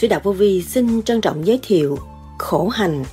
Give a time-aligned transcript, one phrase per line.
[0.00, 1.98] Sư Đạo Vô Vi xin trân trọng giới thiệu
[2.38, 3.04] khổ hành,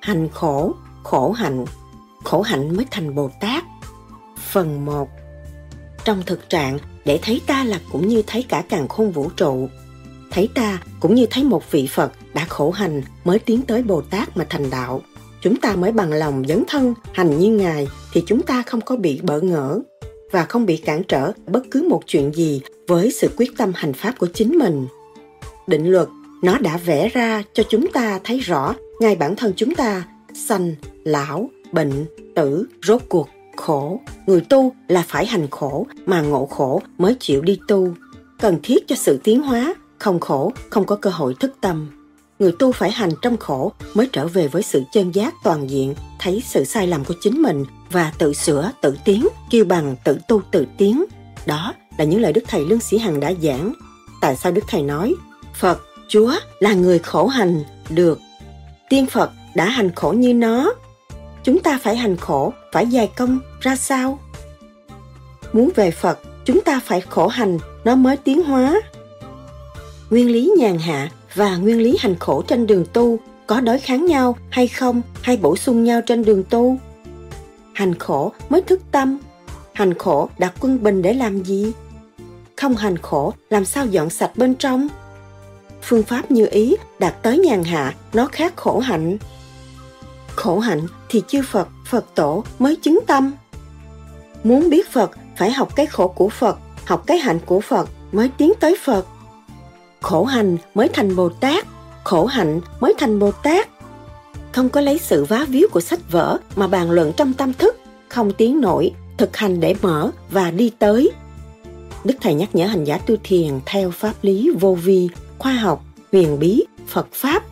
[0.00, 1.64] hành khổ, khổ hạnh,
[2.24, 3.64] khổ hạnh mới thành Bồ Tát.
[4.52, 5.08] Phần 1
[6.04, 9.68] Trong thực trạng, để thấy ta là cũng như thấy cả càng khôn vũ trụ.
[10.30, 14.00] Thấy ta cũng như thấy một vị Phật đã khổ hành mới tiến tới Bồ
[14.00, 15.02] Tát mà thành đạo.
[15.42, 18.96] Chúng ta mới bằng lòng dấn thân hành như Ngài thì chúng ta không có
[18.96, 19.80] bị bỡ ngỡ
[20.32, 23.92] và không bị cản trở bất cứ một chuyện gì với sự quyết tâm hành
[23.92, 24.86] pháp của chính mình.
[25.66, 26.08] Định luật
[26.46, 30.74] nó đã vẽ ra cho chúng ta thấy rõ ngay bản thân chúng ta sanh,
[31.04, 34.00] lão, bệnh, tử, rốt cuộc, khổ.
[34.26, 37.88] Người tu là phải hành khổ mà ngộ khổ mới chịu đi tu.
[38.38, 41.88] Cần thiết cho sự tiến hóa, không khổ, không có cơ hội thức tâm.
[42.38, 45.94] Người tu phải hành trong khổ mới trở về với sự chân giác toàn diện,
[46.18, 50.18] thấy sự sai lầm của chính mình và tự sửa, tự tiến, kêu bằng tự
[50.28, 51.04] tu tự tiến.
[51.46, 53.72] Đó là những lời Đức Thầy Lương Sĩ Hằng đã giảng.
[54.20, 55.14] Tại sao Đức Thầy nói,
[55.54, 58.20] Phật, Chúa là người khổ hành, được.
[58.88, 60.72] Tiên Phật đã hành khổ như nó.
[61.44, 64.18] Chúng ta phải hành khổ, phải dài công ra sao?
[65.52, 68.80] Muốn về Phật, chúng ta phải khổ hành, nó mới tiến hóa.
[70.10, 74.06] Nguyên lý nhàn hạ và nguyên lý hành khổ trên đường tu có đối kháng
[74.06, 76.76] nhau hay không hay bổ sung nhau trên đường tu?
[77.72, 79.18] Hành khổ mới thức tâm.
[79.72, 81.72] Hành khổ đặt quân bình để làm gì?
[82.56, 84.88] Không hành khổ làm sao dọn sạch bên trong?
[85.86, 89.18] Phương pháp như ý đạt tới nhàn hạ, nó khác khổ hạnh.
[90.34, 93.32] Khổ hạnh thì chư phật phật tổ mới chứng tâm.
[94.44, 98.30] Muốn biết phật, phải học cái khổ của phật, học cái hạnh của phật mới
[98.38, 99.06] tiến tới phật.
[100.00, 101.66] Khổ hành mới thành bồ tát,
[102.04, 103.68] khổ hạnh mới thành bồ tát.
[104.52, 107.76] Không có lấy sự vá víu của sách vở mà bàn luận trong tâm thức,
[108.08, 111.10] không tiến nổi, thực hành để mở và đi tới.
[112.04, 115.08] Đức thầy nhắc nhở hành giả tu thiền theo pháp lý vô vi
[115.38, 117.42] khoa học, huyền bí, Phật Pháp,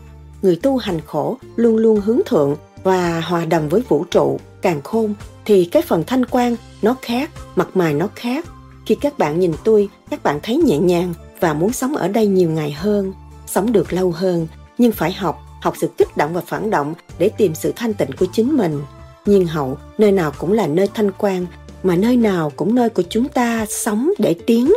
[0.43, 4.83] người tu hành khổ luôn luôn hướng thượng và hòa đồng với vũ trụ, càng
[4.83, 5.15] khôn
[5.45, 8.47] thì cái phần thanh quan nó khác, mặt mày nó khác.
[8.87, 12.27] Khi các bạn nhìn tôi, các bạn thấy nhẹ nhàng và muốn sống ở đây
[12.27, 13.13] nhiều ngày hơn,
[13.47, 14.47] sống được lâu hơn,
[14.79, 18.11] nhưng phải học, học sự kích động và phản động để tìm sự thanh tịnh
[18.19, 18.81] của chính mình.
[19.27, 21.47] Nhiên hậu, nơi nào cũng là nơi thanh quan,
[21.83, 24.73] mà nơi nào cũng nơi của chúng ta sống để tiến.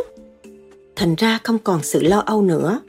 [0.96, 2.80] Thành ra không còn sự lo âu nữa,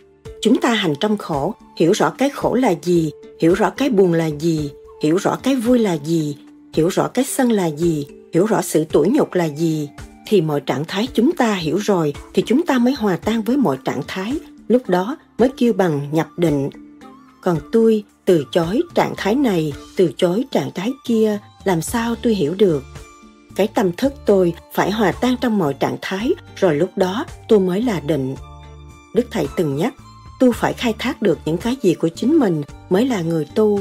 [0.41, 4.13] chúng ta hành trong khổ, hiểu rõ cái khổ là gì, hiểu rõ cái buồn
[4.13, 4.71] là gì,
[5.03, 6.37] hiểu rõ cái vui là gì,
[6.73, 9.89] hiểu rõ cái sân là gì, hiểu rõ sự tủi nhục là gì,
[10.27, 13.57] thì mọi trạng thái chúng ta hiểu rồi, thì chúng ta mới hòa tan với
[13.57, 14.39] mọi trạng thái.
[14.67, 16.69] Lúc đó mới kêu bằng nhập định.
[17.41, 22.35] Còn tôi, từ chối trạng thái này, từ chối trạng thái kia, làm sao tôi
[22.35, 22.83] hiểu được?
[23.55, 27.59] Cái tâm thức tôi phải hòa tan trong mọi trạng thái, rồi lúc đó tôi
[27.59, 28.35] mới là định.
[29.15, 29.93] Đức thầy từng nhắc
[30.39, 33.79] tu phải khai thác được những cái gì của chính mình mới là người tu.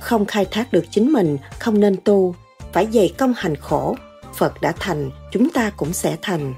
[0.00, 2.34] Không khai thác được chính mình, không nên tu.
[2.72, 3.96] Phải dày công hành khổ.
[4.34, 6.54] Phật đã thành, chúng ta cũng sẽ thành.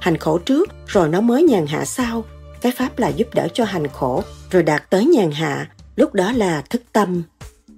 [0.00, 2.24] Hành khổ trước, rồi nó mới nhàn hạ sau.
[2.60, 5.70] Cái pháp là giúp đỡ cho hành khổ, rồi đạt tới nhàn hạ.
[5.96, 7.22] Lúc đó là thức tâm.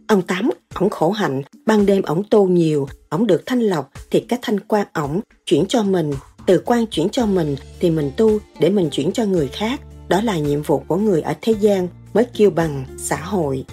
[0.07, 1.43] Ông tám, ổng khổ hạnh.
[1.67, 5.65] Ban đêm ổng tu nhiều, ổng được thanh lọc thì cái thanh quan ổng chuyển
[5.69, 6.13] cho mình.
[6.47, 9.81] Từ quan chuyển cho mình thì mình tu để mình chuyển cho người khác
[10.13, 13.65] đó là nhiệm vụ của người ở thế gian mới kêu bằng xã hội.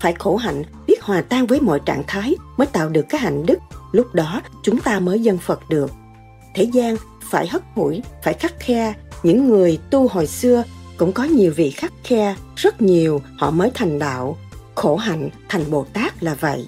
[0.00, 3.46] Phải khổ hạnh, biết hòa tan với mọi trạng thái mới tạo được cái hạnh
[3.46, 3.58] đức.
[3.92, 5.90] Lúc đó, chúng ta mới dân phật được.
[6.54, 6.96] Thế gian
[7.30, 8.94] phải hất mũi phải khắc khe.
[9.22, 10.64] Những người tu hồi xưa
[10.96, 14.36] cũng có nhiều vị khắc khe, rất nhiều họ mới thành đạo.
[14.74, 16.66] Khổ hạnh thành bồ tát là vậy.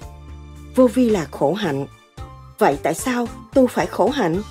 [0.75, 1.87] Vô vi là khổ hạnh.
[2.59, 4.41] Vậy tại sao tu phải khổ hạnh?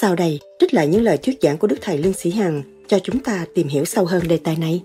[0.00, 2.98] Sau đây, trích lại những lời thuyết giảng của đức thầy lương sĩ hằng cho
[2.98, 4.82] chúng ta tìm hiểu sâu hơn đề tài này.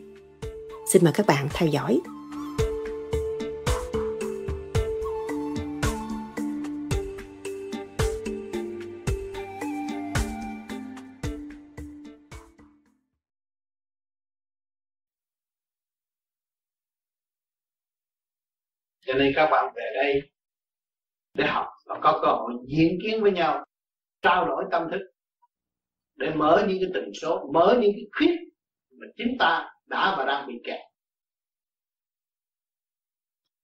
[0.91, 2.01] Xin mời các bạn theo dõi.
[19.07, 20.21] cho nên các bạn về đây
[21.33, 23.65] để học và có cơ hội diễn kiến với nhau,
[24.21, 25.14] trao đổi tâm thức
[26.15, 28.35] để mở những cái tần số, mở những cái khuyết
[28.91, 30.79] mà chính ta đã và đang bị kẹt.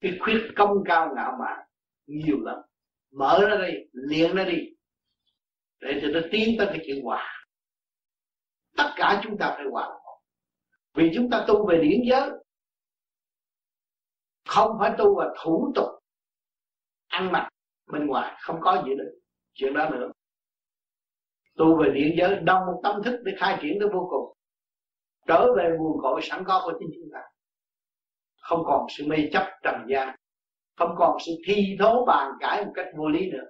[0.01, 1.67] Cái khuyết công cao ngạo mạn
[2.05, 2.57] nhiều lắm.
[3.11, 4.57] Mở ra đi, liền ra đi,
[5.79, 7.45] để cho nó tiến tới cái chuyện hòa.
[8.77, 9.89] Tất cả chúng ta phải hòa
[10.93, 12.29] vì chúng ta tu về điển giới,
[14.47, 15.89] không phải tu vào thủ tục
[17.07, 17.49] ăn mặc
[17.91, 19.09] bên ngoài, không có gì nữa.
[19.53, 20.11] Chuyện đó nữa
[21.61, 24.37] tu về điện giới đồng một tâm thức để khai triển tới vô cùng.
[25.27, 27.19] Trở về nguồn cội sẵn có của chính chúng ta.
[28.41, 30.15] Không còn sự mê chấp trần gian,
[30.77, 33.43] không còn sự thi thố bàn cãi một cách vô lý nữa.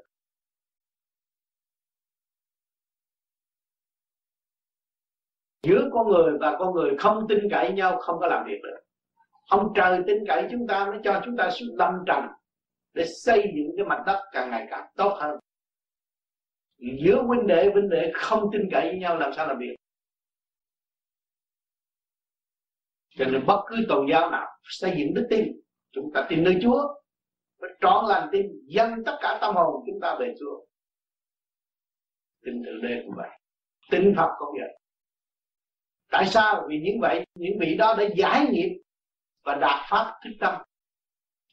[5.63, 8.79] Giữa con người và con người không tin cậy nhau, không có làm việc được.
[9.49, 12.25] Ông trời tin cậy chúng ta mới cho chúng ta sự lâm trần
[12.93, 15.39] để xây dựng cái mặt đất càng ngày càng tốt hơn
[16.81, 19.75] giữa huynh đệ huynh đệ không tin cậy với nhau, làm sao làm việc?
[23.09, 25.47] Cho nên bất cứ tôn giáo nào xây dựng đức tin,
[25.91, 26.81] chúng ta tin nơi Chúa
[27.59, 30.65] và trọn lành tin dâng tất cả tâm hồn chúng ta về Chúa.
[32.45, 33.29] Tin thượng đế cũng vậy.
[33.91, 34.77] Tin Phật cũng vậy.
[36.09, 36.65] Tại sao?
[36.69, 38.81] Vì những vậy, những vị đó đã giải nghiệp
[39.43, 40.61] và đạt pháp thức tâm.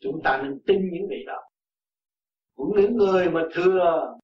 [0.01, 1.43] Chúng ta nên tin những vị đó.
[2.57, 4.15] Cũng những người mà thừa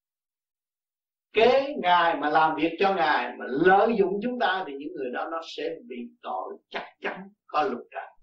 [1.35, 5.11] kế ngài mà làm việc cho ngài mà lợi dụng chúng ta thì những người
[5.13, 8.15] đó nó sẽ bị tội chắc chắn, có luật trần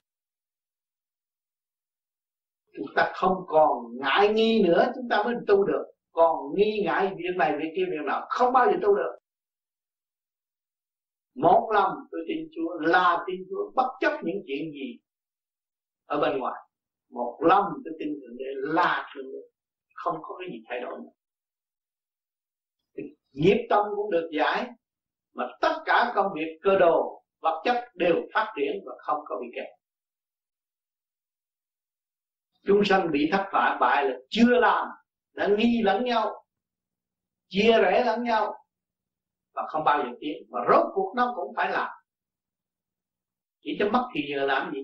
[2.76, 5.84] chúng ta không còn ngại nghi nữa, chúng ta mới tu được.
[6.12, 9.12] Còn nghi ngại việc này, việc kia, việc nào không bao giờ tu được.
[11.34, 14.98] Một lòng tôi tin Chúa, là tin Chúa, bất chấp những chuyện gì
[16.06, 16.60] ở bên ngoài.
[17.10, 19.38] Một lòng tôi tin thượng đế, là thượng đế.
[19.94, 21.10] Không có cái gì thay đổi nữa
[23.32, 24.70] nghiệp tâm cũng được giải,
[25.34, 29.36] mà tất cả công việc cơ đồ, vật chất đều phát triển và không có
[29.40, 29.68] bị kẹt.
[32.66, 34.88] Chúng sanh bị thất bại bại là chưa làm,
[35.34, 36.44] đã nghi lẫn nhau,
[37.48, 38.54] chia rẽ lẫn nhau,
[39.54, 41.90] và không bao giờ tiến, mà rốt cuộc nó cũng phải làm.
[43.60, 44.80] Chỉ cho mất thì giờ làm gì?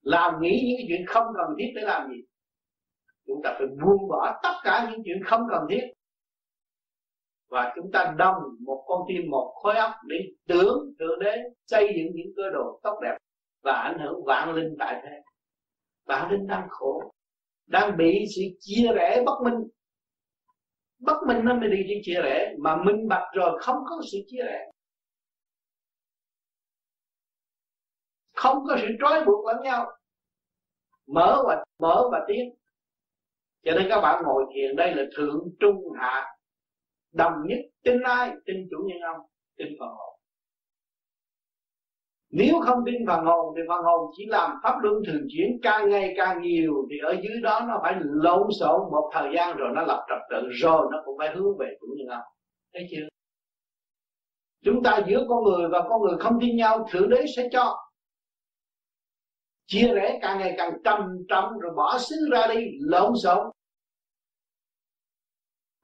[0.00, 2.22] Làm nghĩ những cái chuyện không cần thiết để làm gì?
[3.26, 5.82] Chúng ta phải buông bỏ tất cả những chuyện không cần thiết
[7.48, 10.16] và chúng ta đồng một con tim, một khối óc để
[10.48, 13.16] tưởng thượng đế xây dựng những cơ đồ tốt đẹp
[13.62, 15.22] và ảnh hưởng vạn linh tại thế.
[16.04, 17.12] Vạn linh đang khổ,
[17.66, 19.68] đang bị sự chia rẽ bất minh.
[20.98, 24.18] Bất minh nó mới đi đi chia rẽ, mà minh bạch rồi không có sự
[24.26, 24.70] chia rẽ.
[28.34, 29.86] Không có sự trói buộc lẫn nhau.
[31.06, 32.54] Mở và mở và tiến.
[33.64, 36.35] Cho nên các bạn ngồi thiền đây là thượng trung hạ
[37.16, 39.26] đồng nhất tin ai tin chủ nhân ông
[39.58, 40.12] tin phần hồn.
[42.30, 45.90] Nếu không tin phần hồn, thì phần hồn chỉ làm pháp luân thường chuyển, càng
[45.90, 49.68] ngày càng nhiều, thì ở dưới đó nó phải lộn xộn một thời gian rồi
[49.74, 52.24] nó lập trật tự, rồi nó cũng phải hướng về chủ nhân ông.
[52.74, 53.08] Thấy chưa?
[54.64, 57.76] Chúng ta giữa con người và con người không tin nhau, thượng đế sẽ cho
[59.66, 63.46] chia rẽ càng ngày càng trầm trọng, rồi bỏ xứ ra đi, lộn xộn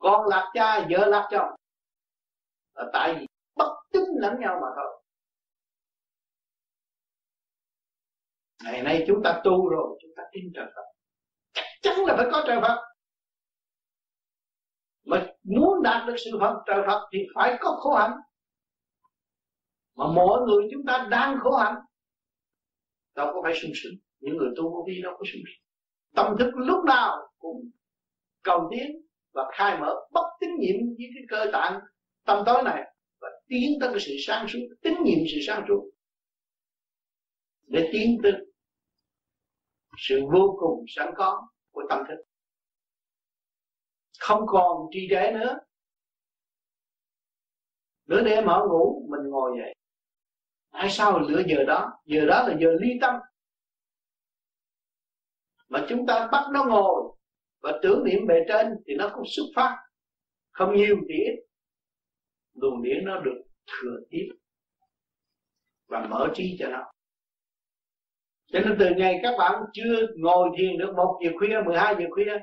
[0.02, 1.48] con lạc cha, vợ lạc chồng.
[2.74, 5.02] Là tại vì bất tín lẫn nhau mà thôi.
[8.64, 10.82] Ngày nay chúng ta tu rồi, chúng ta tin trời Phật.
[11.52, 12.82] Chắc chắn là phải có trời Phật.
[15.04, 18.16] Mà muốn đạt được sự Phật trời Phật thì phải có khổ hạnh.
[19.94, 21.74] Mà mỗi người chúng ta đang khổ hạnh,
[23.14, 23.94] đâu có phải sung sướng.
[24.20, 25.66] Những người tu vô vi đâu có sung sướng.
[26.14, 27.70] Tâm thức lúc nào cũng
[28.42, 31.80] cầu tiến và khai mở bất tín nhiệm với cái cơ tạng
[32.24, 32.82] tâm tối này
[33.20, 35.90] và tiến tới cái sự sáng suốt, tín nhiệm sự sáng suốt.
[37.66, 38.32] Để tiến tới
[39.98, 42.24] sự vô cùng sẵn có của tâm thức.
[44.18, 45.58] Không còn trì trệ nữa.
[48.06, 49.74] Nửa đêm mở ngủ, mình ngồi dậy.
[50.70, 51.92] Tại sao lửa giờ đó?
[52.04, 53.14] Giờ đó là giờ ly tâm.
[55.68, 57.16] Mà chúng ta bắt nó ngồi
[57.62, 59.76] và tưởng niệm bề trên thì nó cũng xuất phát.
[60.52, 61.44] Không nhiều thì ít.
[62.54, 64.28] Luồng điển nó được thừa tiếp
[65.88, 66.92] và mở trí cho nó.
[68.52, 72.06] Cho nên từ ngày các bạn chưa ngồi thiền được một giờ khuya 12 giờ
[72.10, 72.38] khuya,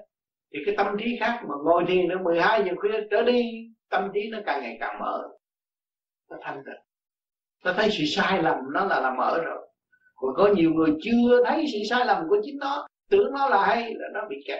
[0.54, 4.12] thì cái tâm trí khác mà ngồi thiền được 12 giờ khuya trở đi, tâm
[4.14, 5.30] trí nó càng ngày càng mở.
[6.30, 6.84] Nó thanh tịnh.
[7.64, 9.68] Nó thấy sự sai lầm, nó là là mở rồi.
[10.16, 13.66] Còn có nhiều người chưa thấy sự sai lầm của chính nó, tưởng nó là
[13.66, 14.60] hay là nó bị kẹt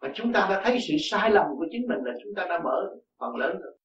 [0.00, 2.60] và chúng ta đã thấy sự sai lầm của chính mình là chúng ta đã
[2.64, 3.76] mở phần lớn rồi.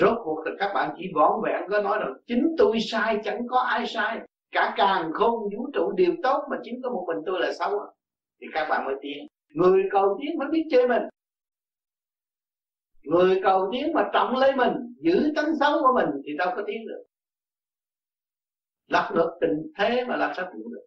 [0.00, 3.46] Rốt cuộc là các bạn chỉ vỏn vẹn có nói rằng chính tôi sai, chẳng
[3.48, 4.18] có ai sai.
[4.50, 7.80] Cả càng không vũ trụ đều tốt mà chính có một mình tôi là xấu
[8.40, 9.26] thì các bạn mới tiến.
[9.54, 11.02] Người cầu tiến mới biết chơi mình.
[13.02, 16.62] Người cầu tiến mà trọng lấy mình, giữ tánh xấu của mình thì đâu có
[16.66, 17.02] tiến được.
[18.88, 20.86] Lật ngược tình thế mà làm sao tiến được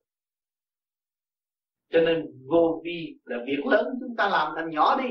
[1.93, 5.09] cho nên vô vi là việc lớn, chúng ta làm thành nhỏ đi.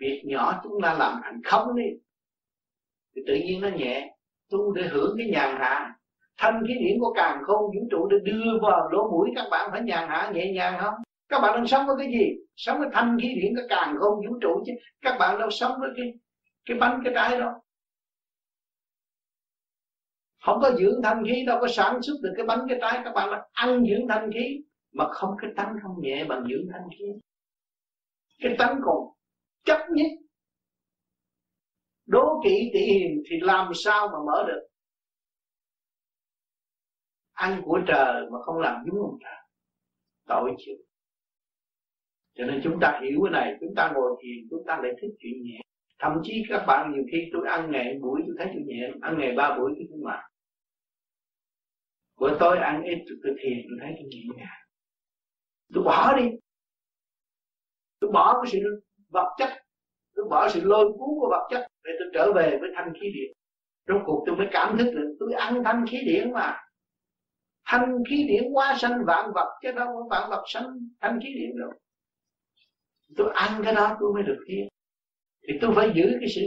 [0.00, 1.84] Việc nhỏ chúng ta làm thành không đi.
[3.16, 4.16] Thì tự nhiên nó nhẹ,
[4.50, 5.94] tu để hưởng cái nhàn hạ.
[6.36, 9.68] Thanh khí điển của càng không vũ trụ để đưa vào lỗ mũi, các bạn
[9.72, 10.94] phải nhàn hạ, nhẹ nhàng không?
[11.28, 12.36] Các bạn đang sống với cái gì?
[12.56, 14.72] Sống với thanh khí điển cái càng không vũ trụ chứ.
[15.00, 16.12] Các bạn đâu sống với cái
[16.64, 17.60] cái bánh, cái trái đó.
[20.44, 23.00] Không có dưỡng thanh khí, đâu có sản xuất được cái bánh, cái trái.
[23.04, 24.60] Các bạn là ăn dưỡng thanh khí
[24.92, 27.12] mà không cái tánh không nhẹ bằng dưỡng thanh kia
[28.42, 28.96] cái tánh còn
[29.64, 30.06] chấp nhất.
[32.06, 34.68] Đố kỵ tỷ hiền thì làm sao mà mở được?
[37.32, 39.40] Ăn của trời mà không làm đúng ông trời,
[40.26, 40.76] tội chịu.
[42.34, 45.10] Cho nên chúng ta hiểu cái này, chúng ta ngồi thiền, chúng ta lại thích
[45.18, 45.60] chuyện nhẹ.
[45.98, 49.18] Thậm chí các bạn nhiều khi tôi ăn ngày buổi, tôi thấy chuyện nhẹ, ăn
[49.18, 50.20] ngày ba buổi tôi cũng mệt
[52.20, 54.61] bữa tối ăn ít, tôi thiền, tôi thấy tôi nhẹ nhàng
[55.74, 56.28] tôi bỏ đi.
[58.00, 58.58] Tôi bỏ cái sự
[59.08, 59.48] vật chất.
[60.14, 63.12] Tôi bỏ sự lôi cuốn của vật chất để tôi trở về với thanh khí
[63.14, 63.32] điện.
[63.88, 66.58] Trong cuộc tôi mới cảm thức được, tôi ăn thanh khí điện mà.
[67.64, 70.66] Thanh khí điện quá sanh, vạn vật chứ đâu có vạn vật sanh
[71.00, 71.70] thanh khí điện đâu.
[73.16, 74.68] Tôi ăn cái đó tôi mới được thiên
[75.48, 76.42] thì tôi phải giữ cái sự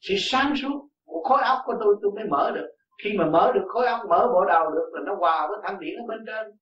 [0.00, 2.68] sự sáng suốt của khối óc của tôi tôi mới mở được.
[3.04, 5.80] Khi mà mở được khối óc, mở bộ đầu được là nó hòa với thanh
[5.80, 6.56] điển ở bên trên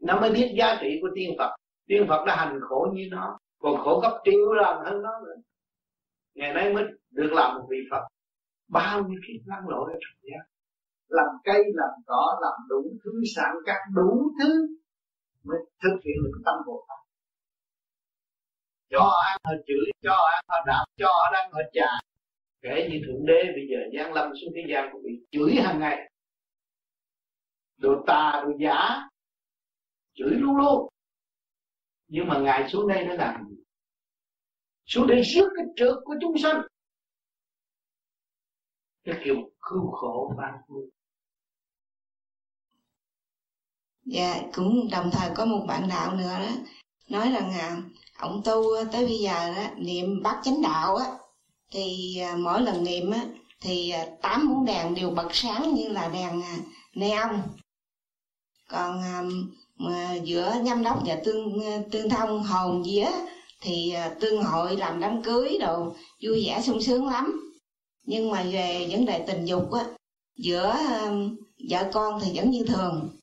[0.00, 1.56] nó mới biết giá trị của tiên phật.
[1.86, 5.42] Tiên phật đã hành khổ như nó, còn khổ gấp triệu lần hơn nó nữa.
[6.34, 8.02] Ngày nay mới được làm một vị phật.
[8.68, 10.46] Bao nhiêu kiếp lăn lộn ở trần gian.
[11.08, 14.66] Làm cây, làm cỏ, làm đủ thứ, sản các đủ thứ
[15.44, 16.98] mới thực hiện được tâm bồ tát.
[18.90, 21.98] Cho ăn họ chửi, cho ăn họ đạp, cho họ đang họ chà
[22.62, 25.80] kể như thượng đế bây giờ giáng lâm xuống thế gian cũng bị chửi hàng
[25.80, 26.10] ngày.
[27.76, 29.08] Đồ tà, đồ giả
[30.16, 30.88] chửi luôn luôn.
[32.08, 33.56] Nhưng mà ngài xuống đây nó làm gì
[34.86, 36.60] xuống đây rước cái trượt của chúng sanh.
[39.04, 40.90] Cái kiểu cứu khổ ban vui
[44.06, 46.50] dạ cũng đồng thời có một bạn đạo nữa đó.
[47.08, 47.82] Nói rằng à,
[48.18, 51.06] ông tu tới bây giờ đó niệm bát chánh đạo á
[51.70, 53.20] thì à, mỗi lần niệm á
[53.60, 56.56] thì à, tám bóng đèn đều bật sáng như là đèn à,
[56.94, 57.42] neon.
[58.68, 59.22] Còn à,
[60.24, 63.08] giữa nhâm đốc và tương tương thông hồn vía
[63.60, 67.52] thì tương hội làm đám cưới đồ vui vẻ sung sướng lắm.
[68.04, 69.84] Nhưng mà về vấn đề tình dục á
[70.36, 70.76] giữa
[71.70, 73.16] vợ con thì vẫn như thường.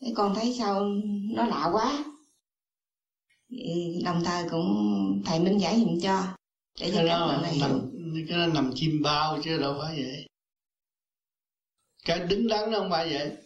[0.00, 0.84] Cái con thấy sao
[1.34, 2.04] nó lạ quá.
[4.04, 6.22] Đồng thời cũng thầy minh giải dùm cho
[6.80, 7.90] để cho các bạn nằm,
[8.28, 10.26] cái đó nằm chim bao chứ đâu phải vậy.
[12.04, 13.36] Cái đứng đắn nó không phải vậy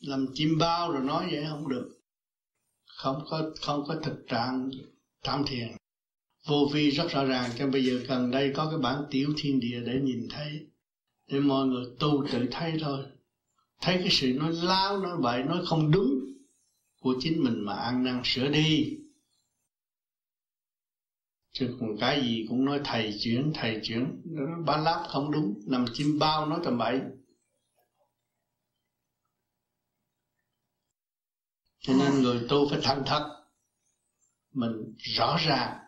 [0.00, 2.00] làm chim bao rồi nói vậy không được.
[2.86, 4.70] Không có không có thực trạng
[5.22, 5.68] tam thiền
[6.46, 9.60] vô vi rất rõ ràng cho bây giờ gần đây có cái bản tiểu thiên
[9.60, 10.66] địa để nhìn thấy,
[11.28, 13.04] để mọi người tu tự thấy thôi.
[13.80, 16.20] Thấy cái sự nói láo, nói bậy, nói không đúng
[17.00, 18.96] của chính mình mà ăn năn sửa đi.
[21.52, 25.60] Chứ còn cái gì cũng nói thầy chuyển thầy chuyển, nó ba láp không đúng.
[25.66, 27.00] Nằm chim bao nói tầm bậy.
[31.80, 33.36] Cho nên người tu phải thành thật.
[34.52, 35.78] Mình rõ ràng.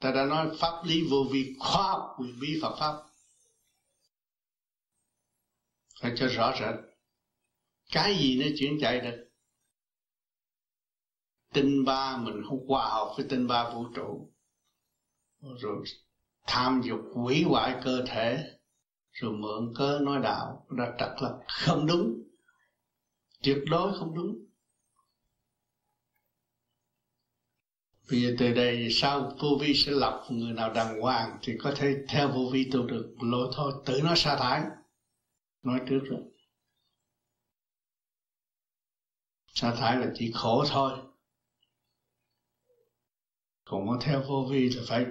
[0.00, 2.94] Ta đã nói pháp lý vô vi khoa học, quyền bí Phật pháp.
[6.00, 6.74] Phải cho rõ rệt.
[7.92, 9.30] Cái gì nó chuyển chạy được?
[11.52, 14.32] Tinh ba mình không hòa hợp với tinh ba vũ trụ.
[15.40, 15.84] Rồi
[16.46, 18.58] tham dục hủy hoại cơ thể.
[19.12, 20.66] Rồi mượn cớ nói đạo.
[20.70, 22.22] Đã trật lập không đúng.
[23.42, 24.44] Tuyệt đối không đúng.
[28.10, 31.74] Bây giờ từ đây sau vô vi sẽ lập người nào đàng hoàng thì có
[31.76, 33.14] thể theo vô vi tu được.
[33.20, 34.62] Lỗi thôi, tự nó sa thải.
[35.62, 36.20] Nói trước rồi.
[39.54, 40.92] Sa thải là chỉ khổ thôi.
[43.64, 45.06] Còn có theo vô vi là phải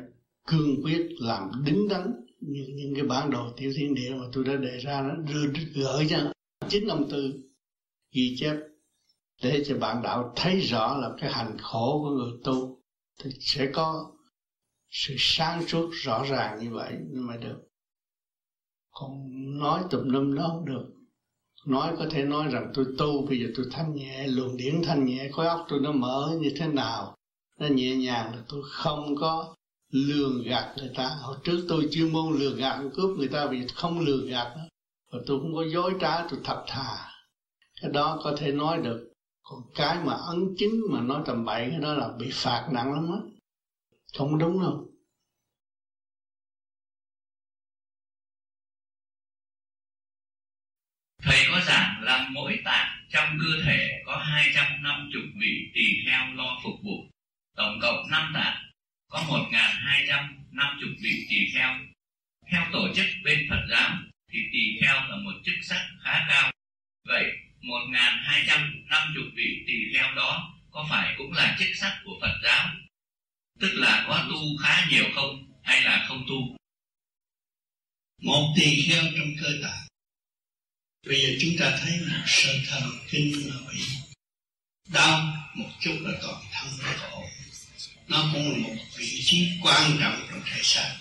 [0.48, 4.44] cương quyết làm đứng đắn như những cái bản đồ tiểu thiên địa mà tôi
[4.44, 6.18] đã đề ra nó đưa gửi cho
[6.70, 7.34] chính ông tư
[8.12, 8.56] ghi chép
[9.42, 12.83] để cho bạn đạo thấy rõ là cái hành khổ của người tu
[13.24, 14.12] thì sẽ có
[14.90, 17.62] sự sáng suốt rõ ràng như vậy mới được
[18.92, 19.12] còn
[19.60, 23.66] nói tùm lum nó không được。nói có thể nói rằng tôi tu bây giờ tôi
[23.72, 27.16] thanh nhẹ luồng điển thanh nhẹ khối óc tôi nó mở như thế nào
[27.60, 29.56] nó nhẹ nhàng là tôi không có
[29.92, 33.68] lường gạt người ta hồi trước tôi chuyên môn lường gạt cướp người ta vì
[33.68, 38.52] không lường gạt nữa。và tôi không có dối trá tôi thật thà。cái đó có thể
[38.52, 39.13] nói được
[39.44, 42.94] còn cái mà ấn chứng mà nói tầm bậy, cái đó là bị phạt nặng
[42.94, 43.20] lắm á
[44.18, 44.90] không đúng đâu
[51.24, 56.60] thầy có giảng là mỗi tạng trong cơ thể có 250 vị tỳ kheo lo
[56.64, 57.10] phục vụ.
[57.56, 58.58] Tổng cộng 5 tạng,
[59.10, 61.70] có 1.250 vị tỳ kheo.
[62.52, 63.98] Theo tổ chức bên Phật giáo,
[64.32, 66.52] thì tỳ kheo là một chức sắc khá cao.
[67.08, 67.32] Vậy
[67.64, 72.70] 1.250 vị tỳ kheo đó có phải cũng là chức sắc của Phật giáo?
[73.60, 76.58] Tức là có tu khá nhiều không, hay là không tu?
[78.22, 79.84] Một tỳ kheo trong cơ tạng
[81.08, 83.80] Bây giờ chúng ta thấy là sơ thần kinh là bị
[84.94, 87.24] đau một chút là toàn thân nó khổ.
[88.08, 90.98] Nó cũng là một vị trí quan trọng trong thể xác.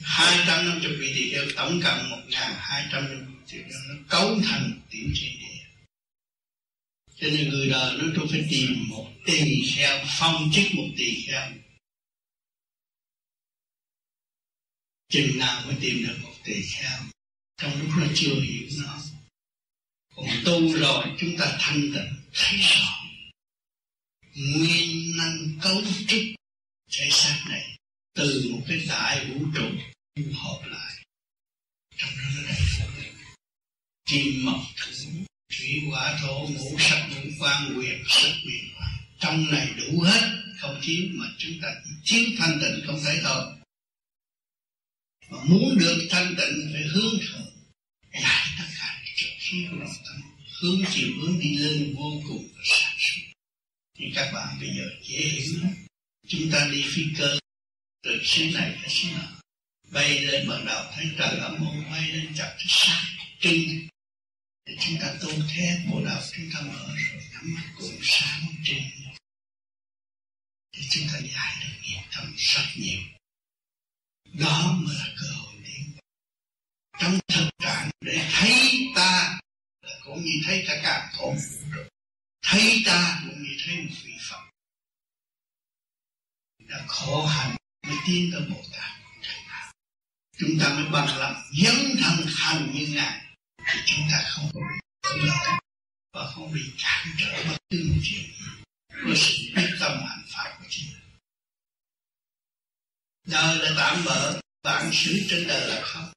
[0.00, 3.16] 250 vị tỳ kheo tổng cộng 1250
[3.50, 5.64] tỳ kheo nó cấu thành tiểu tri địa.
[7.20, 11.26] Cho nên người đời nói tôi phải tìm một tỳ kheo, phong chức một tỳ
[11.26, 11.52] kheo.
[15.08, 17.00] Chừng nào mới tìm được một tỳ kheo
[17.58, 18.98] trong lúc nó chưa hiểu nó
[20.16, 23.04] còn tu rồi chúng ta thanh tịnh thấy rõ
[24.34, 26.20] nguyên năng cấu trúc
[26.90, 27.77] thể xác này
[28.18, 29.68] từ một cái đại vũ trụ
[30.32, 31.04] hợp lại.
[31.96, 33.12] Trong đó nó đầy
[34.06, 35.24] kim mộc thủy
[35.58, 40.42] thủy hỏa thổ, ngũ sắc, ngũ quan, quyền sắc quyền hoàng trong này đủ hết,
[40.60, 43.44] không thiếu mà chúng ta chỉ thiếu thanh tịnh không thấy thôi.
[45.30, 47.46] Mà muốn được thanh tịnh phải hướng thượng.
[48.12, 50.22] Lại tất cả trực khí của lòng tâm.
[50.60, 53.22] Hướng chiều hướng đi lên vô cùng và sáng suốt.
[53.98, 55.72] Thì các bạn bây giờ dễ hiểu lắm.
[56.28, 57.38] Chúng ta đi phi cơ
[58.02, 59.32] từ xứ này tới xứ nào,
[59.92, 63.04] bay lên bắt đầu thấy trời ấm ôn bay lên chặt cái sáng
[63.40, 63.88] trưng
[64.66, 68.40] thì chúng ta tu thế bộ đạo chúng ta mở rồi nhắm mắt cùng sáng
[68.64, 68.82] trưng
[70.72, 73.00] thì chúng ta giải được nghiệp tâm rất nhiều.
[74.32, 75.96] Đó mới là cơ hội đến
[76.98, 79.40] trong thực trạng để thấy ta,
[79.82, 81.34] là cũng như thấy cả cả thổ
[82.42, 84.50] thấy ta cũng như thấy một vị phật.
[86.58, 88.90] Đã khổ hạnh mới tiến tới bồ tát.
[90.38, 93.24] Chúng ta mới bằng lòng dấn thân thành như ngài
[93.66, 94.60] thì chúng ta không có
[95.14, 95.30] bị
[96.12, 98.30] và không bị cản trở bất cứ một chuyện
[99.04, 101.16] của sự quyết tâm hành pháp của chính mình.
[103.26, 106.12] Đời là tạm bỡ bạn xứ trên đời là không.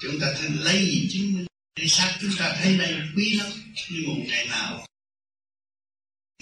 [0.00, 3.52] Chúng ta thấy lấy gì chứng minh để xác chúng ta thấy đây quý lắm
[3.90, 4.86] nhưng một ngày nào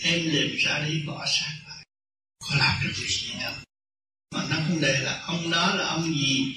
[0.03, 1.85] em liền ra đi bỏ xác lại.
[2.39, 3.55] Có làm được việc gì đâu
[4.35, 6.55] mà nó không đề là ông đó là ông gì?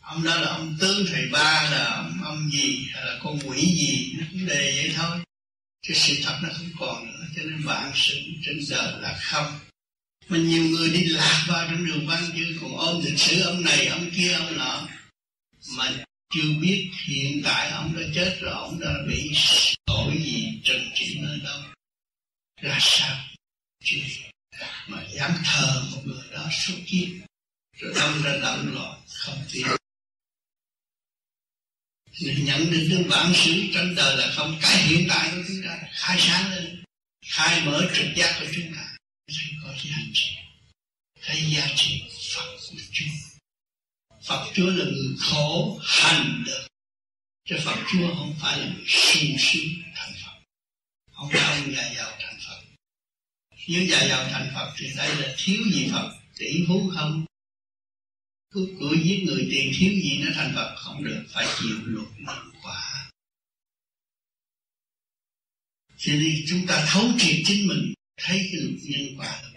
[0.00, 2.86] Ông đó là ông tướng thầy ba là ông, ông gì?
[2.92, 4.14] Hay là con quỷ gì?
[4.18, 5.18] Nó cũng đề vậy thôi.
[5.88, 9.58] Cái sự thật nó không còn nữa cho nên bạn sự trên đời là không.
[10.28, 13.64] Mà nhiều người đi lạc vào trong đường văn chứ còn ôm lịch sử ông
[13.64, 14.88] này ông kia ông nọ.
[15.76, 19.32] Mà chưa biết hiện tại ông đã chết rồi ông đã bị
[19.86, 21.60] tội gì trần trị nơi đâu.
[22.62, 23.19] Ra sao?
[28.10, 29.66] Tâm đã động loạn không tin
[32.20, 34.58] mình nhận được những bản sự trong đời là không.
[34.62, 36.82] Cái hiện tại của chúng ta khai sáng lên,
[37.26, 38.96] khai mở trực giác của chúng ta.
[39.28, 40.30] Thấy có giá trị.
[41.22, 42.02] Thấy giá trị
[42.34, 43.04] Phật của Chúa.
[44.26, 46.66] Phật Chúa là người khổ hành được.
[47.48, 50.32] Chứ Phật Chúa không phải là người sung sướng thành Phật.
[51.12, 52.60] Không phải ông già giàu thành Phật.
[53.68, 56.10] Nếu già giàu thành Phật thì đây là thiếu gì Phật?
[56.38, 57.24] Tỷ phú không?
[58.50, 61.24] Cứ cửa giết người tiền thiếu gì nó thành Phật Không được.
[61.28, 63.10] Phải chịu luật nhân quả.
[65.96, 69.50] Cho nên chúng ta thấu triệt chính mình, Thấy cái luật nhân quả là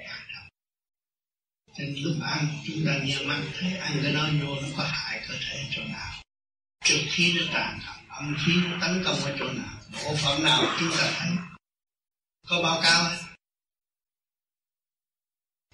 [1.78, 4.84] cho nên lúc ăn, chúng ta nhớ mắt thấy ăn cái đó vô, nó có
[4.84, 6.24] hại cơ thể chỗ nào.
[6.86, 7.80] Trước khi nó tàn
[8.10, 9.80] âm khí nó tấn công ở chỗ nào.
[10.04, 11.30] Bộ phận nào chúng ta thấy?
[12.48, 13.18] Có báo cáo hết.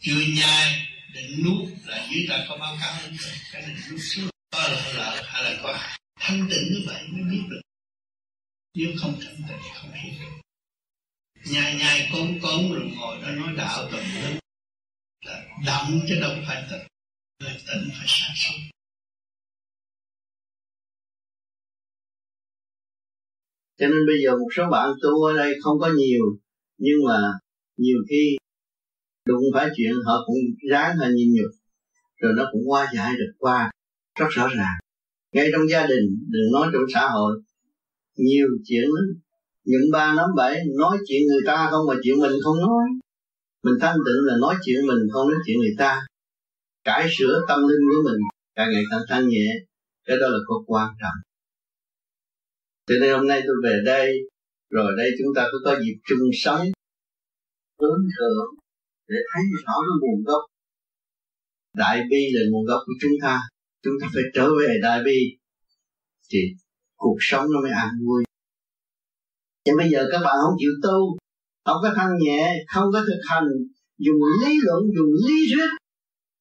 [0.02, 3.12] Chưa nhai định nuốt là dưới ta có báo cáo hết
[3.52, 7.04] cái định nuốt xuống có là lợi hay là có hại thanh tịnh như vậy
[7.12, 7.62] mới biết được.
[8.74, 10.42] Nếu không thanh tịnh không hiểu được.
[11.52, 14.38] Nhai nhai cống cống rồi ngồi đó nói đạo tùm lum
[15.26, 16.88] là động chứ đâu phải tịnh
[17.40, 18.60] người tịnh phải sáng suốt.
[23.78, 26.24] Cho nên bây giờ một số bạn tu ở đây không có nhiều,
[26.78, 27.18] nhưng mà
[27.78, 28.38] nhiều khi
[29.26, 30.38] đụng phải chuyện, họ cũng
[30.72, 31.52] ráng họ nhìn nhục,
[32.22, 33.72] rồi nó cũng qua giải được qua
[34.20, 34.78] rất rõ ràng.
[35.34, 37.42] Ngay trong gia đình, đừng nói trong xã hội,
[38.18, 39.06] nhiều chuyện lắm.
[39.66, 42.86] Những ba nắm bảy nói chuyện người ta không mà chuyện mình không nói.
[43.64, 46.02] Mình thanh tịnh là nói chuyện mình, không nói chuyện người ta.
[46.84, 48.20] Cải sửa tâm linh của mình,
[48.56, 49.48] càng ngày càng thanh nhẹ.
[50.06, 51.20] Cái đó là có quan trọng.
[52.88, 54.14] Cho nên hôm nay tôi về đây,
[54.70, 56.66] rồi đây chúng ta có có dịp chung sống,
[57.82, 58.60] hướng thượng
[59.10, 60.42] để thấy rõ cái nguồn gốc.
[61.78, 63.42] Đại bi là nguồn gốc của chúng ta.
[63.84, 65.20] Chúng ta phải trở về đại bi
[66.30, 66.40] thì
[66.98, 68.24] cuộc sống nó mới an vui.
[69.66, 71.18] Nhưng bây giờ các bạn không chịu tu,
[71.66, 72.42] không có thanh nhẹ,
[72.74, 73.48] không có thực hành,
[73.98, 75.70] dùng lý luận, dùng lý thuyết.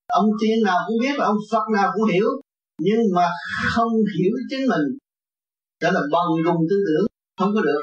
[0.07, 2.29] Ông tiên nào cũng biết, ông phật nào cũng hiểu,
[2.81, 3.27] nhưng mà
[3.75, 4.99] không hiểu chính mình.
[5.83, 7.07] Đó là bằng cùng tư tưởng,
[7.39, 7.83] không có được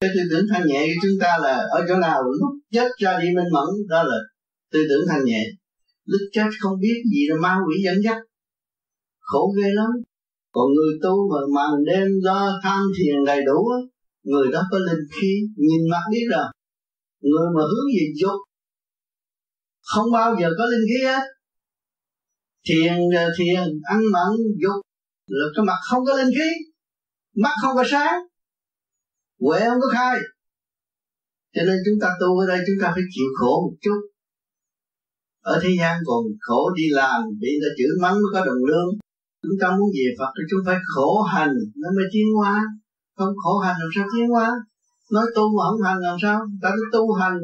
[0.00, 3.18] cái tư tưởng thanh nhẹ của chúng ta là ở chỗ nào lúc chết ra
[3.22, 4.16] đi minh mẫn, đó là
[4.72, 5.42] tư tưởng thanh nhẹ.
[6.04, 8.18] Lúc chết không biết gì là ma quỷ dẫn dắt.
[9.20, 9.90] Khổ ghê lắm.
[10.52, 13.68] Còn người tu mà màn đêm do tham thiền đầy đủ
[14.26, 16.46] người đó có linh khí, nhìn mặt biết rồi.
[17.20, 18.40] Người mà hướng về dục,
[19.82, 21.24] không bao giờ có linh khí hết.
[22.68, 24.30] Thiền ờ, thiền, ăn mặn,
[24.62, 24.80] dục,
[25.26, 26.50] là cái mặt không có linh khí,
[27.34, 28.14] mắt không có sáng
[29.40, 30.16] huệ không có khai.
[31.54, 34.00] Cho nên chúng ta tu ở đây chúng ta phải chịu khổ một chút.
[35.52, 38.62] Ở thế gian còn khổ đi làm, bị người ta chửi mắng mới có đồng
[38.68, 38.90] lương.
[39.42, 42.54] Chúng ta muốn về Phật thì chúng phải khổ hành, nó mới tiến hóa.
[43.16, 44.48] Không khổ hành làm sao tiến hóa?
[45.12, 46.38] Nói tu mà không hành làm sao?
[46.62, 47.38] Ta phải tu hành,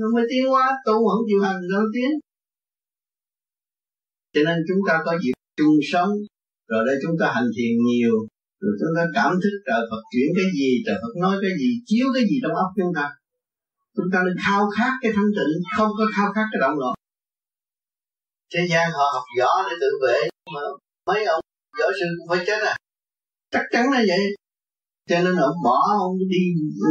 [0.00, 0.66] nó mới tiến hóa.
[0.86, 2.10] Tu mà không chịu hành, nó tiến.
[4.34, 6.10] Cho nên chúng ta có dịp chung sống.
[6.68, 8.16] Rồi đây chúng ta hành thiền nhiều
[8.60, 11.70] rồi chúng ta cảm thức trời Phật chuyển cái gì, trời Phật nói cái gì,
[11.88, 13.06] chiếu cái gì trong óc chúng ta.
[13.96, 16.94] Chúng ta nên khao khát cái thanh tịnh, không có khao khát cái động loạn.
[18.52, 20.18] Thế gian họ học võ để tự vệ,
[20.54, 20.62] mà
[21.08, 21.42] mấy ông
[21.78, 22.74] võ sư cũng phải chết à.
[23.52, 24.22] Chắc chắn là vậy.
[25.08, 26.42] Cho nên ông bỏ, ông đi,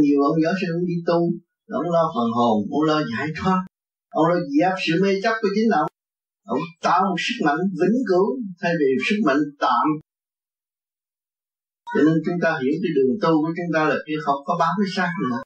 [0.03, 1.19] nhiều ông võ sư ông đi tu,
[1.79, 3.61] ông lo phần hồn, ông lo giải thoát.
[4.09, 5.89] Ông lo dẹp sự mê chấp của chính ông.
[6.53, 8.27] Ông tạo một sức mạnh vĩnh cửu
[8.61, 9.85] thay vì sức mạnh tạm
[11.93, 14.53] cho nên chúng ta hiểu cái đường tu của chúng ta là cái không có
[14.61, 15.39] bám cái xác nữa.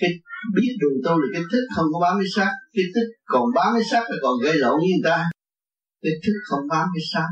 [0.00, 0.10] Cái
[0.56, 2.52] biết đường tu là cái thức không có bám cái xác.
[2.74, 5.18] Cái thức còn bám cái xác là còn gây lộn với người ta.
[6.02, 7.28] Cái thức không bám cái xác.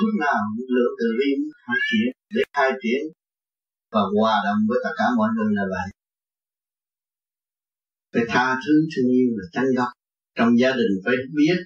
[0.00, 0.40] Lúc nào
[0.74, 1.30] lượng từ bi
[1.66, 3.02] phát triển, để khai triển
[3.92, 5.88] và hòa đồng với tất cả mọi người là vậy.
[8.12, 9.88] Phải tha thứ thương yêu là chân gốc.
[10.38, 11.58] Trong gia đình phải biết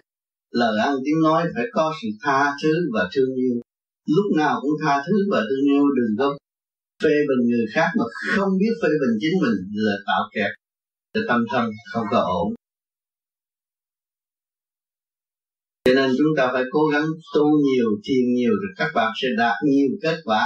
[0.50, 3.54] lời ăn tiếng nói phải có sự tha thứ và thương yêu
[4.16, 6.28] lúc nào cũng tha thứ và thương yêu đừng có
[7.02, 8.04] phê bình người khác mà
[8.36, 10.52] không biết phê bình chính mình là tạo kẹt
[11.14, 12.48] là tâm thân không có ổn.
[15.84, 19.28] Cho nên chúng ta phải cố gắng tu nhiều thiền nhiều rồi các bạn sẽ
[19.38, 20.42] đạt nhiều kết quả.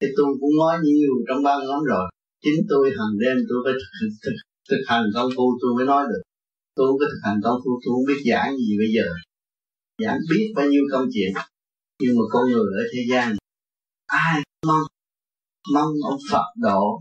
[0.00, 2.06] Thì tôi cũng nói nhiều trong ban lắm rồi.
[2.44, 4.36] Chính tôi hàng đêm tôi phải thực, thực,
[4.70, 6.22] thực hành công phu tôi mới nói được.
[6.74, 9.06] Tôi không có thực hành công phu tôi không biết giảng gì bây giờ.
[10.04, 11.32] Giảng biết bao nhiêu công chuyện
[12.00, 13.36] nhưng mà con người ở thế gian
[14.06, 14.84] ai mong
[15.74, 17.00] mong ông Phật độ?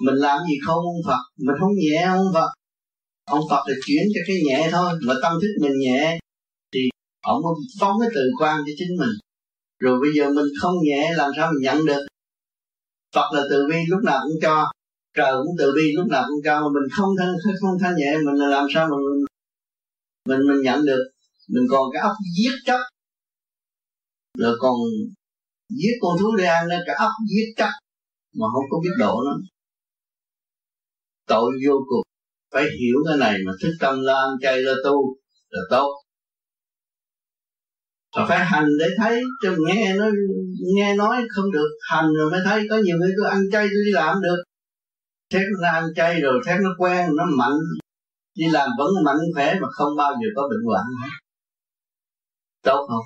[0.00, 1.22] Mình làm gì không ông Phật?
[1.38, 2.50] Mình không nhẹ ông Phật.
[3.24, 6.18] Ông Phật là chuyển cho cái nhẹ thôi mà tâm thức mình nhẹ
[6.72, 6.80] thì
[7.22, 9.14] ông mới phóng cái từ quan cho chính mình.
[9.78, 12.06] Rồi bây giờ mình không nhẹ làm sao mình nhận được?
[13.14, 14.70] Phật là từ bi lúc nào cũng cho.
[15.16, 18.14] Trời cũng từ bi lúc nào cũng cho mà mình không thanh không thanh nhẹ
[18.24, 19.24] mình là làm sao mà mình
[20.28, 21.04] mình, mình nhận được?
[21.48, 22.80] Mình còn cái óc giết chấp
[24.38, 24.76] rồi còn
[25.68, 27.72] giết con thú để ăn cả ốc giết chắc
[28.34, 29.36] mà không có biết độ nó.
[31.26, 32.02] Tội vô cùng.
[32.52, 35.16] Phải hiểu cái này mà thức tâm lo ăn chay lo tu
[35.48, 36.00] là tốt.
[38.16, 40.06] Và phải hành để thấy cho nghe nó,
[40.76, 43.82] nghe nói không được, hành rồi mới thấy có nhiều người cứ ăn chay tôi
[43.86, 44.42] đi làm được.
[45.30, 47.58] Thét nó ăn chay rồi thét nó quen, nó mạnh.
[48.34, 51.24] Đi làm vẫn mạnh khỏe mà không bao giờ có bệnh hoạn hết
[52.64, 53.04] tốt không?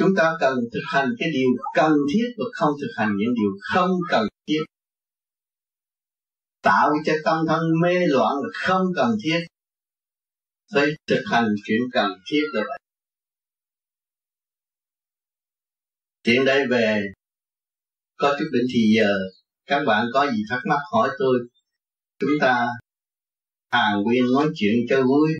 [0.00, 3.50] Chúng ta cần thực hành cái điều cần thiết và không thực hành những điều
[3.60, 4.62] không cần thiết.
[6.62, 9.46] Tạo cho tâm thân mê loạn là không cần thiết.
[10.74, 12.78] Phải thực hành chuyện cần thiết là vậy.
[16.22, 17.02] Chuyện đây về,
[18.16, 19.14] có chút định thì giờ,
[19.66, 21.38] các bạn có gì thắc mắc hỏi tôi,
[22.18, 22.66] chúng ta
[23.70, 25.30] hàng nguyên nói chuyện cho vui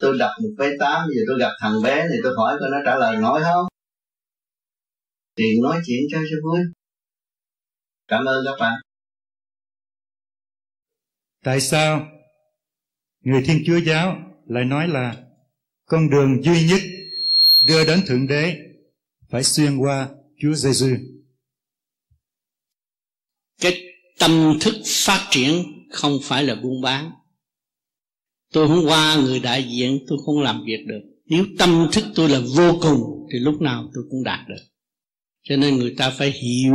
[0.00, 2.78] tôi đọc một cái tám giờ tôi gặp thằng bé thì tôi hỏi coi nó
[2.84, 3.66] trả lời nói không?
[5.36, 6.60] Thì nói chuyện cho cho vui.
[8.08, 8.80] Cảm ơn các bạn.
[11.44, 12.08] Tại sao
[13.20, 15.16] người thiên chúa giáo lại nói là
[15.84, 16.80] con đường duy nhất
[17.66, 18.56] đưa đến thượng đế
[19.30, 20.08] phải xuyên qua
[20.42, 20.96] chúa giêsu
[23.60, 23.82] cái
[24.18, 25.52] tâm thức phát triển
[25.90, 27.10] không phải là buôn bán
[28.52, 31.00] tôi không qua người đại diện, tôi không làm việc được.
[31.26, 34.64] Nếu tâm thức tôi là vô cùng, thì lúc nào tôi cũng đạt được.
[35.42, 36.74] Cho nên người ta phải hiểu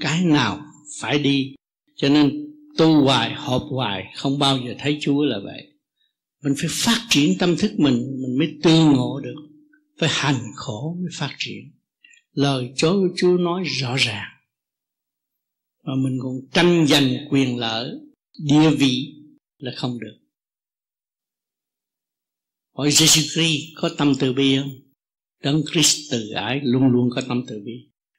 [0.00, 0.60] cái nào
[1.00, 1.54] phải đi.
[1.96, 5.66] Cho nên tu hoài họp hoài, không bao giờ thấy chúa là vậy.
[6.42, 9.36] Mình phải phát triển tâm thức mình mình mới tương ngộ được.
[9.98, 11.72] Phải hành khổ mới phát triển.
[12.32, 14.28] Lời chúa của chúa nói rõ ràng.
[15.84, 17.90] Mà mình còn tranh giành quyền lợi,
[18.38, 19.14] địa vị
[19.58, 20.16] là không được
[22.72, 24.72] hỏi Jesus Christ, có tâm từ bi không?
[25.42, 27.72] Đấng Christ từ ái luôn luôn có tâm từ bi.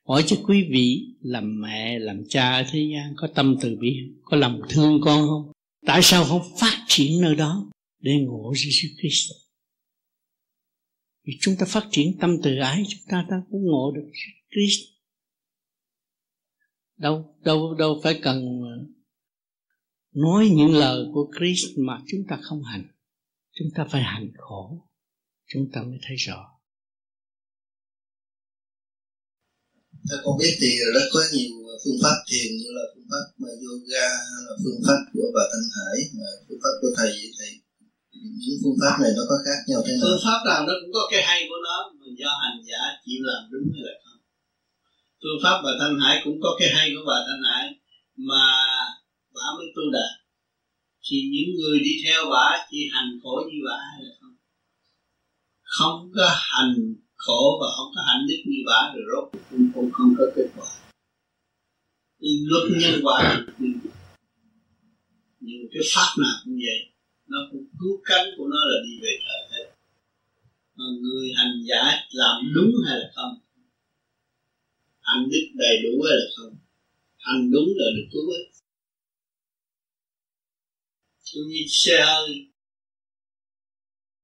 [0.08, 3.96] Hỏi cho quý vị, làm mẹ, làm cha ở thế gian có tâm từ bi
[4.24, 5.52] có lòng thương con không?
[5.86, 9.32] Tại sao không phát triển nơi đó để ngộ Jesus Christ?
[11.24, 14.12] Vì chúng ta phát triển tâm từ ái, chúng ta ta cũng ngộ được
[14.52, 14.92] Christ.
[16.98, 18.62] Đâu đâu đâu phải cần
[20.16, 22.88] nói những lời của Christ mà chúng ta không hành
[23.58, 24.88] chúng ta phải hành khổ
[25.48, 26.40] chúng ta mới thấy rõ
[30.10, 31.52] Theo con biết thì rất có nhiều
[31.84, 35.44] phương pháp thiền như là phương pháp mà yoga hay là phương pháp của bà
[35.52, 37.52] Thanh Hải mà phương pháp của thầy thầy
[38.44, 40.02] những phương pháp này nó có khác nhau thế nào?
[40.04, 43.20] Phương pháp nào nó cũng có cái hay của nó mà do hành giả chịu
[43.30, 44.22] làm đúng hay là không.
[45.22, 47.66] Phương pháp bà Thanh Hải cũng có cái hay của bà Thanh Hải
[48.30, 48.46] mà
[49.36, 50.12] bà mới tu đạt.
[51.12, 54.36] Thì những người đi theo bà chỉ hành khổ như bà hay là không?
[55.62, 59.92] Không có hành khổ và không có hạnh đức như bà rồi rốt cũng, cũng
[59.92, 60.68] không có kết quả.
[62.20, 63.46] Luật nhân quả
[65.40, 66.80] nhưng cái pháp nào cũng vậy.
[67.28, 69.72] Nó cũng cứu cánh của nó là đi về trời hết
[70.76, 73.40] mà người hành giả làm đúng hay là không?
[75.02, 76.56] Hạnh đức đầy đủ hay là không?
[77.18, 78.51] Hành đúng là được cứu hết
[81.34, 82.48] tôi như xe hơi.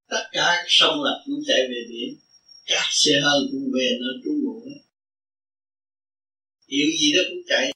[0.10, 2.20] Tất cả các sông là cũng chạy về biển.
[2.66, 4.62] Các xe hơi cũng về nơi trú ngụ.
[6.68, 7.72] Hiệu gì đó cũng chạy.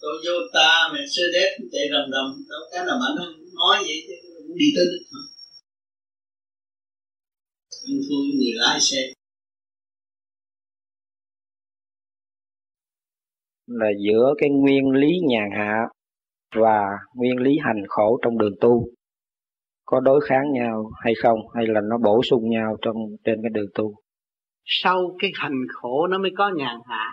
[0.00, 2.44] Toyota Mercedes cũng chạy rầm rầm.
[2.50, 4.14] Đâu cái nào mạnh hơn nói vậy chứ
[4.48, 5.22] cũng đi tới đích thôi.
[7.86, 9.12] Anh thua người lái xe.
[13.66, 15.88] Là giữa cái nguyên lý nhàn hạ
[16.54, 16.80] và
[17.14, 18.86] nguyên lý hành khổ trong đường tu.
[19.84, 23.50] Có đối kháng nhau hay không, hay là nó bổ sung nhau trong, trên cái
[23.54, 23.94] đường tu?
[24.64, 27.12] Sau cái hành khổ nó mới có nhàn hạ.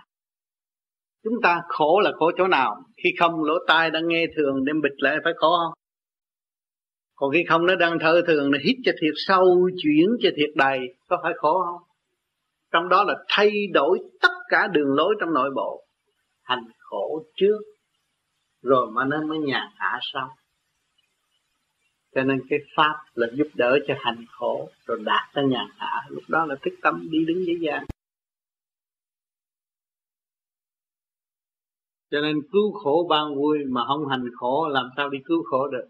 [1.24, 2.76] Chúng ta khổ là khổ chỗ nào?
[3.04, 5.74] Khi không, lỗ tai đang nghe thường đem bịt lại phải khổ không?
[7.16, 10.50] Còn khi không, nó đang thở thường, nó hít cho thiệt, sâu chuyển cho thiệt
[10.56, 11.82] đầy, có phải khổ không?
[12.74, 15.84] Trong đó là thay đổi tất cả đường lối trong nội bộ.
[16.44, 17.58] Hành khổ trước
[18.62, 20.30] rồi mà nó mới nhàn hạ xong.
[22.16, 26.02] cho nên cái pháp là giúp đỡ cho hành khổ, rồi đạt tới nhàn hạ.
[26.10, 27.86] Lúc đó là thức tâm đi đứng dễ dàng
[32.12, 35.68] cho nên cứu khổ ban vui mà không hành khổ, làm sao đi cứu khổ
[35.68, 35.88] được?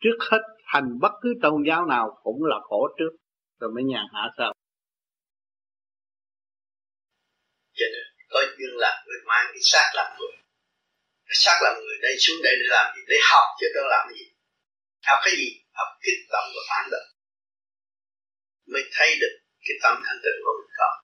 [0.00, 3.10] Trước hết hành bất cứ tôn giáo nào cũng là khổ trước,
[3.60, 4.52] rồi mới nhàn hạ sau.
[7.72, 10.39] Cho nên, có duyên là người mang cái xác làm người
[11.44, 13.02] xác làm người đây xuống đây để làm gì?
[13.10, 14.24] Để học chứ đâu làm gì.
[15.08, 15.48] Học cái gì?
[15.78, 17.08] Học kích tâm và phản động
[18.72, 19.34] mới thấy được
[19.66, 20.96] cái tâm thanh tịnh của mình không?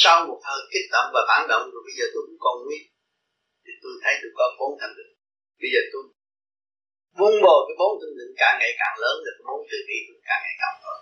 [0.00, 2.84] Sau một thời kích động và phản động rồi, bây giờ tôi cũng còn nguyên.
[3.64, 5.10] Thì tôi thấy tôi có bốn thành tựu.
[5.60, 6.02] Bây giờ tôi
[7.18, 9.98] vun bồi cái bốn thanh tịnh càng ngày càng lớn rồi tôi bốn từ bi
[10.08, 11.00] tôi càng ngày càng lớn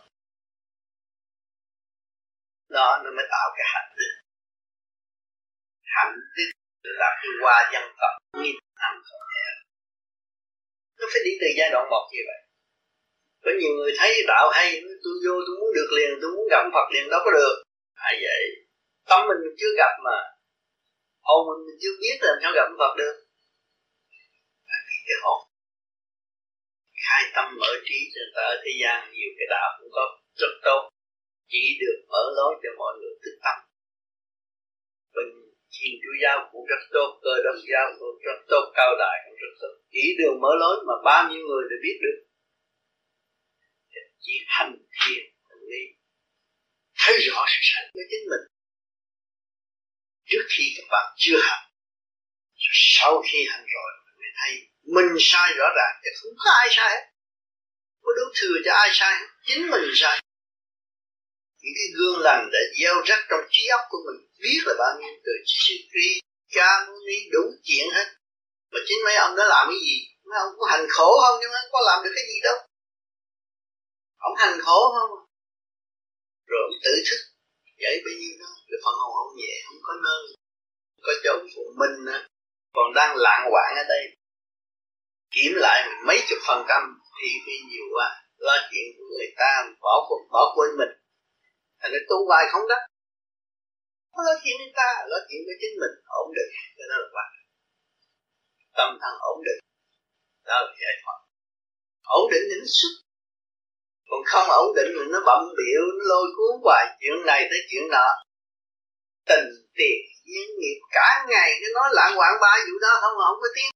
[2.76, 4.12] đó, nó mới tạo cái hạnh đức
[5.94, 6.50] hạnh đức
[6.82, 9.50] là cái qua dân tộc nghìn năm không thể
[11.00, 12.40] nó phải đi từ giai đoạn một như vậy.
[13.44, 14.66] Có nhiều người thấy đạo hay
[15.04, 17.54] tôi vô tôi muốn được liền tôi muốn gặp Phật liền đâu có được.
[17.94, 18.42] À vậy?
[19.10, 20.18] Tâm mình, chưa gặp mà.
[21.26, 23.14] Hồn mình, chưa biết làm sao gặp Phật được.
[24.68, 25.40] Phải biết cái hồn.
[27.04, 30.04] Khai tâm mở trí cho ta ở thế gian nhiều cái đạo cũng có
[30.40, 30.80] rất tốt.
[31.50, 33.56] Chỉ được mở lối cho mọi người thức tâm.
[35.14, 35.30] Mình
[35.82, 39.36] Thiên Chúa giáo cũng rất tốt, cơ đốc giáo cũng rất tốt, cao đại cũng
[39.42, 39.72] rất tốt.
[39.92, 42.18] Chỉ đường mở lối mà bao nhiêu người đều biết được.
[44.24, 45.82] Chỉ hành thiền, hành lý.
[47.00, 48.44] Thấy rõ sự thật của chính mình.
[50.30, 51.66] Trước khi các bạn chưa hành,
[52.72, 54.52] sau khi hành rồi, mình mới thấy
[54.94, 57.04] mình sai rõ ràng, thì không có ai sai hết.
[58.02, 60.20] Có đủ thừa cho ai sai hết, chính mình sai
[61.60, 64.92] những cái gương lành đã gieo rắc trong trí óc của mình biết là bao
[64.98, 66.08] nhiêu từ Chishikri,
[66.54, 66.68] cha
[67.06, 68.08] ni đủ chuyện hết.
[68.72, 69.96] Mà chính mấy ông đã làm cái gì?
[70.28, 71.36] Mấy ông có hành khổ không?
[71.40, 72.56] Nhưng mà có làm được cái gì đâu.
[74.18, 75.10] Ông hành khổ không?
[76.50, 77.20] Rồi ông tự thức
[77.82, 78.50] vậy bấy nhiêu đó.
[78.68, 80.22] Cái phần hồn ông nhẹ không có nơi.
[81.04, 82.18] Có chỗ phụ minh á
[82.72, 84.04] còn đang lạng hoạn ở đây.
[85.30, 86.82] Kiểm lại mấy chục phần trăm
[87.18, 88.08] thì bị nhiều quá.
[88.36, 90.99] Lo chuyện của người ta bỏ cuộc bỏ quên mình
[91.80, 92.78] thành ra tu hoài không đó.
[94.12, 96.50] Không nói chuyện người ta, nói chuyện với chính mình, ổn định.
[96.76, 97.28] Cho nó là quan
[98.78, 99.60] tâm thần ổn định.
[100.48, 101.18] Đó là giải thoát.
[102.18, 102.92] Ổn định thì nó xuất.
[104.08, 106.84] Còn không ổn định thì nó bậm biểu nó lôi cuốn hoài.
[107.00, 108.08] Chuyện này tới chuyện nọ.
[109.30, 113.24] Tình tiền, duyên nghiệp, cả ngày nó nói lạng quạng ba vụ đó, không mà
[113.28, 113.72] không có tiếng.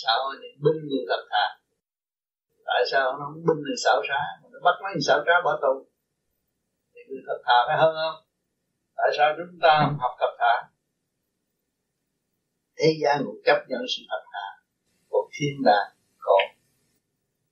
[0.00, 1.46] Sao thì binh như thật thà?
[2.68, 4.20] Tại sao nó không binh như xảo trá
[4.64, 5.74] bắt mấy xảo trá bỏ tù?
[6.94, 8.18] Thì người thật thà phải hơn không?
[8.96, 10.54] Tại sao chúng ta không học thật thà?
[12.78, 14.46] Thế gian cũng chấp nhận sự thật thà.
[15.10, 16.44] Còn thiên đàng còn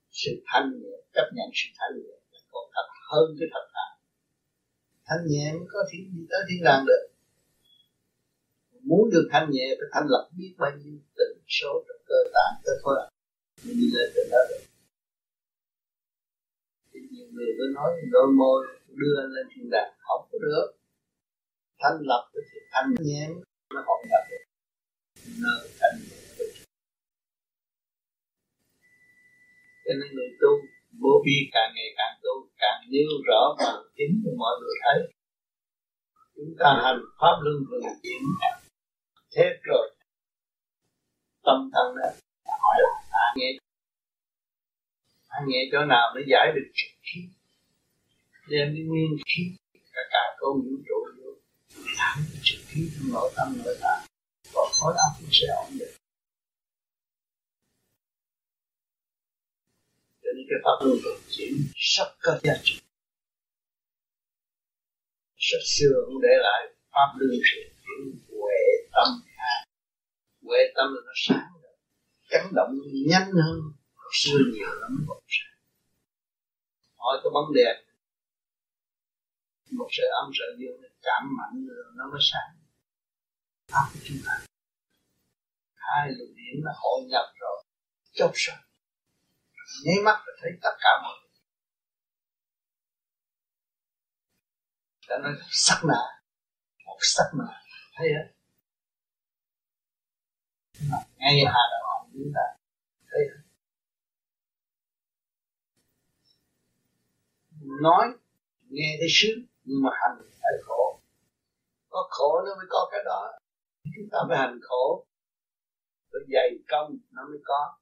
[0.09, 0.95] sự thanh nhẹ.
[1.13, 2.15] Chấp nhận sự thanh nhẹ
[2.51, 3.87] còn thật hơn cái thật thà.
[5.07, 7.03] Thanh nhẹ mới có thiên gì tới thiên đàng được.
[8.89, 12.53] Muốn được thanh nhẹ phải thanh lập biết bao nhiêu tình số trong cơ tạng.
[12.63, 13.05] Cơ thôi à.
[13.63, 14.74] mình đi lên trên đó được
[17.35, 20.67] người tôi nói đôi môi đưa lên thiên đàng không có được.
[21.79, 23.29] Thanh lập thì thanh nhẹ,
[23.73, 24.43] nó không nhập được.
[25.43, 25.97] Nơi thanh
[29.85, 30.51] cho nên người tu
[31.01, 35.13] bố bi càng ngày càng tu, càng nêu rõ và chính cho mọi người thấy.
[36.35, 38.21] Chúng ta hành pháp luân thường chuyển
[39.35, 39.95] thế rồi.
[41.43, 42.09] Tâm thân đó,
[42.45, 43.49] hỏi là à nghe?
[45.27, 46.67] À nghe chỗ nào mới giải được
[47.05, 47.21] khí
[48.47, 49.55] đem đi nguyên khí.
[49.93, 51.31] Cả cả câu vũ trụ vô.
[51.97, 54.05] Thẳng trực khí trong nội tâm nội tạng
[54.53, 55.95] và khối óc cũng sẽ ổn định.
[60.23, 62.79] Cho nên cái pháp luân thường chuyển rất có giá trị.
[65.37, 69.65] Rất xưa cũng để lại pháp luân thường chuyển huệ tâm ha
[70.43, 71.75] huệ tâm là nó sáng rồi
[72.29, 72.71] chấn động
[73.07, 73.59] nhanh hơn.
[74.13, 75.54] Xưa nhiều lắm, còn sáng
[77.05, 77.75] hỏi cái bóng đèn
[79.79, 82.51] một sợi âm sợi dương nó mạnh rồi nó mới sáng.
[83.71, 84.33] Pháp của chúng ta.
[85.75, 87.63] Hai luồng điển nó hội nhập rồi.
[88.13, 88.65] Chốc sáng
[89.85, 91.31] nháy mắt là thấy tất cả mọi người.
[95.23, 96.01] Nó sắc nạ
[96.85, 97.61] một sắc nạ
[97.95, 98.35] thấy hết
[101.17, 102.45] ngay hà đạo chúng ta,
[103.11, 103.44] thấy hết
[107.81, 108.07] nói,
[108.69, 110.99] nghe thấy sướng nhưng mà hành phải khổ.
[111.89, 113.31] Có khổ nó mới có cái đó.
[113.83, 115.05] Chúng ta phải hành khổ.
[116.11, 117.73] Phải dày công, nó mới có.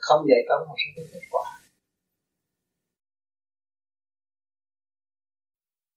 [0.00, 1.44] Không dày công nó sẽ có kết quả.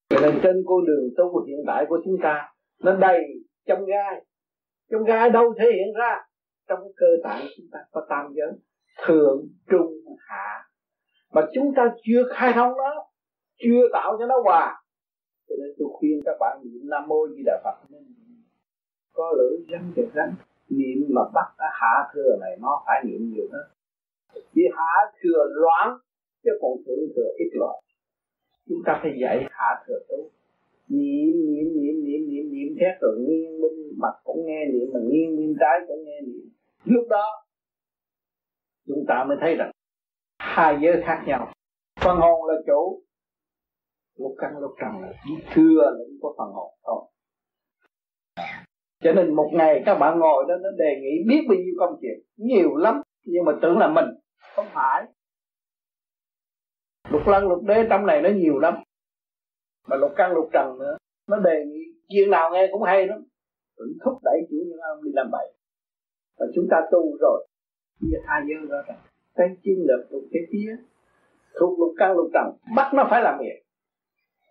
[0.09, 3.21] Cho nên trên con đường tu hiện đại của chúng ta, nó đầy
[3.65, 4.25] trong gai.
[4.91, 6.27] Trong gai đâu thể hiện ra?
[6.67, 8.59] Trong cơ tạng chúng ta có tam giới,
[9.07, 9.93] thượng, trung,
[10.27, 10.69] hạ.
[11.33, 13.04] Mà chúng ta chưa khai thông nó
[13.57, 14.81] chưa tạo cho nó hòa
[15.49, 17.97] cho nên tôi khuyên các bạn niệm nam mô di đà phật.
[19.13, 20.33] Có lưỡi rắn được rắn
[20.69, 23.67] niệm mà bắt cái hạ thừa này, nó phải niệm nhiều hơn
[24.53, 25.97] vì hạ thừa loãng,
[26.43, 27.75] chứ còn thượng thừa ít loạn
[28.69, 30.29] chúng ta phải dạy hạ thừa tốt.
[30.89, 34.99] Niệm niệm niệm niệm niệm niệm thét rồi nghiêng bên mặt cũng nghe niệm, mà
[35.03, 36.49] nghiêng bên trái cũng nghe niệm.
[36.85, 37.45] Lúc đó,
[38.87, 39.71] chúng ta mới thấy rằng
[40.39, 41.51] hai giới khác nhau.
[42.03, 43.01] Phần hồn là chủ
[44.17, 47.01] lúc căn lúc trần là chỉ thừa lẫn có phần hồn thôi.
[49.03, 51.97] Cho nên một ngày các bạn ngồi đó, nó đề nghị biết bao nhiêu công
[52.01, 52.19] chuyện.
[52.37, 54.05] Nhiều lắm, nhưng mà tưởng là mình,
[54.55, 55.03] không phải.
[57.09, 58.73] Lục lăng, lục đế, trong này nó nhiều lắm.
[59.87, 60.97] Mà lục căn lục trần nữa,
[61.27, 63.23] nó đề nghị, chuyện nào nghe cũng hay lắm.
[63.77, 65.53] Tưởng thúc đẩy chủ nhân ông đi làm bậy.
[66.37, 67.47] Và chúng ta tu rồi
[67.99, 68.99] như giờ dơ giới rằng ràng.
[69.35, 70.75] Cái chiến lược thuộc cái phía
[71.59, 73.64] thuộc lục căn lục trần, bắt nó phải làm việc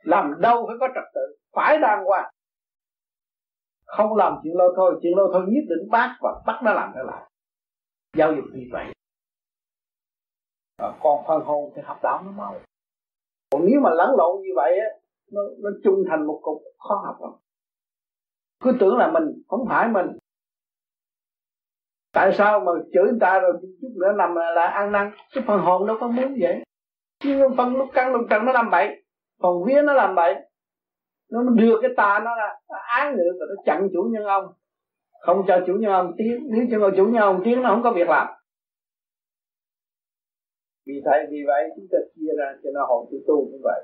[0.04, 2.30] làm đâu phải có trật tự phải đàng hoàng.
[3.86, 6.92] Không làm chuyện lâu thôi chuyện lâu thôi nhất định bác và bắt nó làm
[6.94, 7.30] trở lại.
[8.16, 8.92] Giáo dục như vậy.
[10.76, 12.60] Ờ, à, còn phần hồn thì học đạo nó mau.
[13.50, 14.86] Còn nếu mà lẫn lộn như vậy á
[15.32, 17.30] nó nó chung thành một cục khó học lắm.
[18.64, 20.06] Cứ tưởng là mình không phải mình.
[22.12, 25.10] Tại sao mà chửi người ta rồi chút nữa nằm là, là ăn năn?
[25.34, 26.62] Cái phần hồn đâu có muốn vậy.
[27.24, 29.03] Nhưng phân lúc căng lúc trần nó làm bậy
[29.44, 30.34] còn vía nó làm bậy.
[31.30, 32.48] Nó đưa cái tà nó ra.
[32.70, 34.46] Nó ái ngữ và nó chặn chủ nhân ông.
[35.20, 37.92] Không cho chủ nhân ông tiến, nếu cho chủ nhân ông tiến, nó không có
[37.92, 38.26] việc làm.
[40.86, 43.80] Vì vậy vì vậy, chúng ta chia ra cho nó hồn tự tu cũng vậy.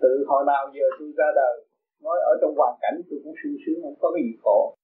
[0.00, 1.64] Từ hồi nào giờ tôi ra đời,
[2.02, 4.76] nói ở trong hoàn cảnh tôi cũng sung sướng, không có cái gì khổ.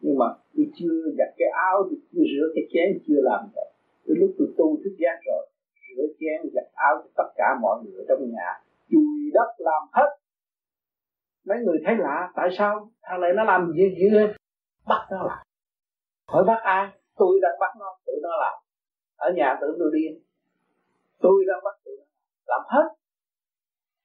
[0.00, 0.26] Nhưng mà
[0.56, 3.70] tôi chưa giặt cái áo, tôi chưa rửa cái chén, chưa làm được
[4.06, 5.46] từ lúc tôi tu thức giác rồi,
[5.96, 10.18] rửa chén, giặt áo cho tất cả mọi người trong nhà chùi đất làm hết.
[11.46, 12.90] Mấy người thấy lạ, tại sao?
[13.02, 14.18] Thằng này nó làm gì, dữ
[14.86, 15.44] bắt nó lại
[16.28, 16.88] hỏi bắt ai?
[17.16, 18.58] Tôi đang bắt nó, tự nó làm.
[19.16, 20.22] Ở nhà tưởng tôi điên
[21.20, 22.04] tôi đang bắt tụi nó
[22.46, 22.60] làm.
[22.68, 22.88] Hết.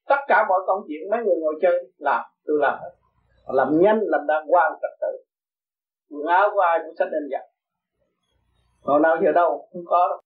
[0.07, 2.25] Tất cả mọi công chuyện, mấy người ngồi chơi, làm.
[2.45, 2.91] Tôi làm hết.
[3.47, 5.23] Làm nhanh, làm đàng hoàng, trật tự.
[6.09, 7.53] Quần áo của ai cũng sách lên giặt
[8.85, 9.67] còn nào giờ đâu?
[9.73, 10.19] Không có đâu.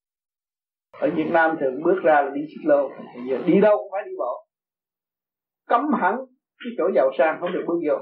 [1.01, 2.89] Ở Việt Nam thường bước ra là đi xích lô.
[3.30, 4.47] Giờ đi đâu cũng phải đi bộ
[5.68, 6.15] cấm hẳn
[6.59, 7.97] cái chỗ giàu sang không được bước vô.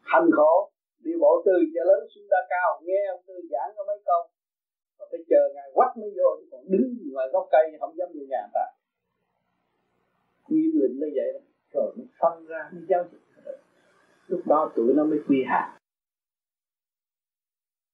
[0.00, 0.70] Hành khổ
[1.04, 4.20] đi bộ từ chợ lớn xuống đa cao nghe ông tư giảng có mấy câu.
[4.98, 8.08] Và phải chờ ngày quách mới vô chứ còn đứng ngoài gốc cây không dám
[8.14, 8.64] về nhà ta.
[10.48, 13.24] Nghiêm lịnh như vậy rồi nó phân ra nó giao dịch,
[14.26, 15.78] lúc đó tụi nó mới quy hạ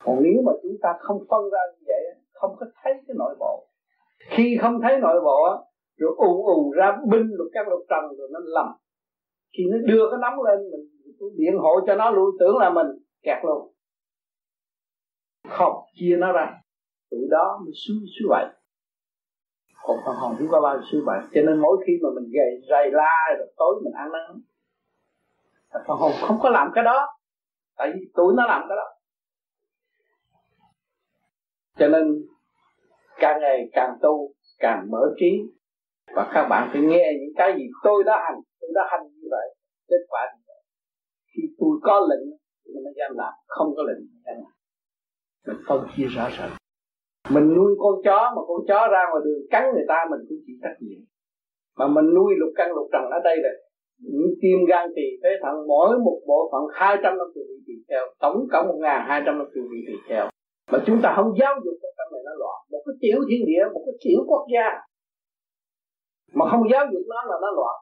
[0.04, 3.36] còn nếu mà chúng ta không phân ra như vậy không có thấy cái nội
[3.38, 3.66] bộ.
[4.18, 5.69] Khi không thấy nội bộ
[6.00, 8.66] rồi ù ù ra binh lục căn lục trần rồi nó lầm.
[9.52, 12.86] Khi nó đưa cái nóng lên, mình điện hộ cho nó luôn tưởng là mình
[13.22, 13.72] kẹt luôn.
[15.48, 16.52] Không chia nó ra.
[17.10, 18.46] Từ đó mới suy suy vậy
[19.82, 22.30] còn phần hồn chúng ta bao giờ suy vậy cho nên mỗi khi mà mình
[22.32, 24.40] gầy, rầy la rồi tối mình ăn năn
[25.86, 27.06] phần hồn không có làm cái đó.
[27.76, 28.96] Tại vì tụi nó làm cái đó.
[31.78, 32.26] Cho nên
[33.16, 35.42] càng ngày càng tu, càng mở trí
[36.16, 39.28] và các bạn phải nghe những cái gì tôi đã hành, tôi đã hành như
[39.30, 39.46] vậy,
[39.88, 40.60] kết quả như vậy.
[41.32, 42.26] Khi tôi có lệnh
[42.74, 44.52] mình mới dám làm, không có lệnh, mình dám làm.
[45.46, 46.50] Mình phân chia rõ ràng
[47.34, 50.40] mình nuôi con chó, mà con chó ra ngoài đường cắn người ta, mình cũng
[50.46, 51.00] chịu trách nhiệm.
[51.78, 53.56] Mà mình nuôi lục căn lục trần ở đây rồi
[54.12, 57.74] những tim gan tỳ phế thận, mỗi một bộ phận hai trăm năm vị tỳ
[57.88, 60.24] theo tổng cộng một ngàn hai trăm năm vị tỳ theo
[60.72, 62.58] mà chúng ta không giáo dục cái căn này nó loạn.
[62.72, 64.66] Một cái tiểu thiên địa, một cái tiểu quốc gia
[66.32, 67.76] mà không giáo dục nó là nó loạn.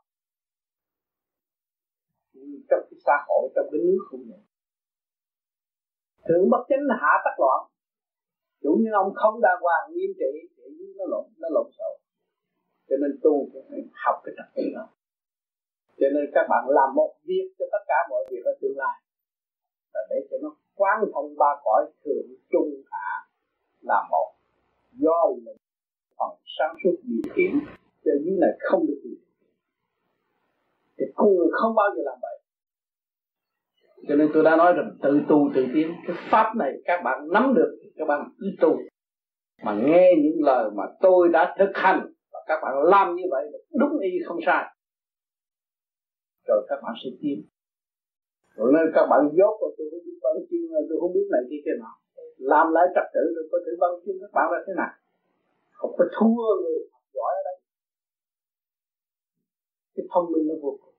[2.70, 4.40] Trong cái xã hội, trong cái nước cũng vậy
[6.28, 7.60] thượng bất chính hạ tắc loạn.
[8.62, 10.62] Chủ như ông không đàng hoàng nghiêm trị, thì
[10.98, 11.94] nó lộn nó lộn xộn.
[12.88, 14.84] Cho nên tu phải học cái trật tự đó.
[16.00, 18.96] Cho nên các bạn làm một việc cho tất cả mọi việc ở tương lai.
[19.94, 23.10] Và để cho nó quán thông ba cõi thượng, trung, hạ
[23.80, 24.28] là một.
[24.92, 25.52] Do là
[26.18, 27.52] phần sáng suốt điều khiển
[28.08, 29.14] cho những này không được gì.
[30.98, 32.36] Thì con người không bao giờ làm vậy.
[34.08, 37.28] Cho nên tôi đã nói rằng tự tu tự tiến, cái pháp này các bạn
[37.32, 38.76] nắm được thì các bạn cứ tu.
[39.64, 43.44] Mà nghe những lời mà tôi đã thực hành và các bạn làm như vậy
[43.80, 44.64] đúng y không sai.
[46.48, 47.38] Rồi các bạn sẽ tiến.
[48.56, 51.42] Rồi nên các bạn dốt và tôi không biết văn chương, tôi không biết này
[51.50, 51.94] kia kia nào
[52.38, 54.92] làm lại trật tự rồi có thể văn chương các bạn là thế nào.
[55.72, 56.78] Không có thua người
[57.14, 57.57] giỏi ở đây
[59.98, 60.94] cái thông minh nó vô cùng.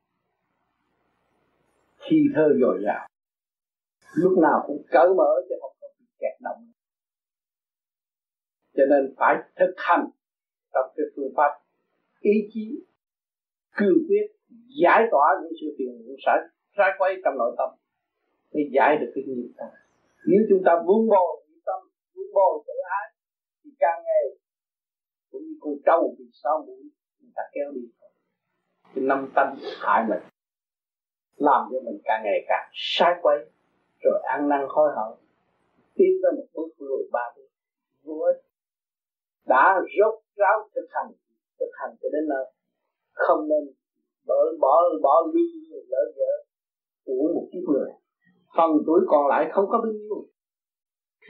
[1.97, 3.07] Khi thơ dồi dào,
[4.15, 6.71] lúc nào cũng cởi mở cho không có bị kẹt động.
[8.75, 10.09] Cho nên phải thực hành
[10.73, 11.51] trong cái phương pháp
[12.19, 12.85] ý chí,
[13.77, 14.25] cương quyết
[14.83, 16.37] giải tỏa những sự phiền muộn sai
[16.77, 17.69] sai quay trong nội tâm
[18.51, 19.65] để giải được cái nghiệp ta.
[20.27, 21.81] Nếu chúng ta vun bồi nghiệp tâm,
[22.15, 23.07] vun bồi tự ái,
[23.63, 24.23] thì càng ngày
[25.31, 26.83] cũng như con trâu bị sao mũi,
[27.19, 27.98] người ta kéo đi
[28.95, 29.47] cái năm tâm
[29.81, 30.23] hại mình,
[31.35, 33.37] làm cho mình càng ngày càng sai quay
[34.03, 35.19] rồi ăn năn hối hận.
[35.95, 37.47] Tiến tới một bước lùi ba bước
[38.03, 38.41] vô ích
[39.45, 41.11] đã rốt ráo thực hành
[41.59, 42.45] thực hành cho đến nơi.
[43.13, 43.73] Không nên
[44.27, 46.45] bỏ bỏ bỏ lương lỡ vợ
[47.05, 47.89] của một kiếp người.
[48.57, 50.25] Phần tuổi còn lại không có bao nhiêu.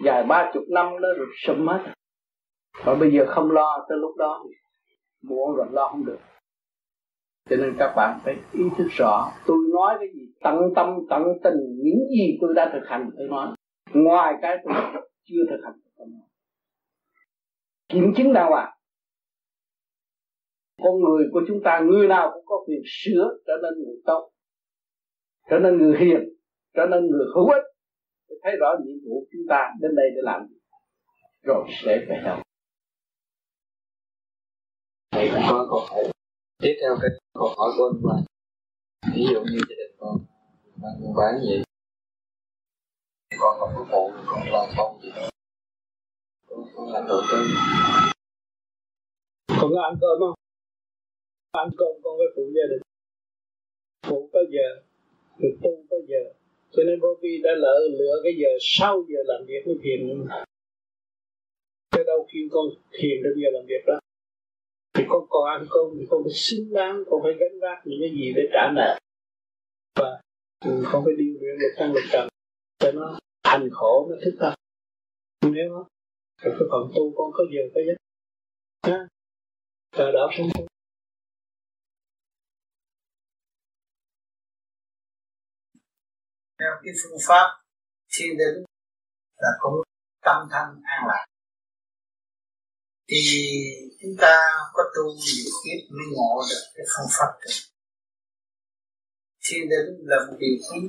[0.05, 1.93] Dài ba chục năm nó được sụm hết.
[2.85, 4.45] Và bây giờ không lo tới lúc đó
[5.21, 6.17] muộn rồi lo không được
[7.49, 11.23] cho nên các bạn phải ý thức rõ, tôi nói cái gì, tận tâm, tận
[11.43, 13.55] tình, những gì tôi đã thực hành, tôi nói.
[13.93, 14.73] Ngoài cái tôi
[15.23, 16.21] chưa thực hành, tôi nói.
[17.89, 18.79] Kiểm chứng đàng hoàng
[20.83, 24.31] con người của chúng ta, người nào cũng có quyền sửa trở nên người tốt,
[25.49, 26.21] trở nên người hiền,
[26.73, 27.63] trở nên người hữu ích.
[28.29, 30.41] Để thấy rõ nhiệm vụ chúng ta, đến đây để làm
[31.43, 32.37] rồi sẽ về đâu?
[35.11, 36.11] Thầy cũng có câu hỏi
[36.63, 38.17] tiếp theo cái câu hỏi của anh là
[39.15, 40.17] ví dụ như gia đình con
[40.81, 41.63] đang buôn bán gì?
[43.39, 45.29] Con không có phụ, con làm công gì đó.
[46.75, 47.39] Con làm được cái
[49.61, 50.35] con có ăn cơm không?
[51.51, 52.81] Ăn cơm con phải phụ gia đình.
[54.07, 54.67] Phụ có giờ
[55.37, 56.33] người tu có giờ.
[56.71, 60.27] Cho nên vô vi đã lỡ lựa cái giờ sau giờ làm việc mới thiền
[61.91, 63.99] cái đâu khi con thiền trong giờ làm việc đó
[64.93, 67.99] thì con còn ăn cơm, thì con phải xứng đáng con phải gánh vác những
[68.01, 68.99] cái gì để trả nợ.
[69.99, 70.21] Và
[70.91, 72.27] con phải điều luyện được tăng lực trần
[72.79, 74.53] cho nó thành khổ nó thức tâm.
[75.41, 75.85] Nếu
[76.41, 77.97] cái phần tu con có giờ có giấc
[78.91, 79.07] ha?
[79.91, 80.65] Chờ đó sinh tu
[86.59, 87.61] theo cái phương pháp
[88.17, 88.63] thiền định
[89.37, 89.73] là cũng
[90.21, 91.25] tâm thân an lạc
[93.09, 93.21] thì
[94.01, 94.39] chúng ta
[94.73, 97.51] có tu nhiều kiếp mới ngộ được cái phương pháp đó
[99.49, 100.79] thiên định là một điều quý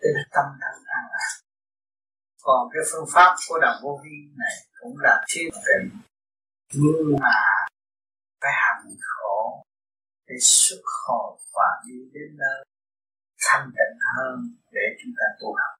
[0.00, 1.32] để tâm thần an lạc.
[2.42, 6.00] Còn cái phương pháp của đạo vô vi này cũng là thiên định.
[6.72, 7.40] Nhưng mà
[8.40, 9.64] phải hành khổ
[10.26, 12.64] để xuất hồn và đi đến nơi,
[13.40, 15.78] thanh tịnh hơn để chúng ta tu học.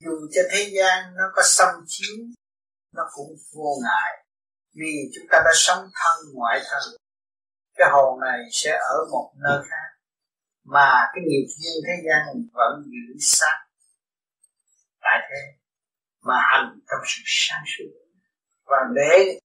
[0.00, 2.16] Dù cho thế gian nó có xâm chiếu
[2.92, 4.24] nó cũng vô ngại
[4.74, 6.98] vì chúng ta đã sống thân ngoại thân
[7.78, 9.88] cái hồn này sẽ ở một nơi khác,
[10.64, 13.58] mà cái nghiệp duyên thế gian vẫn giữ sát
[15.00, 15.42] tại thế,
[16.22, 17.90] mà hành trong sự sáng suốt.
[18.66, 19.38] Và để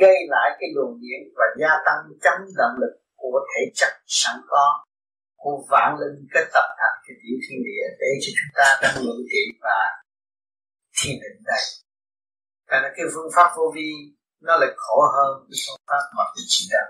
[0.00, 4.36] gây lại cái luồng điện và gia tăng chấn động lực của thể chất sẵn
[4.48, 4.84] có,
[5.36, 9.04] của vạn linh kết tập thành cái tiểu thiên địa để cho chúng ta đang
[9.04, 9.78] ngự trị và
[10.98, 11.64] thiền định đây.
[12.68, 13.90] Tại là cái phương pháp vô vi
[14.40, 16.86] nó lại khổ hơn cái phương pháp mà mình chỉ đạo.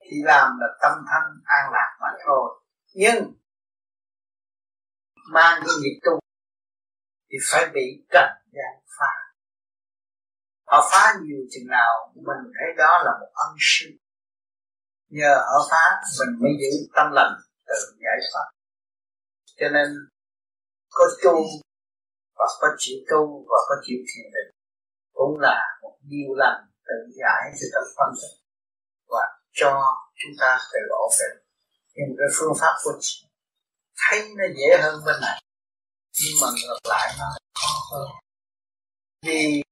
[0.00, 2.60] thì làm là tâm thân an lạc mà thôi.
[2.94, 3.34] Nhưng,
[5.32, 6.18] mang cái nghiệp tu
[7.30, 9.14] thì phải bị trần gian phá.
[10.66, 13.86] Họ phá nhiều chừng nào, mình thấy đó là một ân sư.
[15.08, 17.34] Nhờ họ phá, mình mới giữ tâm lành
[17.66, 18.50] tự giải thoát.
[19.56, 19.88] Cho nên,
[20.90, 21.36] có tu
[22.36, 24.53] và có chịu tu và có chịu thiền định
[25.24, 28.36] cũng là một điều lành, tự giải sự tâm phân tích
[29.08, 29.82] và cho
[30.14, 31.46] chúng ta tự ổn định
[31.94, 33.26] nhưng cái phương pháp của chị,
[33.96, 35.42] thấy nó dễ hơn bên này.
[36.22, 38.08] Nhưng mà ngược lại nó khó hơn.
[39.26, 39.62] Vì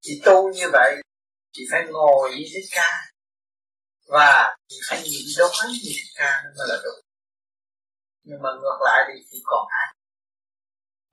[0.00, 1.02] chị tu như vậy,
[1.52, 2.90] chị phải ngồi với thích ca.
[4.08, 7.00] Và chị phải nhịn đói như thích ca mới là đúng
[8.24, 9.88] nhưng mà ngược lại thì chị còn ăn.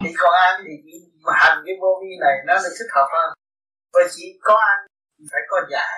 [0.04, 0.92] Thì còn ăn thì chị
[1.34, 3.38] hành cái vô vi này nó là thích hợp hơn
[3.98, 4.80] và chỉ có ăn
[5.18, 5.96] thì phải có giải.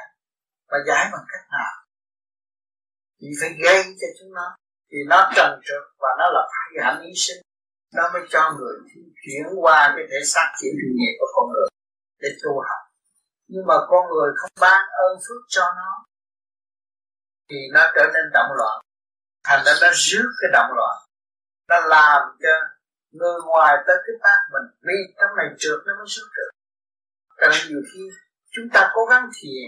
[0.69, 1.73] Và giải bằng cách nào?
[3.21, 4.55] Thì phải gây cho chúng nó.
[4.91, 7.41] Thì nó trần trượt và nó là phải hạnh ý sinh.
[7.93, 8.75] Nó mới cho người
[9.23, 11.67] chuyển qua cái thể xác chuyển truyền nghiệp của con người
[12.21, 12.83] để tu học.
[13.47, 16.05] Nhưng mà con người không ban ơn phước cho nó,
[17.49, 18.81] thì nó trở nên động loạn.
[19.43, 20.95] Thành ra nó rước cái động loạn.
[21.69, 22.53] Nó làm cho
[23.11, 24.79] người ngoài tới cái tác mình.
[24.81, 26.58] Vì trong này trượt nó mới xuất trượt
[27.39, 28.03] cho nên nhiều khi
[28.55, 29.65] chúng ta cố gắng thiền,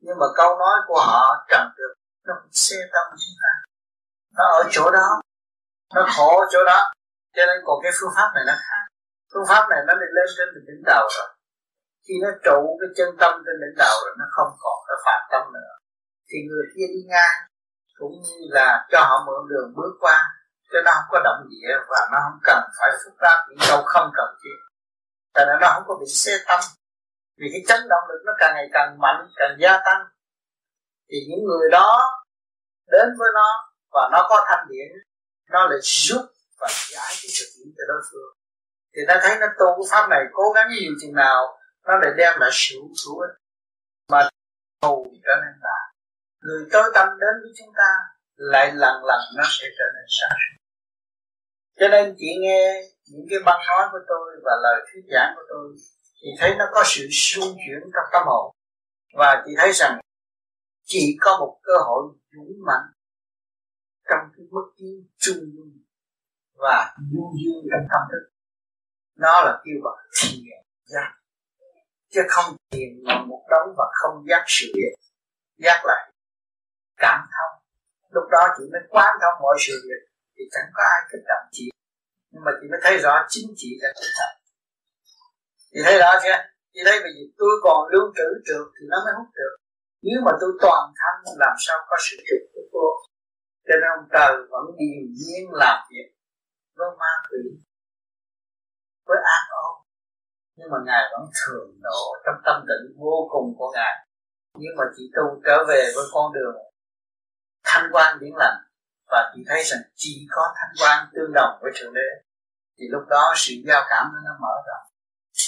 [0.00, 1.92] nhưng mà câu nói của họ trần được
[2.26, 3.52] nó cũng xe tâm chúng ta.
[4.36, 5.08] Nó ở chỗ đó,
[5.94, 6.92] nó khổ ở chỗ đó.
[7.36, 8.84] Cho nên còn cái phương pháp này nó khác.
[9.32, 11.28] Phương pháp này nó lên lên trên đỉnh đầu rồi.
[12.08, 15.20] Khi nó trụ cái chân tâm trên đỉnh đầu rồi, nó không còn cái phạm
[15.32, 15.72] tâm nữa.
[16.28, 17.36] Thì người kia đi ngang,
[17.98, 20.18] cũng như là cho họ mượn đường bước qua,
[20.72, 23.82] cho nó không có động địa và nó không cần phải phức tạp những đâu
[23.86, 24.58] không cần thiết.
[25.34, 26.60] Cho nên nó không có bị xê tâm
[27.40, 30.02] vì cái chấn động lực nó càng ngày càng mạnh, càng gia tăng,
[31.08, 32.00] thì những người đó
[32.86, 33.48] đến với nó
[33.92, 34.88] và nó có thanh điển,
[35.50, 36.22] nó lại giúp
[36.60, 38.32] và giải cái sự kiện cho đối phương.
[38.94, 42.10] Thì ta thấy nó tu cái pháp này cố gắng nhiều chừng nào, nó lại
[42.16, 43.34] đem lại sự hữu ích
[44.08, 44.28] mà
[44.82, 45.78] thù trở nên là
[46.40, 47.90] người tối tâm đến với chúng ta,
[48.36, 50.60] lại lần lần nó sẽ trở nên sáng
[51.80, 55.42] cho nên chị nghe những cái băng nói của tôi và lời thuyết giảng của
[55.48, 55.76] tôi
[56.22, 58.54] thì thấy nó có sự xung chuyển trong tâm hồn.
[59.14, 60.00] Và chị thấy rằng
[60.84, 62.02] chỉ có một cơ hội
[62.32, 62.92] dũng mạnh
[64.08, 65.78] trong cái mức kiến trung dung
[66.54, 68.30] và du dương trong tâm thức.
[69.16, 70.44] Nó là kêu gọi thiền
[70.84, 71.12] giác.
[72.12, 74.94] Chứ không thiền mà một đống và không giác sự việc.
[75.56, 76.12] Giác lại
[76.96, 77.62] cảm thông.
[78.10, 80.12] Lúc đó chị mới quán thông mọi sự việc.
[80.36, 81.70] Thì chẳng có ai kích động chị.
[82.30, 84.39] Nhưng mà chị mới thấy rõ chính chị là kích động
[85.72, 86.38] chị thấy rõ chưa
[86.72, 89.54] chị thấy vì giờ tôi còn lưu trữ trượt thì nó mới hút được.
[90.06, 92.86] Nếu mà tôi toàn thân, làm sao có sự trượt của cô?
[93.66, 96.08] Cho nên ông trời vẫn điềm nhiên làm việc
[96.76, 97.42] với ma quỷ,
[99.06, 99.74] với ác ôn.
[100.56, 103.94] Nhưng mà ngài vẫn thường độ trong tâm định vô cùng của ngài.
[104.58, 106.56] Nhưng mà chỉ tu trở về với con đường
[107.64, 108.58] thanh quan điển lành,
[109.10, 112.08] và chị thấy rằng chỉ có thanh quan tương đồng với thượng đế,
[112.78, 114.89] thì lúc đó sự giao cảm nó mở rộng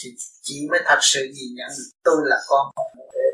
[0.03, 0.11] thì
[0.43, 1.71] chị mới thật sự nhìn nhận
[2.05, 3.27] tôi là con của thượng đế.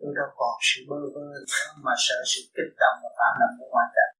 [0.00, 1.44] Tôi đâu còn sự bơ vơ nữa
[1.84, 4.14] mà sợ sự kích động và phản động của ngoại cảnh.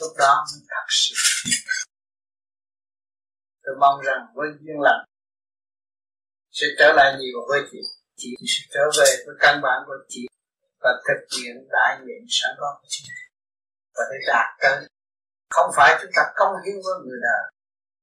[0.00, 1.14] Lúc đó mới thật sự.
[3.62, 5.04] Tôi mong rằng với duyên lành
[6.50, 7.78] sẽ trở lại nhiều với chị.
[8.16, 10.26] Chị sẽ trở về với căn bản của chị
[10.80, 13.04] và thực hiện đại nguyện sẵn có của chị.
[13.94, 14.88] Và để đạt tới,
[15.50, 17.53] không phải chúng ta công hiến với người đời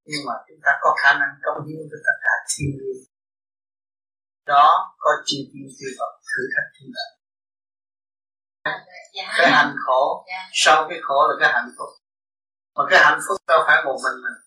[0.04, 2.98] nhưng mà chúng ta có khả năng công hiến với tất cả thiên nhiên.
[4.46, 7.04] Đó có chi tiêu tiêu vật thử thách chúng ta
[9.14, 9.34] dạ.
[9.38, 10.24] cái hạnh khổ.
[10.28, 10.48] Dạ.
[10.52, 11.88] sau cái khổ là cái hạnh phúc.
[12.74, 14.38] Mà cái hạnh phúc đâu phải một mình mình.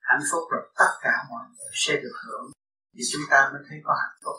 [0.00, 2.50] Hạnh phúc là tất cả mọi người sẽ được hưởng.
[2.94, 4.36] Thì chúng ta mới thấy có hạnh phúc.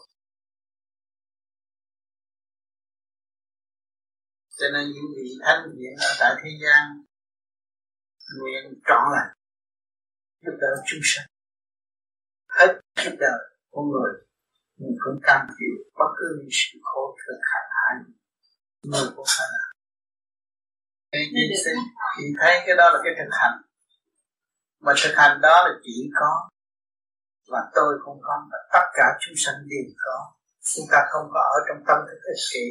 [4.60, 7.04] Cho nên những vị thánh hiện ở tại thế gian
[8.40, 9.37] nguyện trọn lành
[10.44, 11.28] giúp đỡ chúng sanh.
[12.58, 13.38] Hết giúp đỡ
[13.70, 14.14] của người
[14.78, 17.94] nhưng cũng cam chịu bất cứ những sự khổ thường hạn hại
[18.84, 19.68] người cũng phải làm
[21.12, 21.20] thì
[22.18, 23.58] chị thấy cái đó là cái thực hành.
[24.80, 26.50] Mà thực hành đó là chỉ có
[27.52, 30.34] và tôi không có và tất cả chúng sanh đều có.
[30.76, 32.68] Chúng ta không có ở trong tâm thức ích kỷ.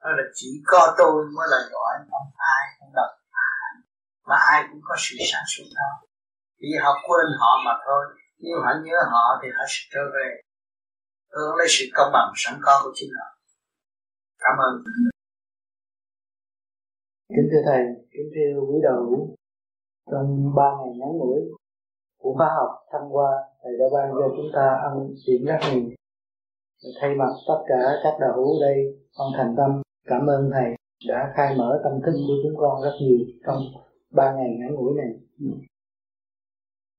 [0.00, 3.12] Đó là chỉ có tôi mới là giỏi không ai không được
[4.28, 6.07] mà ai cũng có sự sáng suốt đó
[6.60, 8.04] vì họ quên họ mà thôi.
[8.42, 10.28] Nếu họ nhớ họ thì họ sẽ trở về.
[11.34, 13.28] Hướng lấy sự công bằng sẵn có của chính họ.
[14.38, 14.72] Cảm ơn.
[17.28, 17.82] Kính thưa thầy,
[18.12, 19.36] kính thưa quý đạo hữu.
[20.10, 21.40] Trong ba ngày ngắn ngủi
[22.22, 23.30] của khóa học tham qua
[23.62, 24.94] thầy đã ban cho chúng ta ăn
[25.26, 25.90] điểm rất nhiều
[27.00, 28.76] thay mặt tất cả các đạo hữu đây,
[29.16, 30.74] con thành tâm cảm ơn thầy
[31.08, 33.58] đã khai mở tâm thức của chúng con rất nhiều trong
[34.10, 35.10] ba ngày ngắn ngủi này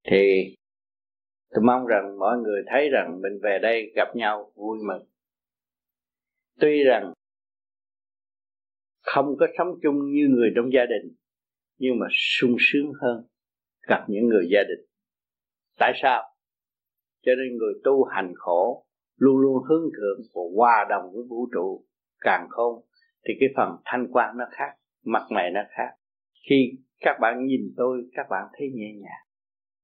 [0.04, 0.56] thì
[1.50, 5.08] tôi mong rằng mọi người thấy rằng mình về đây gặp nhau vui mừng.
[6.60, 7.14] Tuy rằng
[9.02, 11.16] không có sống chung như người trong gia đình,
[11.78, 13.28] nhưng mà sung sướng hơn
[13.88, 14.86] gặp những người gia đình.
[15.78, 16.24] Tại sao?
[17.22, 18.86] Cho nên người tu hành khổ
[19.18, 21.86] luôn luôn hướng thượng và hòa đồng với vũ trụ
[22.20, 22.84] càng khôn,
[23.28, 24.76] thì cái phần thanh quan nó khác,
[25.06, 25.90] mặt mày nó khác.
[26.50, 29.29] Khi các bạn nhìn tôi, các bạn thấy nhẹ nhàng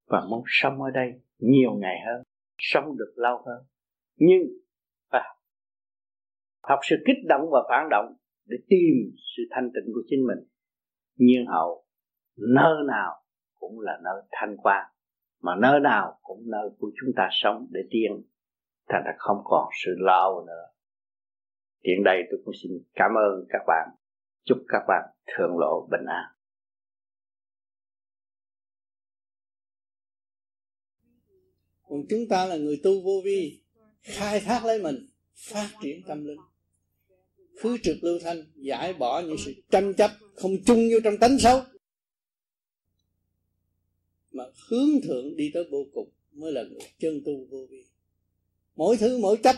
[0.08, 2.24] và muốn sống ở đây nhiều ngày hơn
[2.58, 3.66] sống được lâu hơn.
[4.18, 4.42] Nhưng
[5.10, 5.24] à,
[6.64, 10.48] học sự kích động và phản động để tìm sự thanh tịnh của chính mình
[11.16, 11.86] nhiên hậu
[12.38, 13.14] nơi nào
[13.60, 14.86] cũng là nơi thanh quan
[15.42, 18.12] mà nơi nào cũng nơi của chúng ta sống để tiên
[18.90, 20.66] thành ra không còn sự lo nữa.
[21.86, 23.90] Hiện đây tôi cũng xin cảm ơn các bạn.
[24.44, 26.35] Chúc các bạn thượng lộ bình an.
[31.96, 33.60] Còn chúng ta là người tu vô vi
[34.02, 36.40] khai thác lấy mình phát triển tâm linh.
[37.60, 41.40] Khứ trực lưu thanh giải bỏ những sự tranh chấp không chung vô trong tánh
[41.40, 41.62] xấu.
[44.32, 47.86] Mà hướng thượng đi tới vô cùng mới là người chân tu vô vi.
[48.76, 49.58] Mỗi thứ mỗi cách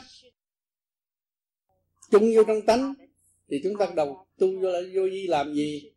[2.11, 2.93] chung vô trong tánh
[3.49, 5.91] thì chúng ta đầu tu vô, vô vi làm gì?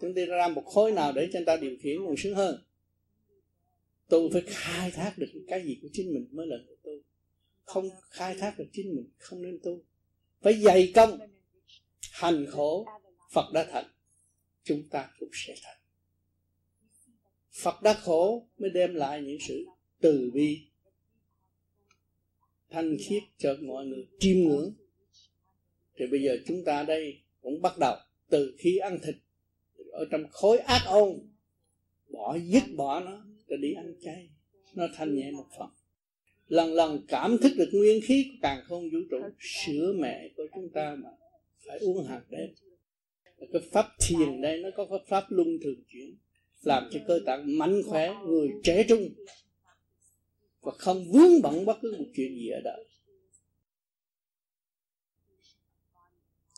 [0.00, 2.62] Chúng ta ra một khối nào để cho người ta điều khiển còn sướng hơn
[4.08, 6.92] tôi phải khai thác được cái gì của chính mình mới là người tu.
[7.64, 9.84] Không khai thác được chính mình, không nên tu.
[10.40, 11.18] Phải dày công.
[12.12, 12.86] Hành khổ,
[13.32, 13.86] phật đã thành.
[14.64, 15.78] Chúng ta cũng sẽ thành.
[17.52, 19.66] Phật đã khổ mới đem lại những sự
[20.00, 20.66] từ bi.
[22.70, 24.74] Thanh khiết cho mọi người chiêm ngưỡng.
[25.96, 27.96] Thì bây giờ chúng ta đây cũng bắt đầu
[28.28, 29.14] từ khi ăn thịt,
[29.92, 31.28] ở trong khối ác ôn,
[32.08, 34.28] bỏ dứt bỏ nó rồi đi ăn chay
[34.74, 35.68] nó thanh nhẹ một phần.
[36.46, 40.46] Lần lần cảm thức được nguyên khí của càng không vũ trụ sữa mẹ của
[40.54, 41.10] chúng ta mà
[41.66, 42.50] phải uống hạt đêm.
[43.52, 46.16] Cái pháp thiền đây nó có pháp, pháp luân thường chuyển
[46.62, 49.08] làm cho cơ tạng mạnh khỏe người trẻ trung
[50.60, 52.84] và không vướng bận bất cứ một chuyện gì ở đời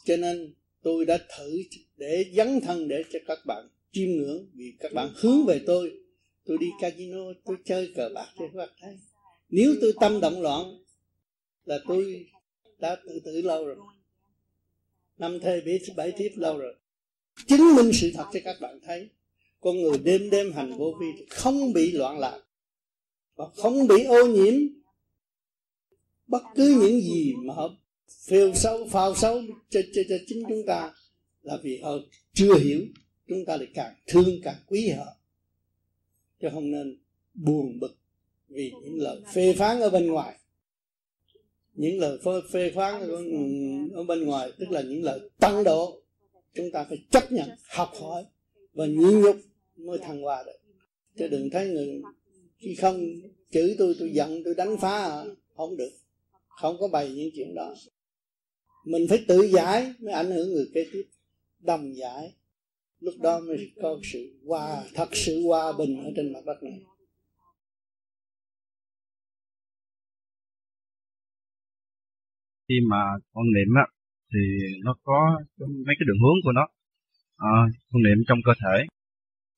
[0.04, 1.58] cho nên tôi đã thử
[1.96, 6.03] để dấn thân để cho các bạn chiêm ngưỡng vì các bạn hướng về tôi
[6.44, 8.98] tôi đi casino tôi chơi cờ bạc cho các bạn thấy
[9.48, 10.78] nếu tôi tâm động loạn
[11.64, 12.26] là tôi
[12.78, 13.76] đã tự tử lâu rồi.
[15.18, 16.74] Năm thê bảy, bảy thiếp lâu rồi.
[17.46, 19.08] Chứng minh sự thật cho các bạn thấy
[19.60, 22.40] con người đêm đêm hành vô vi không bị loạn lạc
[23.36, 24.54] và không bị ô nhiễm.
[26.26, 27.76] Bất cứ những gì mà họ
[28.26, 30.92] phêu xấu phao xấu cho, cho, cho chính chúng ta
[31.42, 31.90] là vì họ
[32.32, 32.80] chưa hiểu
[33.28, 35.06] chúng ta lại càng thương càng quý họ
[36.40, 36.98] chứ không nên
[37.34, 37.96] buồn bực
[38.48, 40.38] vì những lời phê phán ở bên ngoài.
[41.74, 42.18] Những lời
[42.52, 43.00] phê, phán
[43.94, 46.02] ở, bên ngoài tức là những lời tăng độ.
[46.54, 48.24] Chúng ta phải chấp nhận học hỏi
[48.72, 49.36] và nhịn nhục
[49.76, 50.58] mới thăng hoa được.
[51.18, 52.02] Chứ đừng thấy người
[52.58, 53.06] khi không
[53.50, 55.24] chửi tôi tôi giận tôi đánh phá à.
[55.56, 55.92] không được.
[56.48, 57.74] Không có bày những chuyện đó.
[58.84, 61.04] Mình phải tự giải mới ảnh hưởng người kế tiếp.
[61.60, 62.32] Đồng giải
[63.04, 66.80] lúc đó mới có sự hòa thật sự hòa bình ở trên mặt đất này.
[72.68, 73.02] Khi mà
[73.32, 73.86] con niệm á
[74.32, 74.40] thì
[74.84, 75.18] nó có
[75.86, 76.66] mấy cái đường hướng của nó.
[77.36, 77.56] À,
[77.90, 78.76] con niệm trong cơ thể.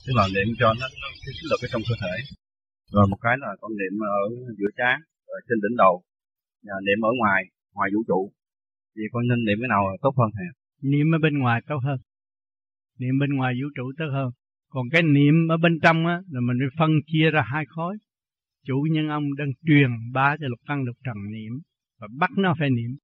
[0.06, 2.14] Tức là niệm cho nó nó cái lực ở trong cơ thể.
[2.92, 4.20] Rồi một cái là con niệm ở
[4.58, 4.96] giữa trán
[5.36, 5.94] ở trên đỉnh đầu.
[6.66, 7.40] Và niệm ở ngoài
[7.74, 8.20] ngoài vũ trụ.
[8.94, 10.46] Thì con nên niệm cái nào tốt hơn thầy
[10.92, 11.98] niệm ở bên ngoài tốt hơn
[12.98, 14.30] niệm bên ngoài vũ trụ tốt hơn.
[14.68, 17.96] Còn cái niệm ở bên trong á, là mình phải phân chia ra hai khối.
[18.66, 21.52] Chủ nhân ông đang truyền ba cho lục căn lục trần niệm,
[22.00, 22.96] và bắt nó phải niệm.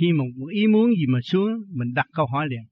[0.00, 2.64] Khi một ý muốn gì mà xuống, mình đặt câu hỏi liền.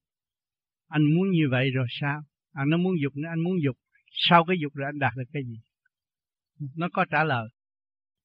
[0.88, 2.22] Anh muốn như vậy rồi sao?
[2.52, 3.76] Anh nó muốn dục nữa, anh muốn dục.
[4.10, 5.60] Sau cái dục rồi anh đạt được cái gì?
[6.76, 7.48] Nó có trả lời.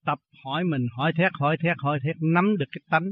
[0.05, 3.07] Tập hỏi mình, hỏi thét hỏi thét hỏi thét, nắm được cái tánh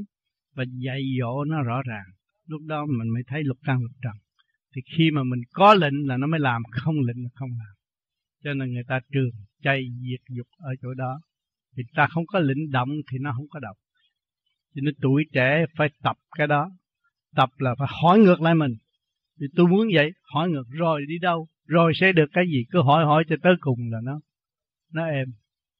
[0.54, 2.06] và dạy dỗ nó rõ ràng.
[2.46, 4.12] Lúc đó mình mới thấy lục căn lục trần
[4.76, 7.74] thì khi mà mình có lệnh là nó mới làm, không lệnh là không làm.
[8.44, 9.30] Cho nên người ta trường
[9.62, 11.20] chay diệt dục ở chỗ đó.
[11.76, 13.76] Thì ta không có lĩnh động thì nó không có động.
[14.74, 16.70] Cho nên tuổi trẻ phải tập cái đó.
[17.36, 18.72] Tập là phải hỏi ngược lại mình.
[19.40, 21.48] Thì tôi muốn vậy, hỏi ngược, rồi đi đâu?
[21.66, 22.64] Rồi sẽ được cái gì?
[22.70, 24.20] Cứ hỏi hỏi cho tới cùng là nó
[24.92, 25.28] nó em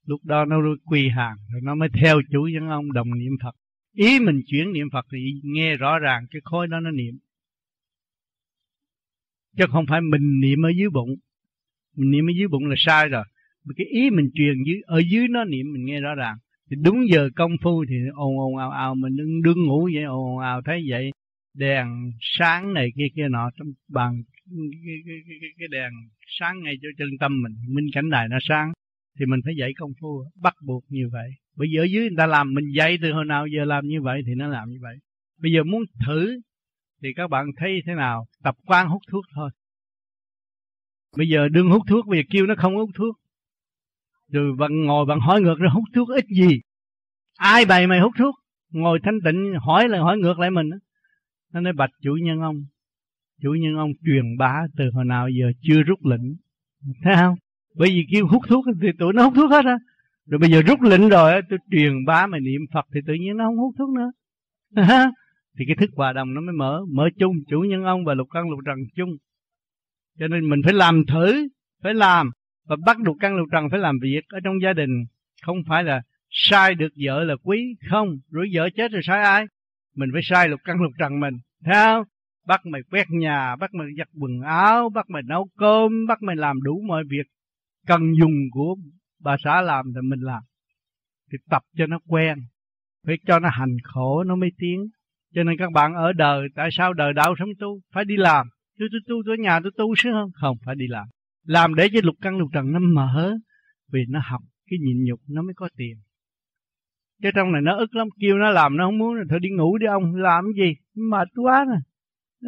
[0.07, 3.55] lúc đó nó quy hàng, rồi nó mới theo chủ nhân ông đồng niệm phật.
[3.93, 7.19] Ý mình chuyển niệm phật thì nghe rõ ràng cái khối đó nó niệm
[9.57, 11.17] chứ không phải mình niệm ở dưới bụng.
[11.97, 13.25] Mình niệm ở dưới bụng là sai rồi.
[13.77, 16.37] Cái ý mình truyền dưới ở dưới nó niệm mình nghe rõ ràng.
[16.71, 20.03] Thì đúng giờ công phu thì ồn ồn ào ào mình đứng, đứng ngủ vậy
[20.03, 21.11] ồn ồn ào thấy vậy.
[21.55, 21.87] Đèn
[22.21, 24.23] sáng này kia kia nọ trong bàn
[24.85, 25.93] cái, cái, cái, cái đèn
[26.39, 28.73] sáng ngay cho chân tâm mình minh cảnh đài nó sáng.
[29.19, 31.31] Thì mình phải dạy công phu bắt buộc như vậy.
[31.57, 34.03] Bây giờ ở dưới người ta làm mình dạy từ hồi nào giờ làm như
[34.03, 34.97] vậy thì nó làm như vậy.
[35.43, 36.41] Bây giờ muốn thử
[37.03, 38.27] thì các bạn thấy thế nào?
[38.43, 39.51] Tập quán hút thuốc thôi.
[41.17, 43.17] Bây giờ đừng hút thuốc, bây giờ kêu nó không hút thuốc.
[44.29, 46.61] Rồi bạn ngồi bạn hỏi ngược ra, hút thuốc ít gì?
[47.37, 48.35] Ai bày mày hút thuốc?
[48.71, 50.67] Ngồi thanh tịnh, hỏi lại, hỏi ngược lại mình
[51.53, 52.57] nó nói, bạch chủ nhân ông,
[53.43, 56.37] chủ nhân ông truyền bá từ hồi nào giờ chưa rút lệnh
[57.03, 57.35] thấy không?
[57.75, 59.79] Bởi vì kêu hút thuốc thì tụi nó hút thuốc hết á.
[60.27, 63.37] Rồi bây giờ rút lệnh rồi tôi truyền bá mày niệm phật thì tự nhiên
[63.37, 64.11] nó không hút thuốc nữa
[65.59, 68.29] thì cái thức hòa đồng nó mới mở mở chung, chủ nhân ông và lục
[68.35, 69.17] căn lục trần chung.
[70.19, 71.49] Cho nên mình phải làm thử,
[71.83, 72.31] phải làm.
[72.69, 75.05] Và bắt lục căn lục trần phải làm việc ở trong gia đình.
[75.43, 77.77] Không phải là sai được vợ là quý.
[77.91, 79.45] Không rồi vợ chết rồi sai ai?
[79.97, 81.35] Mình phải sai lục căn lục trần mình.
[81.65, 82.05] Thấy không?
[82.47, 86.37] Bắt mày quét nhà, bắt mày giặt quần áo, bắt mày nấu cơm, bắt mày
[86.37, 87.27] làm đủ mọi việc
[87.87, 88.77] cần dùng của
[89.21, 90.43] bà xã làm thì mình làm.
[91.33, 92.39] Thì tập cho nó quen,
[93.07, 94.89] phải cho nó hành khổ nó mới tiến
[95.37, 97.81] cho nên các bạn ở đời tại sao đời đạo sống tu?
[97.93, 98.47] Phải đi làm.
[98.79, 100.31] Tôi tôi tu tôi nhà tôi tu sướng hơn?
[100.35, 101.07] Không phải đi làm.
[101.45, 103.35] Làm để cho lục căn lục trần nó mở
[103.93, 105.97] vì nó học cái nhịn nhục nó mới có tiền.
[107.23, 109.79] Cái trong này nó ức lắm kêu nó làm nó không muốn thôi đi ngủ
[109.79, 110.75] đi ông làm cái gì?
[110.95, 111.79] Mệt quá nè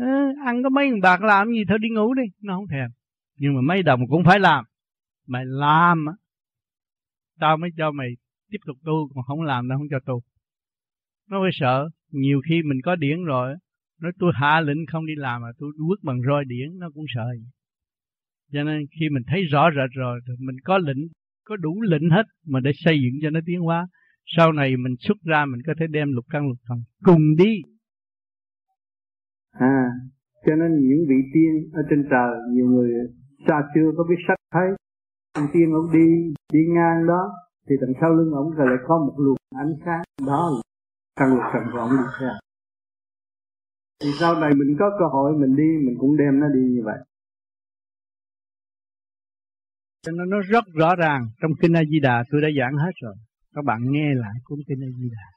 [0.03, 1.65] à, ăn có mấy bạc làm gì?
[1.69, 2.23] Thôi đi ngủ đi.
[2.43, 2.91] Nó không thèm.
[3.37, 4.65] Nhưng mà mấy đồng cũng phải làm.
[5.27, 6.13] Mày làm á
[7.41, 8.09] tao mới cho mày
[8.51, 10.23] tiếp tục tu còn không làm nó không cho tu.
[11.31, 13.55] Nó phải sợ nhiều khi mình có điển rồi,
[14.01, 17.05] nói tôi hạ lệnh không đi làm mà tôi bước bằng roi điển nó cũng
[17.15, 17.27] sợ.
[18.53, 20.99] Cho nên khi mình thấy rõ rệt rồi thì mình có lệnh,
[21.45, 23.87] có đủ lệnh hết mà để xây dựng cho nó tiến hóa.
[24.37, 27.63] Sau này mình xuất ra mình có thể đem lục căn lục thần cùng đi.
[29.51, 29.85] À
[30.47, 32.91] cho nên những vị tiên ở trên trời, nhiều người
[33.49, 34.69] xa chưa có biết sách thấy
[35.33, 37.33] ông tiên ông đi đi ngang đó,
[37.69, 40.61] thì đằng sau lưng ông lại có một luồng ánh sáng đó là
[41.19, 42.31] căn lục thần đi theo
[44.01, 46.83] thì sau này mình có cơ hội mình đi, mình cũng đem nó đi như
[46.85, 46.99] vậy.
[50.03, 52.91] Cho nên nó rất rõ ràng trong kinh A Di Đà, tôi đã giảng hết
[53.03, 53.15] rồi.
[53.55, 55.29] Các bạn nghe lại cuốn kinh A Di Đà.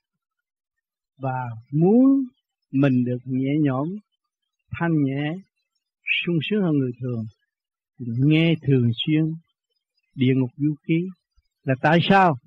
[1.17, 2.23] Và muốn
[2.71, 3.87] mình được nhẹ nhõm,
[4.79, 5.33] thanh nhẹ,
[6.25, 7.25] sung sướng hơn người thường,
[7.99, 9.23] thì nghe thường xuyên
[10.15, 11.07] địa ngục du ký
[11.63, 12.37] là tại sao?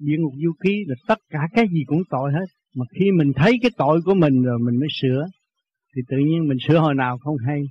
[0.00, 2.46] Địa ngục du ký là tất cả cái gì cũng tội hết.
[2.74, 5.26] Mà khi mình thấy cái tội của mình rồi mình mới sửa.
[5.96, 7.62] Thì tự nhiên mình sửa hồi nào không hay.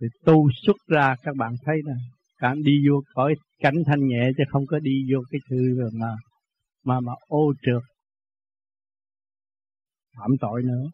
[0.00, 1.94] Thì tu xuất ra, các bạn thấy là
[2.38, 6.14] cả đi vô cõi cảnh thanh nhẹ chứ không có đi vô cái thứ mà
[6.84, 7.82] mà mà ô trượt.
[10.18, 10.90] Phạm tội nữa.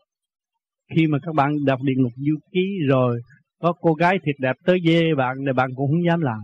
[0.97, 3.21] Khi mà các bạn đọc địa ngục du ký rồi,
[3.61, 6.41] có cô gái thiệt đẹp tới dê bạn thì bạn cũng không dám làm.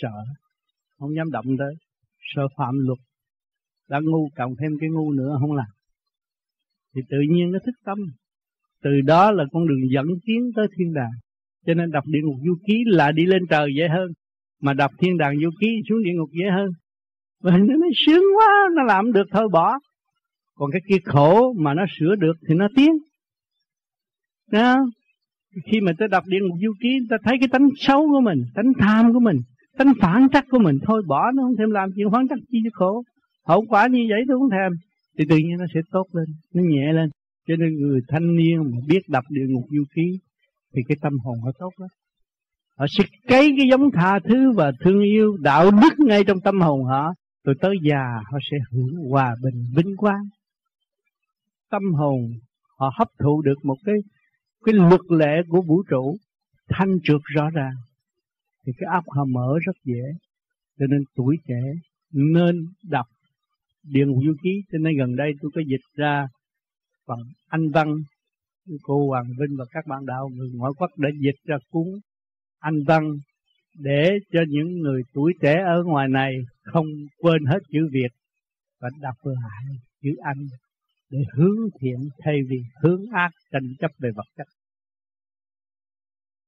[0.00, 0.24] Sợ.
[0.98, 1.74] Không dám động tới.
[2.34, 2.98] Sợ phạm luật
[3.88, 5.66] đã ngu, cộng thêm cái ngu nữa không làm.
[6.94, 7.98] Thì tự nhiên nó thức tâm,
[8.82, 11.12] từ đó là con đường dẫn tiến tới thiên đàng.
[11.66, 14.08] Cho nên đọc địa ngục du ký là đi lên trời dễ hơn,
[14.60, 16.70] mà đọc thiên đàng du ký xuống địa ngục dễ hơn.
[17.42, 19.78] Và nó nói sướng quá, nó làm được, thôi bỏ.
[20.54, 22.90] Còn cái kia khổ mà nó sửa được thì nó tiến.
[24.52, 24.76] Đó.
[25.64, 28.38] khi mà ta đọc địa ngục du ký ta thấy cái tánh xấu của mình,
[28.54, 29.36] tánh tham của mình,
[29.78, 32.58] tánh phản trắc của mình, thôi bỏ, nó không thêm làm chuyện phản trắc chi
[32.64, 33.02] cho khổ
[33.46, 34.72] hậu quả như vậy tôi không thèm.
[35.18, 36.24] Thì tự nhiên nó sẽ tốt lên,
[36.54, 37.10] nó nhẹ lên.
[37.48, 40.18] Cho nên người thanh niên mà biết đọc địa ngục du ký
[40.74, 41.88] thì cái tâm hồn họ tốt lắm.
[42.78, 46.60] Họ sẽ cấy cái giống tha thứ và thương yêu đạo đức ngay trong tâm
[46.60, 47.12] hồn họ.
[47.44, 50.22] Rồi tới già họ sẽ hưởng hòa bình, vinh quang.
[51.70, 52.20] Tâm hồn
[52.78, 53.94] họ hấp thụ được một cái
[54.64, 56.16] cái luật lệ của vũ trụ
[56.68, 57.74] thanh trượt rõ ràng.
[58.66, 60.02] Thì cái óc họ mở rất dễ.
[60.78, 61.60] Cho nên tuổi trẻ
[62.12, 63.06] nên đọc
[63.88, 66.26] Điện vũ khí cho nên gần đây tôi có dịch ra
[67.06, 67.18] bằng
[67.48, 67.94] anh văn
[68.82, 71.86] cô Hoàng Vinh và các bạn đạo người ngoại quốc đã dịch ra cuốn
[72.58, 73.12] anh văn
[73.78, 76.32] để cho những người tuổi trẻ ở ngoài này
[76.62, 76.86] không
[77.18, 78.08] quên hết chữ Việt
[78.80, 79.64] và đọc lại
[80.02, 80.46] chữ Anh
[81.10, 84.46] để hướng thiện thay vì hướng ác, tranh chấp về vật chất.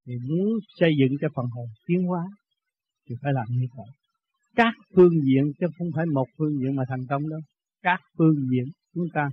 [0.06, 0.48] Thì muốn
[0.80, 2.22] xây dựng cho phần hồn tiến hóa
[3.08, 3.86] thì phải làm như vậy.
[4.56, 7.40] Các phương diện chứ không phải một phương diện mà thành công đâu.
[7.82, 9.28] Các phương diện chúng ta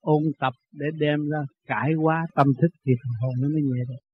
[0.00, 3.84] ôn tập để đem ra cải hóa tâm thức thì thần hồn nó mới nhẹ
[3.88, 4.06] được.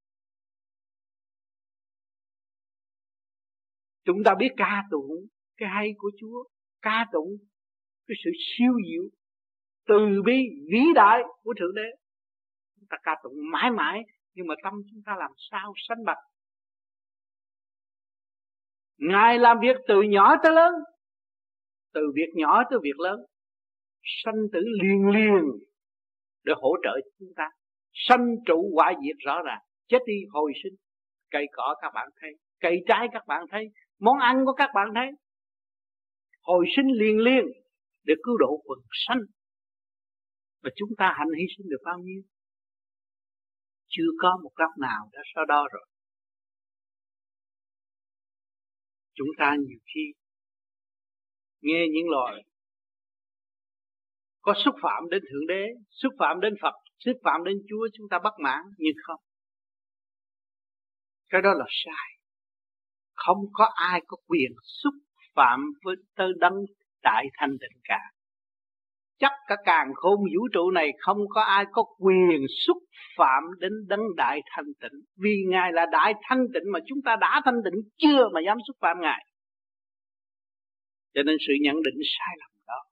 [4.04, 5.10] Chúng ta biết ca tụng
[5.56, 6.44] cái hay của Chúa,
[6.82, 7.28] ca tụng
[8.06, 9.02] cái sự siêu diệu,
[9.88, 10.38] từ bi
[10.72, 11.88] vĩ đại của Thượng Đế.
[12.78, 14.00] Chúng ta ca tụng mãi mãi,
[14.34, 16.18] nhưng mà tâm chúng ta làm sao sanh bạch.
[18.96, 20.74] Ngài làm việc từ nhỏ tới lớn,
[21.94, 23.20] từ việc nhỏ tới việc lớn,
[24.24, 25.42] sanh tử liền liền
[26.44, 27.48] để hỗ trợ chúng ta.
[27.92, 30.74] Sanh trụ quả diệt rõ ràng, chết đi hồi sinh.
[31.30, 32.30] Cây cỏ các bạn thấy,
[32.60, 33.68] cây trái các bạn thấy,
[34.00, 35.10] món ăn của các bạn thấy
[36.46, 37.44] hồi sinh liền liền
[38.04, 39.20] để cứu độ quần sanh
[40.62, 42.22] và chúng ta hạnh hy sinh được bao nhiêu
[43.88, 45.86] chưa có một góc nào đã so đo rồi
[49.16, 50.12] chúng ta nhiều khi
[51.60, 52.42] nghe những lời
[54.46, 58.06] có xúc phạm đến thượng đế, xúc phạm đến phật, xúc phạm đến chúa, chúng
[58.10, 59.20] ta bất mãn, nhưng không.
[61.28, 62.08] Cái đó là sai.
[63.12, 64.94] Không có ai có quyền xúc
[65.34, 66.54] phạm với tơ đấng
[67.02, 67.98] đại thanh tịnh cả
[69.18, 72.76] chắc cả càng khôn vũ trụ này không có ai có quyền xúc
[73.16, 75.00] phạm đến đấng đại thanh tịnh.
[75.16, 78.58] Vì ngài là đại thanh tịnh mà chúng ta đã thanh tịnh chưa mà dám
[78.66, 79.26] xúc phạm ngài.
[81.14, 82.84] Cho nên sự nhận định sai lầm đó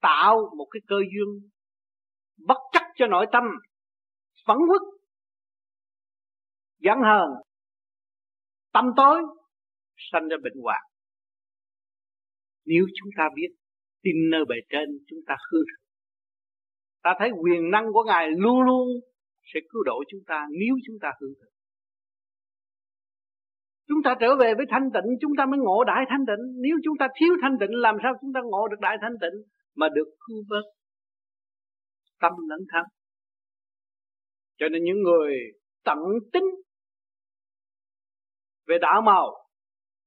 [0.00, 1.50] tạo một cái cơ duyên
[2.46, 3.44] bất chấp cho nội tâm,
[4.46, 4.82] phẫn uất
[6.78, 7.28] giận hờn,
[8.72, 9.22] tâm tối,
[10.12, 10.80] sanh ra bệnh hoạn.
[12.64, 13.48] Nếu chúng ta biết
[14.02, 15.82] tin nơi bề trên, chúng ta hư thực.
[17.02, 18.88] Ta thấy quyền năng của ngài luôn luôn
[19.54, 21.52] sẽ cứu độ chúng ta nếu chúng ta hư thực.
[23.88, 26.62] Chúng ta trở về với thanh tịnh, chúng ta mới ngộ đại thanh tịnh.
[26.62, 29.42] Nếu chúng ta thiếu thanh tịnh, làm sao chúng ta ngộ được đại thanh tịnh
[29.74, 30.64] mà được cứu vớt?
[32.20, 32.84] Tâm lẫn thân.
[34.58, 35.34] Cho nên những người
[35.84, 35.98] tận
[36.32, 36.44] tính
[38.66, 39.46] về đạo màu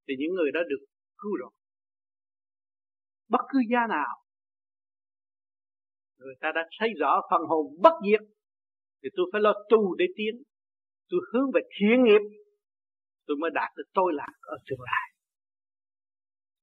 [0.07, 0.85] thì những người đó được
[1.17, 1.51] cứu rồi
[3.29, 4.15] bất cứ giá nào.
[6.17, 8.21] Người ta đã thấy rõ phần hồn bất diệt,
[9.03, 10.43] thì tôi phải lo tu để tiến.
[11.09, 12.21] Tôi hướng về thiện nghiệp,
[13.27, 15.09] tôi mới đạt được tôi lạc ở tương lai.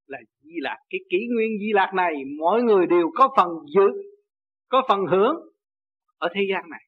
[0.06, 4.02] Là di lạc cái kỷ nguyên di lạc này, mỗi người đều có phần giữ
[4.68, 5.36] có phần hưởng
[6.18, 6.84] ở thế gian này.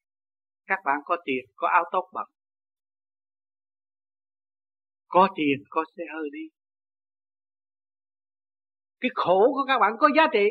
[0.66, 2.26] Các bạn có tiền, có áo tóc bằng
[5.14, 6.44] có tiền, có xe hơi đi
[9.04, 10.46] cái khổ của các bạn có giá trị.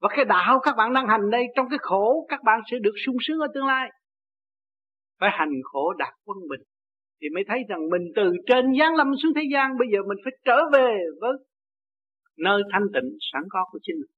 [0.00, 2.94] Và cái đạo các bạn đang hành đây, trong cái khổ các bạn sẽ được
[3.06, 3.90] sung sướng ở tương lai.
[5.20, 6.60] Phải hành khổ đạt quân bình.
[7.20, 10.18] Thì mới thấy rằng mình từ trên giáng lâm xuống thế gian, bây giờ mình
[10.24, 11.32] phải trở về với
[12.38, 14.10] nơi thanh tịnh, sẵn có của chính mình.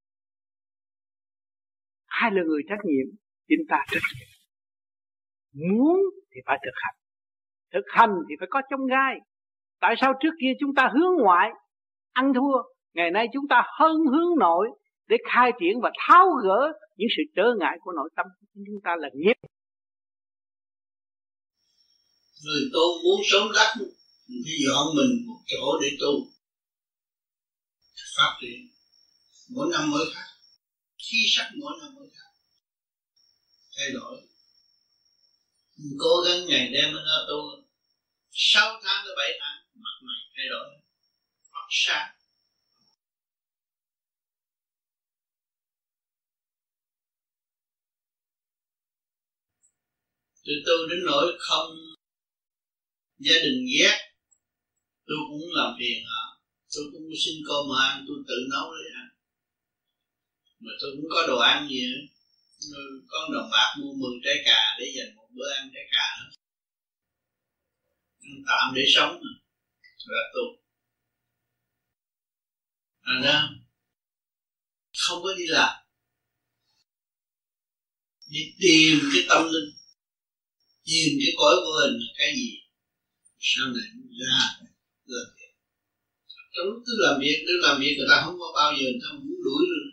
[2.07, 3.17] Ai là người trách nhiệm
[3.49, 4.29] chúng ta trách nhiệm.
[5.71, 5.99] Muốn
[6.35, 6.95] thì phải thực hành.
[7.73, 9.19] Thực hành thì phải có trong gai.
[9.81, 11.51] Tại sao trước kia chúng ta hướng ngoại,
[12.13, 12.63] ăn thua?
[12.95, 14.69] Ngày nay chúng ta hơn hướng nội
[15.07, 18.81] để khai triển và tháo gỡ những sự trở ngại của nội tâm của chúng
[18.85, 19.35] ta là nghiệp.
[22.45, 23.75] Người tu muốn sống đắc
[24.29, 26.13] thì dọn mình một chỗ để tu.
[28.17, 28.69] Phát triển.
[29.49, 30.27] Mỗi năm mới khác.
[30.99, 32.31] Khi sắc mỗi năm mới khác.
[33.79, 34.21] Thay đổi.
[35.99, 37.69] Cố gắng ngày đêm mới tu.
[38.31, 40.69] Sáu tháng tới bảy tháng, mặt mày thay đổi.
[41.53, 42.18] Phát sáng.
[50.49, 51.71] Tôi tu đến nỗi không
[53.19, 53.97] gia đình ghét,
[55.07, 56.23] tôi cũng làm phiền họ.
[56.75, 59.09] Tôi cũng xin cơm mà ăn, tôi tự nấu để ăn.
[60.61, 62.05] Mà tôi cũng có đồ ăn gì nữa.
[63.09, 66.39] Con đồng bạc mua 10 trái cà để dành một bữa ăn trái cà nữa
[68.47, 69.31] tạm để sống mà.
[70.07, 70.63] Là tu
[73.01, 73.51] à đó.
[74.99, 75.85] Không có đi làm.
[78.27, 79.78] Đi tìm cái tâm linh
[80.89, 82.51] tìm cái cõi của hình là cái gì?
[83.51, 83.89] Sau này
[84.21, 84.37] ra
[85.13, 85.21] là
[86.53, 89.01] trong lúc tôi làm việc, tôi làm việc người ta không có bao giờ người
[89.03, 89.85] ta muốn đuổi rồi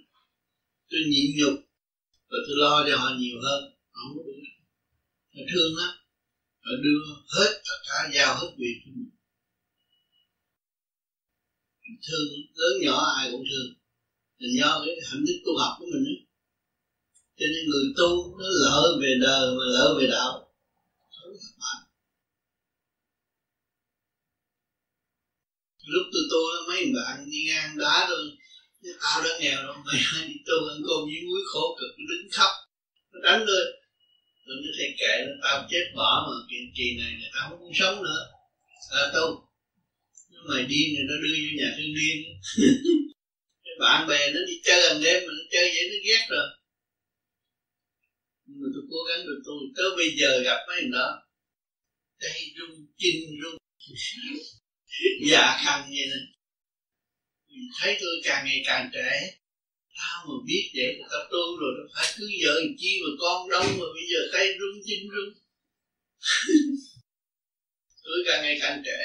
[0.89, 1.55] tôi nhịn nhục
[2.29, 3.61] và tôi lo cho họ nhiều hơn.
[3.91, 4.41] Họ không có đuổi
[5.33, 5.91] họ thương lắm.
[6.63, 6.99] Họ đưa
[7.35, 9.09] hết tất cả, giao hết việc cho mình.
[12.05, 12.27] Thương
[12.59, 13.69] lớn nhỏ, ai cũng thương.
[14.37, 16.19] Là do cái hạnh đức tu học của mình ấy.
[17.37, 20.45] cho nên người tu nó lỡ về đời mà lỡ về đạo
[21.25, 21.81] không thất bại
[25.85, 28.23] lúc tôi tu mấy bạn đi ngang đá thôi.
[29.01, 32.51] Tao đã nghèo rồi mày đi tu ăn cơm với muối khổ cực đứng khóc,
[33.11, 33.67] nó đánh lên.
[34.45, 37.59] Tôi nó thầy kệ nó, tao chết bỏ mà chuyện kỳ này là tao không
[37.59, 38.21] muốn sống nữa.
[38.95, 39.45] Là tu
[40.29, 42.17] nhưng mày điên thì nó đưa vô nhà thương điên.
[43.63, 46.47] Cái bạn bè nó đi chơi hàng đêm mà nó chơi vậy, nó ghét rồi.
[48.45, 51.07] Nhưng mà tôi cố gắng được tôi, tới bây giờ gặp mấy thằng đó.
[52.19, 53.57] Tay rung, chinh rung
[55.29, 56.19] dạ khăn này nè.
[57.79, 59.37] Thấy tôi càng ngày càng trẻ.
[59.97, 63.65] Tao mà biết vậy tao tu rồi nó phải cứ vợ chi mà con đông
[63.65, 65.33] mà bây giờ tay rung chân rung.
[68.03, 69.01] Tôi càng ngày càng trẻ.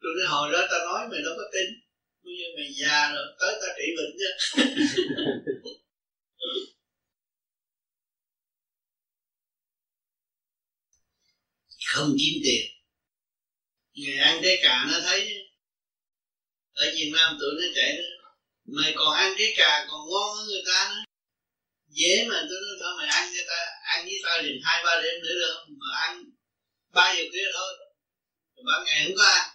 [0.00, 1.68] Tôi nói, hồi đó tao nói mày đâu có tin.
[2.24, 4.28] Bây giờ mày già rồi, tới tao trị bệnh chứ
[11.86, 12.79] không kiếm tiền
[13.94, 15.50] ngày ăn trái cà nó thấy
[16.72, 18.02] ở Việt Nam tụi nó chạy đó.
[18.64, 21.04] Mày còn ăn trái cà còn ngon hơn người ta nữa.
[21.88, 25.00] Dễ mà tôi nói thôi mày ăn người ta, ăn với tao liền hai ba
[25.02, 26.24] đêm nữa được mà ăn
[26.94, 27.72] ba giờ kia thôi.
[28.66, 29.48] Ba ngày không có ăn.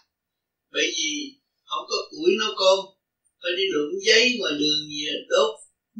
[0.72, 2.78] Bởi vì không có củi nấu cơm,
[3.42, 5.50] phải đi đụng giấy ngoài đường gì đốt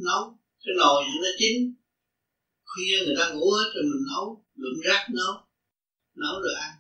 [0.07, 1.75] nóng cái nồi nó chín.
[2.65, 5.35] Khuya người ta ngủ hết rồi mình nấu đụng rác nấu.
[6.15, 6.73] Nấu rồi ăn.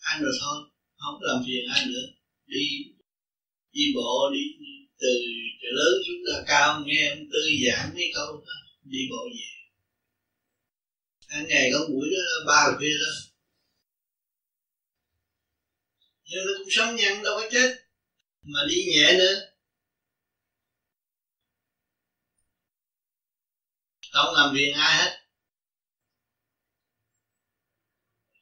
[0.00, 0.71] Ăn rồi thôi
[1.02, 2.04] không làm phiền ai nữa.
[2.46, 2.64] Đi
[3.72, 4.40] đi bộ, đi
[4.98, 5.08] từ
[5.60, 9.50] chợ lớn xuống ta cao, nghe ông tư giảng mấy câu đó, đi bộ về.
[11.28, 13.12] Hàng ngày có buổi đó, ba khuya đó.
[16.24, 17.68] Nhưng nó cũng sống nhăn, đâu có chết,
[18.42, 19.34] mà đi nhẹ nữa.
[24.10, 25.21] Không làm phiền ai hết.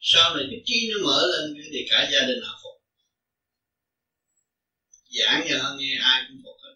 [0.00, 2.76] Sau này cái trí nó mở lên thì cả gia đình họ phục.
[5.18, 6.74] Giảng cho họ nghe, ai cũng phục hết.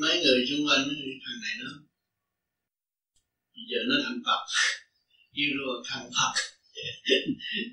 [0.00, 0.84] Mấy người xung quanh
[1.24, 1.70] thằng này nó
[3.68, 4.40] giờ nó thành phật.
[5.32, 6.32] Yêu luôn thành phật.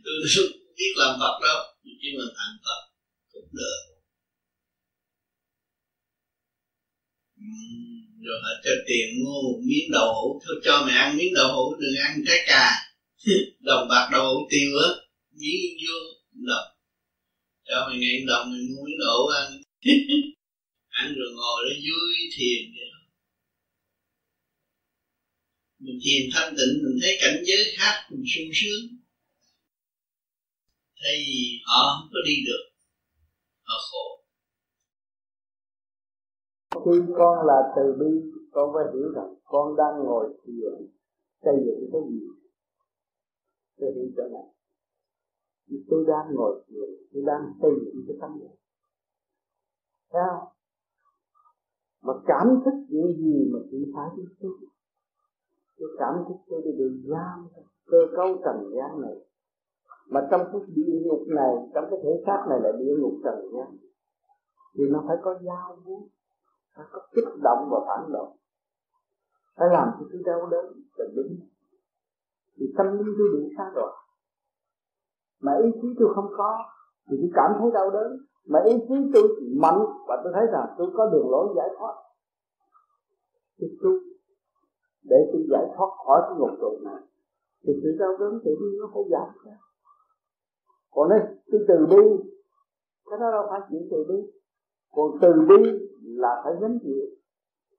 [0.03, 2.79] Tôi không biết làm phật đâu nhưng mà thành phật
[3.31, 3.79] cũng được.
[8.25, 10.41] Rồi họ cho tiền mua một miếng đậu hũ.
[10.45, 12.84] Thôi cho mẹ ăn miếng đậu hũ, đừng ăn trái cà.
[13.67, 14.89] đồng bạc đầu hũ tiêu á.
[15.39, 15.97] Miếng vô
[16.49, 16.69] đồng.
[17.67, 19.47] Cho mày nghe đồng mày mua miếng đậu ăn.
[21.01, 23.01] Ăn rồi ngồi đó vui thiền vậy đó.
[25.79, 28.83] Mình thiền thanh tịnh, mình thấy cảnh giới khác, mình sung sướng.
[31.01, 32.63] Thay vì họ không có đi được,
[33.67, 34.05] họ khổ.
[36.85, 38.11] Khi con là từ bi,
[38.51, 40.73] con phải hiểu rằng con đang ngồi thiền,
[41.43, 42.34] xây dựng cái gì
[43.79, 44.47] tôi đi chỗ này
[45.89, 48.57] tôi đang ngồi thiền tôi đang xây dựng cái tâm này
[50.13, 50.51] sao?
[52.01, 54.51] Mà cảm thức những gì mà chỉ phải tiếp xúc
[55.79, 57.47] tôi cảm thức tôi đi được giam
[57.85, 59.15] cơ cấu trần gian này.
[60.09, 63.35] Mà trong cái địa ngục này, trong cái thể xác này là địa ngục trần
[63.53, 63.77] gian.
[64.77, 66.07] Thì nó phải có giao vuốt
[66.75, 68.37] phải có kích động và phản động.
[69.55, 70.65] Phải làm cho tôi đau đớn
[70.97, 71.37] là đúng
[72.57, 73.91] thì tâm linh tôi bị xa rồi.
[75.41, 76.51] Mà ý chí tôi không có,
[77.09, 78.09] thì tôi cảm thấy đau đớn.
[78.47, 79.23] Mà ý chí tôi
[79.61, 81.95] mạnh, và tôi thấy rằng tôi có đường lối giải thoát.
[83.59, 83.99] Thì tôi,
[85.03, 87.01] để tôi giải thoát khỏi cái ngục tù này,
[87.63, 89.57] thì sự đau đớn tự nhiên nó phải giảm ra
[90.95, 91.19] còn nếu
[91.51, 92.03] tôi từ bi,
[93.09, 94.15] cái đó đâu phải chỉ từ bi.
[94.95, 95.61] Còn từ bi
[96.01, 97.05] là phải gánh chịu.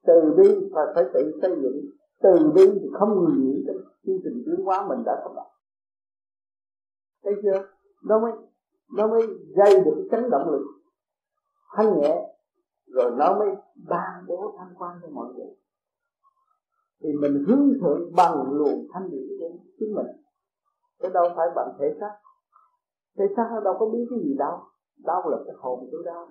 [0.06, 1.80] Từ bi và phải tự xây dựng
[2.22, 5.46] từ bi thì không ngừng nghĩ trong chương trình tiến hóa mình đã sắp đặt
[7.26, 7.68] thấy chưa?
[8.04, 8.32] Nó mới
[8.96, 9.22] nó mới
[9.56, 10.62] gây được cái chấn động lực,
[11.76, 12.36] thanh nhẹ,
[12.86, 13.48] rồi nó mới
[13.88, 15.54] ban bố thanh quan cho mọi người.
[17.02, 20.06] Thì mình hướng thượng bằng luồng thanh điển của chính mình.
[21.02, 22.14] Chứ đâu phải bằng thể xác.
[23.18, 24.58] Thể xác nó đâu có biết cái gì đâu.
[25.04, 26.28] Đau là cái hồn tôi đau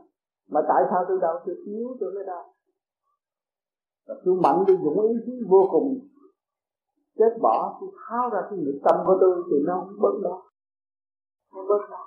[0.49, 1.39] mà tại sao tôi đau?
[1.45, 2.54] Tôi yếu, tôi mới đau
[4.07, 5.99] và tôi mạnh tôi dũng ý chí vô cùng.
[7.17, 10.43] Chết bỏ tôi tháo ra cái nghiệp tâm của tôi thì nó không bớt đó.
[11.51, 12.05] Không bớt đó.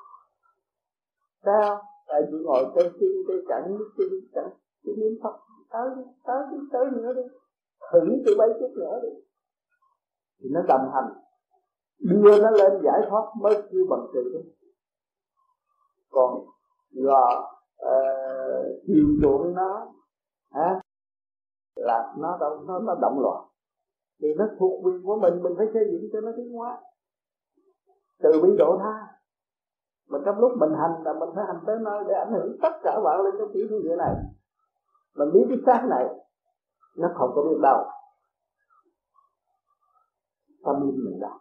[1.44, 1.82] Sao?
[2.08, 4.50] Tại vì ngồi cây chân chẳng biết tôi biết chẳng
[4.84, 5.36] tôi niệm phật
[5.72, 7.22] tới đi tới đi tới nữa đi.
[7.92, 9.08] Thử tôi mấy chút nữa đi.
[10.40, 11.12] Thì nó đồng hành.
[11.98, 14.40] Đưa nó lên giải thoát mới kêu bằng từ đó.
[16.10, 16.44] Còn
[16.92, 17.50] gò
[17.86, 19.92] uh, chiều chuộng nó
[20.50, 20.80] hả?
[21.78, 23.44] Là nó động nó nó động loạn.
[24.20, 26.80] Thì nó thuộc quyền của mình mình phải xây dựng cho nó tiến hóa.
[28.22, 29.06] Từ bi độ tha.
[30.08, 32.72] Mà trong lúc mình hành là mình phải hành tới nơi để ảnh hưởng tất
[32.82, 34.14] cả bạn lên cái tiểu thiên địa này.
[35.14, 36.04] Mình biết cái xác này,
[36.96, 37.84] nó không có biết đâu.
[40.64, 41.38] Tâm linh mình đâu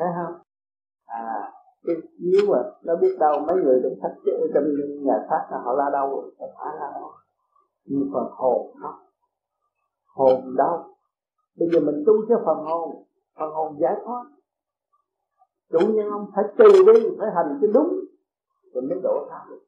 [0.00, 0.34] thấy không?
[1.06, 1.52] À
[1.86, 4.12] cái, nếu mà nó biết đâu, mấy người trong sách
[4.54, 4.64] trong
[5.04, 7.10] nhà xác là họ la đâu họ phải la đâu
[7.90, 8.98] nhưng phần hồn không
[10.06, 10.90] hồn đau
[11.60, 13.04] bây giờ mình tu cho phần hồn.
[13.38, 14.24] Phần hồn giải thoát.
[15.70, 17.88] Chủ nhân ông phải từ đi, phải hành cho đúng.
[18.72, 19.62] Rồi mới đổ tha được.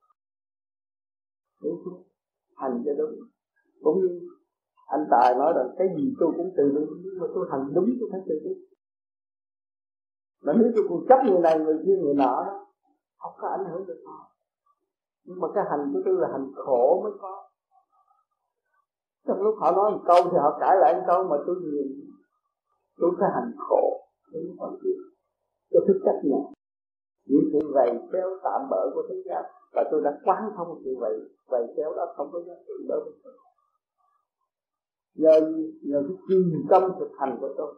[1.63, 2.03] Đúng không
[2.57, 3.15] hành cho đúng.
[3.83, 4.21] Cũng như
[4.87, 7.87] anh tài nói rằng cái gì tôi cũng từ đúng nhưng mà tôi hành đúng,
[8.01, 8.59] tôi phải từ đúng
[10.43, 12.67] mà nếu tôi còn chấp người này, người kia, người nọ đó,
[13.19, 14.31] không có ảnh hưởng được họ.
[15.25, 17.49] Nhưng mà cái hành của tôi là hành khổ mới có
[19.27, 21.89] trong lúc họ nói một câu thì họ cãi lại một câu mà tôi nhìn
[22.99, 25.01] tôi phải hành khổ, tôi còn chuyện
[25.71, 26.43] tôi thích chấp nhận
[27.25, 29.45] những sự vầy kéo tạm bỡ của thế gian.
[29.73, 31.15] Và tôi đã quán thông sự vầy
[31.47, 33.33] vầy kéo đó không có giá trị đối với tôi.
[35.15, 35.41] Nhờ
[35.83, 37.75] nhờ cái chuyên tâm thực hành của tôi.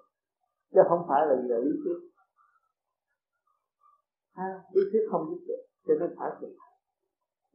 [0.74, 1.98] Chứ không phải là nhờ lý thuyết.
[4.34, 6.74] Ha lý thuyết không giúp được, cho nên phải thực hành.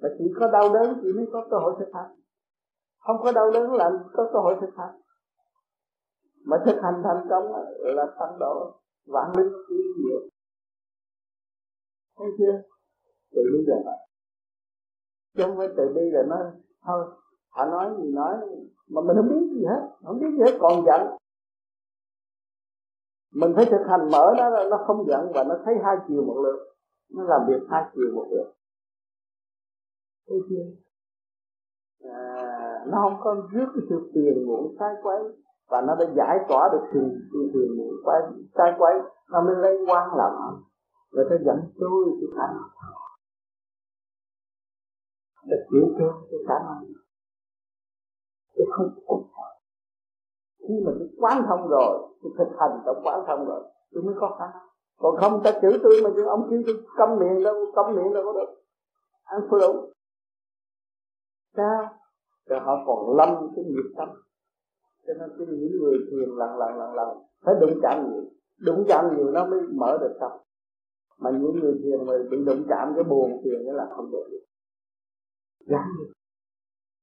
[0.01, 2.11] Mà chỉ có đau đớn chỉ mới có cơ hội thực hành
[2.99, 5.01] không có đau đớn là có cơ hội thực hành.
[6.45, 7.43] Mà thực hành thành công
[7.80, 10.30] là tăng độ vạn linh quý diệu
[12.19, 12.61] thấy chưa?
[13.31, 13.97] Tự đi rồi vậy.
[15.38, 16.38] Chứ không phải tự đi rồi nó
[16.85, 17.05] thôi
[17.49, 18.38] họ nói gì nói
[18.88, 21.01] mà mình không biết gì hết không biết gì hết còn giận.
[23.31, 26.41] Mình phải thực hành mở nó nó không giận và nó thấy hai chiều một
[26.43, 26.76] lượt.
[27.09, 28.53] Nó làm việc hai chiều một lượt.
[30.27, 30.63] Thấy chưa?
[32.09, 35.19] À, nó không có rước cái sự tiền muộn, sai quấy.
[35.69, 36.99] Và nó đã giải tỏa được sự
[37.31, 38.22] sự tiền muộn quay
[38.57, 38.93] sai quấy.
[39.31, 40.61] Nó mới lấy quan làm hạnh
[41.11, 42.69] người ta dẫn tôi cái khả năng
[45.45, 46.84] để chịu thương cái khả năng
[48.56, 49.27] tôi không ủng
[50.68, 54.15] khi mà tôi quán thông rồi, tôi thực hành tôi quán thông rồi, tôi mới
[54.19, 57.43] có khả năng còn không ta chửi tôi mà chứ, ông kêu tôi câm miệng
[57.43, 58.61] đâu, câm miệng đâu có được.
[59.23, 59.93] Ăn phụ đủ
[61.56, 61.98] sao?
[62.49, 64.09] Rồi họ còn lâm cái nghiệp tâm.
[65.07, 68.23] Cho nên cái những người thiền lặng lặng lặng lặng, phải đụng chạm nhiều.
[68.57, 70.31] Đụng chạm nhiều nó mới mở được tâm.
[71.17, 74.39] Mà những người thiền mà bị đụng chạm cái buồn thiền đó là không được.
[75.59, 76.05] Dám đi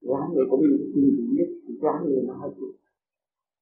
[0.01, 1.49] dám đi cũng như cái gì nhất
[1.83, 2.73] gán đi nó hơi chịu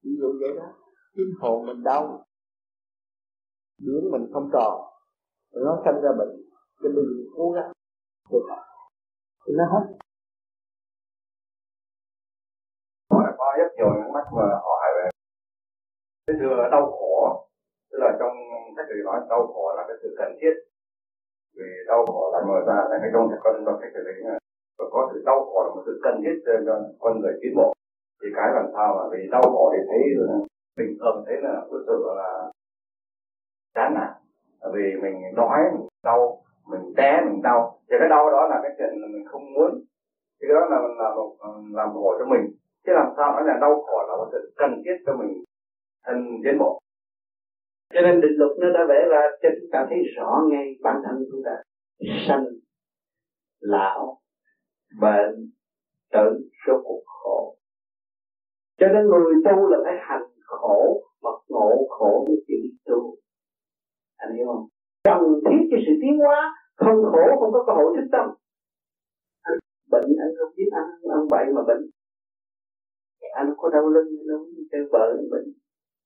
[0.03, 0.67] ví dụ vậy đó.
[1.15, 2.25] Chính hồn mình đau.
[3.77, 4.81] Biển mình không tròn.
[5.53, 6.41] Nó sinh ra bệnh.
[6.83, 7.05] Cho mình
[7.35, 7.71] cố gắng.
[8.31, 8.45] Được
[9.47, 10.04] thì nó hết.
[13.59, 15.09] Rất nhiều những mắt mà họ hỏi về
[16.27, 17.13] cái thừa đau khổ,
[17.91, 18.33] tức là trong
[18.77, 20.53] cách thầy nói đau khổ là cái sự cần thiết.
[21.57, 24.17] Vì đau khổ là mở ra là cái trong thật con và cách thầy đấy
[24.23, 24.37] là
[24.77, 27.73] có sự đau khổ là một sự cần thiết cho con người tiến bộ.
[28.21, 30.01] Thì cái làm sao mà vì đau khổ thì thấy
[30.77, 32.51] bình thường thấy là cứ sự là
[33.75, 34.11] chán nản.
[34.73, 37.79] Vì mình đói, mình đau, mình té, mình đau.
[37.89, 39.71] Thì cái đau đó là cái chuyện mình không muốn.
[40.39, 41.35] Thì cái đó là là một,
[41.71, 42.55] làm khổ cho mình
[42.85, 45.43] chứ làm sao nói là đau khổ là một sự cần thiết cho mình
[46.05, 46.79] thân tiến bộ?
[47.93, 50.95] Cho nên định luật nó đã vẽ ra cho chúng ta thấy rõ ngay bản
[51.05, 51.55] thân chúng ta.
[52.27, 52.45] Sanh,
[53.59, 54.17] lão,
[55.01, 55.51] bệnh,
[56.13, 57.57] tử số cuộc khổ.
[58.79, 63.15] Cho nên người tu là phải hành khổ mà ngộ khổ mới chịu tu.
[64.17, 64.67] Anh hiểu không?
[65.03, 68.25] Cần thiết cho sự tiến hóa, không khổ không có cơ hội thức tâm.
[69.41, 69.57] Anh
[69.91, 71.83] bệnh anh không biết ăn ăn bậy mà bệnh
[73.39, 74.41] anh có đau lưng đâu
[74.71, 75.29] chơi vợ mình.
[75.31, 75.47] Bệnh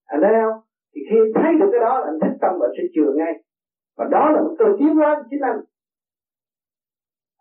[0.05, 0.59] anh thấy không?
[0.91, 3.33] Thì khi thấy được cái đó là anh thích tâm và sẽ chừa ngay.
[3.97, 5.59] Và đó là một cơ tiến hóa chính anh.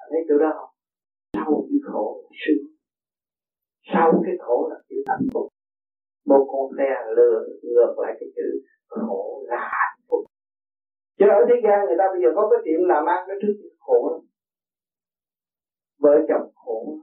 [0.02, 0.72] Anh thấy từ đó không?
[1.36, 2.64] Sau cái khổ sướng
[3.92, 5.48] sau cái khổ là chữ hạnh phúc.
[6.26, 8.48] Một con xe lừa ngược lại cái chữ
[8.88, 10.24] khổ là hạnh phúc.
[11.18, 13.48] Chứ ở thế gian người ta bây giờ có cái tiệm làm ăn, cái thứ
[13.78, 14.20] khổ lắm.
[15.98, 16.98] Vợ chồng khổ.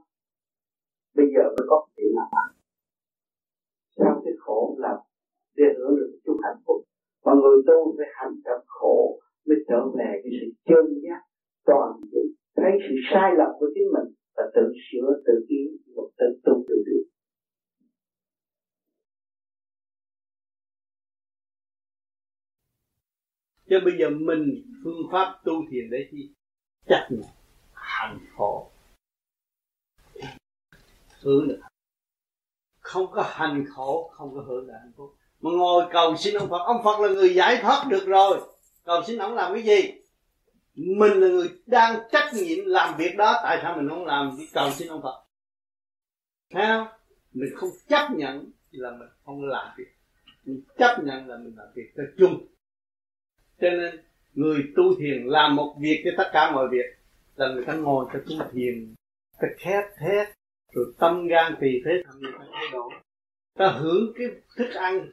[1.14, 2.55] Bây giờ mới có tiệm làm ăn
[4.46, 4.94] khổ là
[5.56, 6.78] để hưởng được chút hạnh phúc.
[7.24, 11.20] Và người tu phải hành trong khổ mới trở về cái sự chân giác
[11.64, 15.66] toàn diện thấy sự sai lầm của chính mình và tự sửa, tự tiến
[15.96, 17.04] một tự tu, tự được
[23.68, 26.34] chứ bây giờ mình phương pháp tu thiền để chi
[26.88, 27.08] chắc
[27.72, 28.70] hành khổ.
[31.22, 31.60] Hướng được
[32.86, 35.14] không có hành khổ, không có hưởng được hạnh phúc.
[35.40, 38.40] Mà ngồi cầu xin ông Phật ông Phật là người giải thoát được rồi.
[38.84, 39.92] Cầu xin ông làm cái gì?
[40.74, 44.48] Mình là người đang trách nhiệm làm việc đó, tại sao mình không làm cái
[44.52, 45.24] cầu xin ông Phật.
[46.50, 46.86] Thấy không?
[47.32, 49.92] Mình không chấp nhận là mình không làm việc.
[50.44, 52.46] Mình chấp nhận là mình làm việc cho chung.
[53.60, 54.04] Cho nên,
[54.34, 56.86] người tu thiền làm một việc cho tất cả mọi việc,
[57.36, 58.94] là người ta ngồi cho tu thiền,
[59.40, 60.35] ta khép hết
[60.76, 62.90] rồi tâm gan tỳ thế thầm người ta thay đổi.
[63.58, 64.26] Ta hưởng cái
[64.56, 65.10] thức ăn,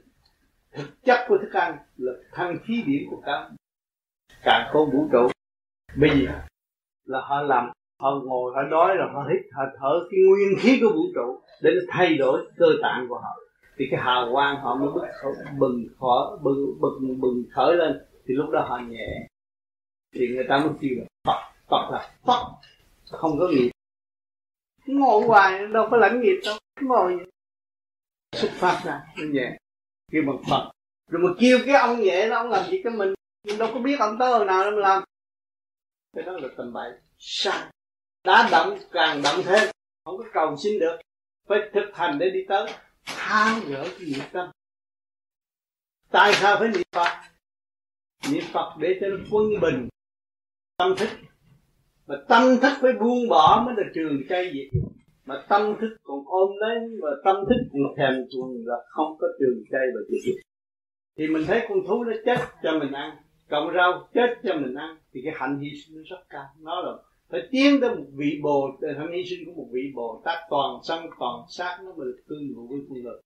[0.72, 3.49] thực chất của thức ăn là thăng khí điểm của cả
[4.44, 5.27] cả con vũ trụ,
[5.98, 6.31] bây giờ
[7.06, 10.80] là họ làm, họ ngồi, họ đói rồi họ hít, họ thở cái nguyên khí
[10.81, 13.40] của vũ trụ để nó thay đổi cơ tạng của họ.
[13.77, 18.34] Thì cái hào quang họ mới bừng bừng khởi bừng bừng bừng khởi lên, thì
[18.34, 19.27] lúc đó họ nhẹ.
[20.14, 22.44] Thì người ta mới kêu là Phật Phật là Phật.
[23.11, 23.69] Không có nghĩa
[24.86, 26.58] ngồi hoài, đâu có lãnh nghiệp đâu.
[26.82, 27.26] Ngồi vậy.
[28.36, 29.58] Xuất phát ra, như nhẹ
[30.12, 30.72] kêu bằng Phật.
[31.10, 33.14] Rồi mà kêu cái ông vậy đó, ông làm gì cho mình
[33.48, 35.04] mình đâu có biết ông tới hồi nào đâu mà làm.
[36.16, 36.92] Cái đó là tầm bậy.
[37.18, 37.70] Sai
[38.24, 39.70] đá đậm càng đậm thêm.
[40.06, 40.98] Không có cầu xin được.
[41.48, 42.74] Phải thực hành để đi tới.
[43.06, 44.52] Tháo gỡ cái nghiệp tâm.
[46.12, 47.22] Tại sao phải niệm phật?
[48.32, 49.90] Niệm phật để cho nó quân bình.
[50.78, 51.10] Tâm thức
[52.14, 54.81] mà tâm thức phải buông bỏ mới là trường cây diệt
[55.26, 59.27] mà tâm thức còn ôm lấy và tâm thức còn thèm thuồng là không có
[59.40, 60.35] trường cây và diệt
[61.18, 63.18] thì mình thấy con thú nó chết cho mình ăn
[63.53, 66.45] cộng rau chết cho mình ăn, thì cái hạnh hy sinh nó rất cao.
[66.61, 66.91] Nó là
[67.30, 70.80] phải tiến tới một vị bồ, hạnh hy sinh của một vị bồ tát toàn
[70.88, 73.22] sanh, toàn sát, nó mới được tương ngộ với con người.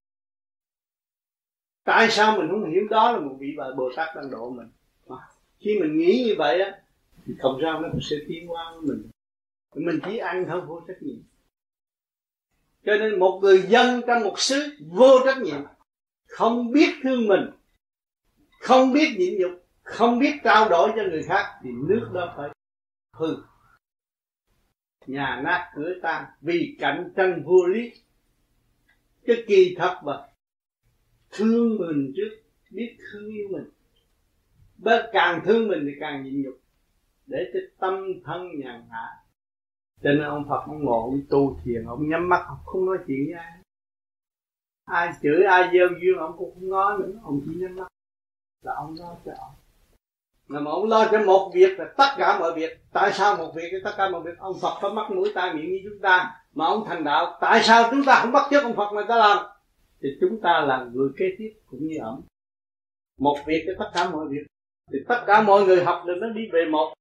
[1.85, 4.67] Tại sao mình không hiểu đó là một vị bồ tát đang độ mình?
[5.07, 5.15] Mà
[5.59, 6.71] khi mình nghĩ như vậy á
[7.27, 9.09] thì không sao nó cũng sẽ tiến qua với mình.
[9.75, 11.19] Mình chỉ ăn thôi vô trách nhiệm.
[12.85, 15.61] Cho nên một người dân trong một xứ vô trách nhiệm,
[16.27, 17.49] không biết thương mình,
[18.59, 22.49] không biết nhịn nhục, không biết trao đổi cho người khác, thì nước đó phải
[23.13, 23.35] hư.
[25.07, 27.91] Nhà nát cửa tan vì cạnh tranh vô lý.
[29.25, 30.27] Cái kỳ thật mà
[31.31, 32.29] thương mình trước,
[32.71, 33.69] biết thương yêu mình.
[34.77, 36.59] Bớt càng thương mình thì càng nhịn nhục
[37.27, 37.93] để cho tâm
[38.25, 39.07] thân nhàn hạ
[40.03, 42.97] cho nên ông Phật ông ngộ ông tu thiền, ông nhắm mắt, ông không nói
[43.07, 43.59] chuyện với ai.
[44.85, 47.87] Ai chửi, ai gieo duyên, ông cũng không nói nữa, ông chỉ nhắm mắt.
[48.63, 49.53] Là ông lo cho ông.
[50.47, 52.79] Là mà ông lo cho một việc là tất cả mọi việc.
[52.93, 54.37] Tại sao một việc tất cả mọi việc?
[54.39, 56.41] Ông Phật có mắt mũi tai miệng như chúng ta.
[56.53, 59.15] Mà ông thành đạo, tại sao chúng ta không bắt chước ông Phật mà ta
[59.15, 59.45] làm?
[60.01, 62.21] Thì chúng ta là người kế tiếp cũng như ông.
[63.19, 64.45] Một việc cho tất cả mọi việc.
[64.91, 66.93] Thì tất cả mọi người học được nó đi về một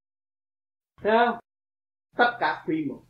[0.96, 1.38] thấy không?
[2.16, 3.02] Tất cả quy một.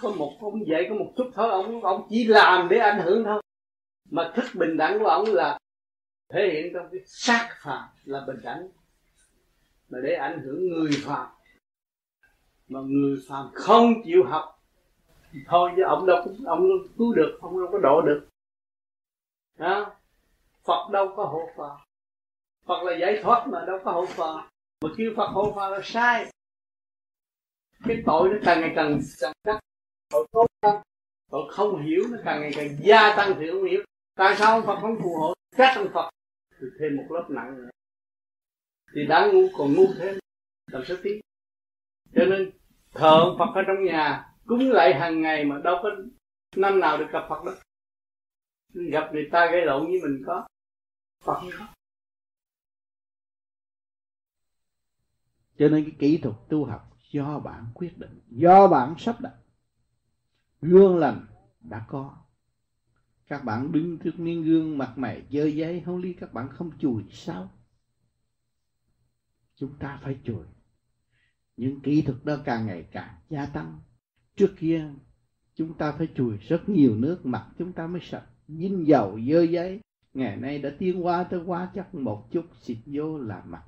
[0.00, 3.24] Có một ông dạy có một chút thôi, ông ông chỉ làm để ảnh hưởng
[3.24, 3.42] thôi.
[4.10, 5.58] Mà thức bình đẳng của ông là
[6.28, 8.68] thể hiện trong cái sát phàm là bình đẳng,
[9.88, 11.28] mà để ảnh hưởng người phàm
[12.68, 14.62] mà người phàm không chịu học,
[15.32, 18.28] thì thôi chứ ông đâu ông đâu cứu được, ông đâu có độ được.
[19.58, 19.96] Đó
[20.64, 21.76] Phật đâu có hộ phàm.
[22.66, 24.48] Phật là giải thoát mà đâu có hộ phàm
[24.80, 26.26] mà kêu Phật hộ phật là sai.
[27.84, 29.60] Cái tội nó càng ngày càng càng đắt
[30.10, 30.82] tội tốt tăng
[31.30, 33.82] tội không hiểu nó càng ngày càng gia tăng thì không hiểu.
[34.14, 35.34] Tại sao ông Phật không phù hộ?
[35.56, 36.10] Các ông Phật.
[36.60, 37.70] Thì thêm một lớp nặng nữa.
[38.94, 40.18] Thì đã ngu, còn ngu thêm.
[40.72, 41.20] Làm sao tiếng.
[42.14, 42.50] cho nên,
[42.92, 45.90] thờ Phật ở trong nhà, cúng lại hàng ngày mà đâu có
[46.56, 47.54] năm nào được gặp Phật đâu.
[48.74, 50.46] Gặp người ta gây lộn với mình có.
[51.24, 51.66] Phật không có.
[55.58, 59.34] Cho nên cái kỹ thuật tu học do bạn quyết định, do bạn sắp đặt.
[60.60, 61.26] Gương lành
[61.60, 62.16] đã có.
[63.26, 66.70] Các bạn đứng trước miếng gương mặt mày dơ giấy không lý các bạn không
[66.78, 67.50] chùi sao?
[69.56, 70.44] Chúng ta phải chùi.
[71.56, 73.80] Những kỹ thuật đó càng ngày càng gia tăng.
[74.36, 74.90] Trước kia,
[75.54, 78.26] chúng ta phải chùi rất nhiều nước, mặt chúng ta mới sạch.
[78.48, 79.80] Dinh dầu, dơ giấy
[80.14, 83.62] ngày nay đã tiến hóa tới quá chắc một chút, xịt vô là mặt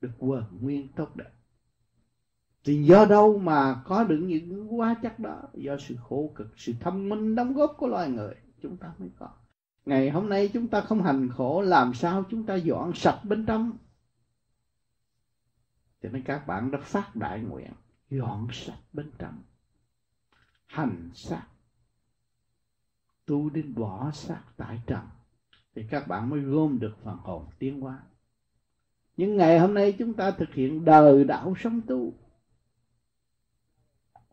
[0.00, 1.30] được quần nguyên tốt đẹp
[2.66, 5.42] thì do đâu mà có được những quá chắc đó?
[5.54, 9.08] Do sự khổ cực, sự thông minh đóng góp của loài người, chúng ta mới
[9.18, 9.28] có.
[9.84, 13.46] Ngày hôm nay chúng ta không hành khổ, làm sao chúng ta dọn sạch bên
[13.46, 13.78] trong?
[16.02, 17.72] Cho nên các bạn đã phát đại nguyện,
[18.10, 19.42] dọn sạch bên trong.
[20.66, 21.46] Hành sát
[23.26, 25.06] tu đến bỏ xác tại trần.
[25.74, 27.98] Thì các bạn mới gom được phần hồn tiến hóa
[29.16, 32.14] nhưng ngày hôm nay chúng ta thực hiện đời đạo sống tu.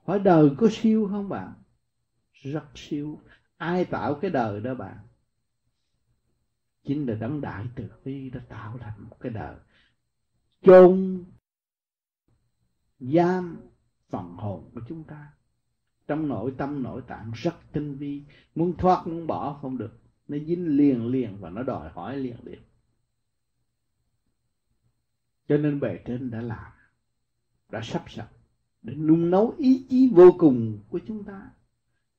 [0.03, 1.53] Hỏi đời có siêu không bạn?
[2.33, 3.19] Rất siêu.
[3.57, 4.97] Ai tạo cái đời đó bạn?
[6.83, 9.55] Chính là đấng đại từ bi đã tạo thành một cái đời.
[10.61, 11.23] Chôn
[12.99, 13.57] giam
[14.09, 15.33] phần hồn của chúng ta.
[16.07, 18.23] Trong nội tâm, nội tạng rất tinh vi.
[18.55, 19.99] Muốn thoát, muốn bỏ không được.
[20.27, 22.59] Nó dính liền liền và nó đòi hỏi liền liền
[25.47, 26.71] cho nên bề trên đã làm
[27.73, 28.25] đã sắp sẵn,
[28.81, 31.49] để nung nấu ý chí vô cùng của chúng ta.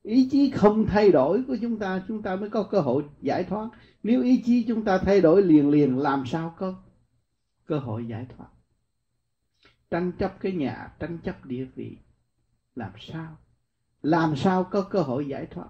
[0.02, 3.44] Ý chí không thay đổi của chúng ta chúng ta mới có cơ hội giải
[3.44, 3.68] thoát.
[4.02, 6.74] Nếu ý chí chúng ta thay đổi liền liền làm sao có
[7.66, 8.48] cơ hội giải thoát?
[9.90, 11.98] Tranh chấp cái nhà tranh chấp địa vị
[12.76, 13.36] làm sao?
[14.02, 15.68] Làm sao có cơ hội giải thoát?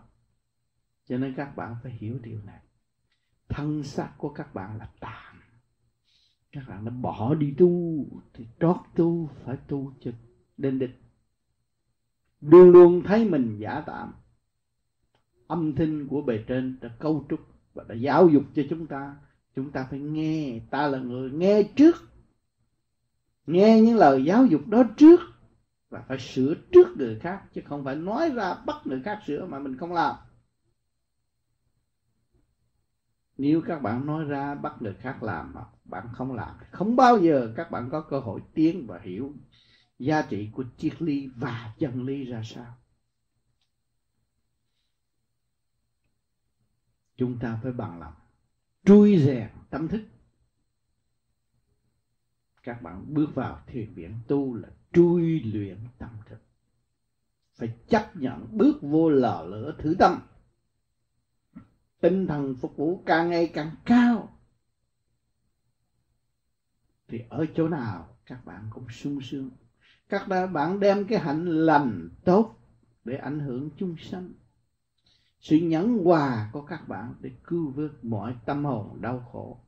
[1.09, 2.61] Cho nên các bạn phải hiểu điều này.
[3.49, 5.34] Thân xác của các bạn là tạm
[6.55, 8.05] các bạn đã bỏ đi tu
[8.35, 10.11] thì trót tu phải tu cho
[10.57, 10.91] đến đích.
[12.41, 14.13] Luôn luôn thấy mình giả tạm.
[15.47, 17.41] Âm thanh của bề trên đã câu trúc
[17.75, 19.17] và đã giáo dục cho chúng ta.
[19.57, 20.61] Chúng ta phải nghe.
[20.71, 21.97] Ta là người nghe trước.
[23.47, 25.21] Nghe những lời giáo dục đó trước
[25.91, 29.47] và phải sửa trước người khác, chứ không phải nói ra bắt người khác sửa
[29.47, 30.15] mà mình không làm.
[33.39, 37.19] Nếu các bạn nói ra, bắt người khác làm mà bạn không làm, không bao
[37.19, 39.35] giờ các bạn có cơ hội tiến và hiểu
[39.98, 42.77] giá trị của triết lý và chân lý ra sao.
[47.16, 48.15] Chúng ta phải bằng lòng,
[48.85, 50.02] trui rèn tâm thức.
[52.62, 56.39] Các bạn bước vào thiền viện tu là trui luyện tâm thức.
[57.55, 60.20] Phải chấp nhận bước vô lò lửa thử tâm
[62.05, 64.29] tinh thần phục vụ càng ngày càng cao.
[67.09, 69.51] Thì ở chỗ nào các bạn cũng sung sướng.
[70.09, 72.57] Các bạn đem cái hạnh lành tốt
[73.05, 74.33] để ảnh hưởng chúng sanh.
[75.41, 79.59] Sự nhẫn hòa của các bạn để cứu vớt mọi tâm hồn đau khổ.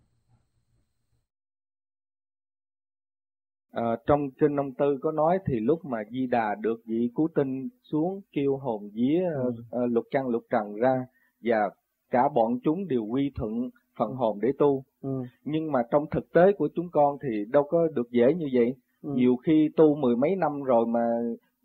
[3.71, 7.29] À, trong kinh ông tư có nói thì lúc mà di đà được vị cứu
[7.35, 9.49] tinh xuống kêu hồn vía ừ.
[9.49, 11.07] uh, lục trăng lục trần ra
[11.41, 11.71] và
[12.17, 13.53] cả bọn chúng đều quy thuận
[13.99, 15.11] phần hồn để tu ừ.
[15.45, 18.75] nhưng mà trong thực tế của chúng con thì đâu có được dễ như vậy
[19.03, 19.11] ừ.
[19.15, 21.05] nhiều khi tu mười mấy năm rồi mà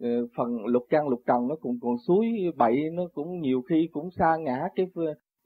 [0.03, 3.89] uh, phần lục trăng lục trần nó cũng còn suối bậy nó cũng nhiều khi
[3.91, 4.87] cũng xa ngã cái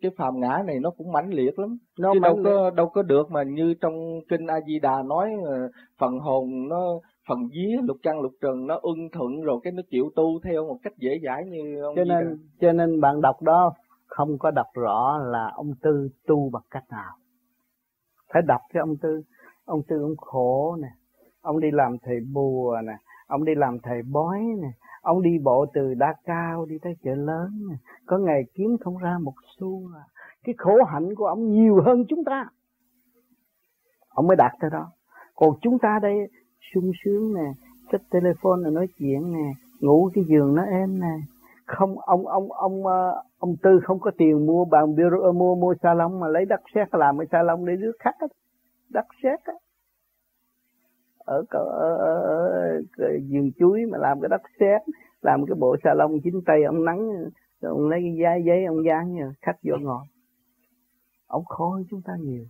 [0.02, 3.02] cái phàm ngã này nó cũng mãnh liệt lắm nó chứ đâu có đâu có
[3.02, 3.94] được mà như trong
[4.30, 5.70] kinh a di đà nói ờ,
[6.00, 7.00] phần hồn nó
[7.30, 10.68] phần vía lục trăng lục trần nó ưng thuận rồi cái nó chịu tu theo
[10.68, 12.36] một cách dễ dãi như ông cho nên đà.
[12.62, 13.74] cho nên bạn đọc đó
[14.08, 17.14] không có đọc rõ là ông tư tu bằng cách nào.
[18.34, 19.22] Phải đọc cho ông tư.
[19.66, 20.88] Ông tư ông khổ nè.
[21.42, 22.94] Ông đi làm thầy bùa nè.
[23.28, 24.68] Ông đi làm thầy bói nè.
[25.02, 27.76] Ông đi bộ từ đa cao đi tới chợ lớn nè.
[28.06, 30.04] Có ngày kiếm không ra một xu à.
[30.44, 32.46] cái khổ hạnh của ông nhiều hơn chúng ta.
[34.10, 34.92] Ông mới đạt tới đó.
[35.36, 36.18] Còn chúng ta đây,
[36.74, 37.52] sung sướng nè,
[37.92, 41.16] xách telephone là nói chuyện nè, ngủ cái giường nó êm nè.
[41.66, 45.76] Không, ông ông ông ờ, ông tư không có tiền mua bàn bureau mua mua
[45.84, 48.28] salon mà lấy đất sét làm cái salon để rước khách đó.
[48.90, 49.54] đất sét á.
[51.18, 52.48] Ở, ở, ở, ở,
[52.98, 54.82] ở vườn chuối mà làm cái đất sét
[55.22, 57.10] làm cái bộ salon chính tay ông nắng
[57.62, 60.06] rồi ông lấy cái giấy giấy ông dán nha khách vô ngồi.
[61.28, 62.46] Ông khó hơn chúng ta nhiều.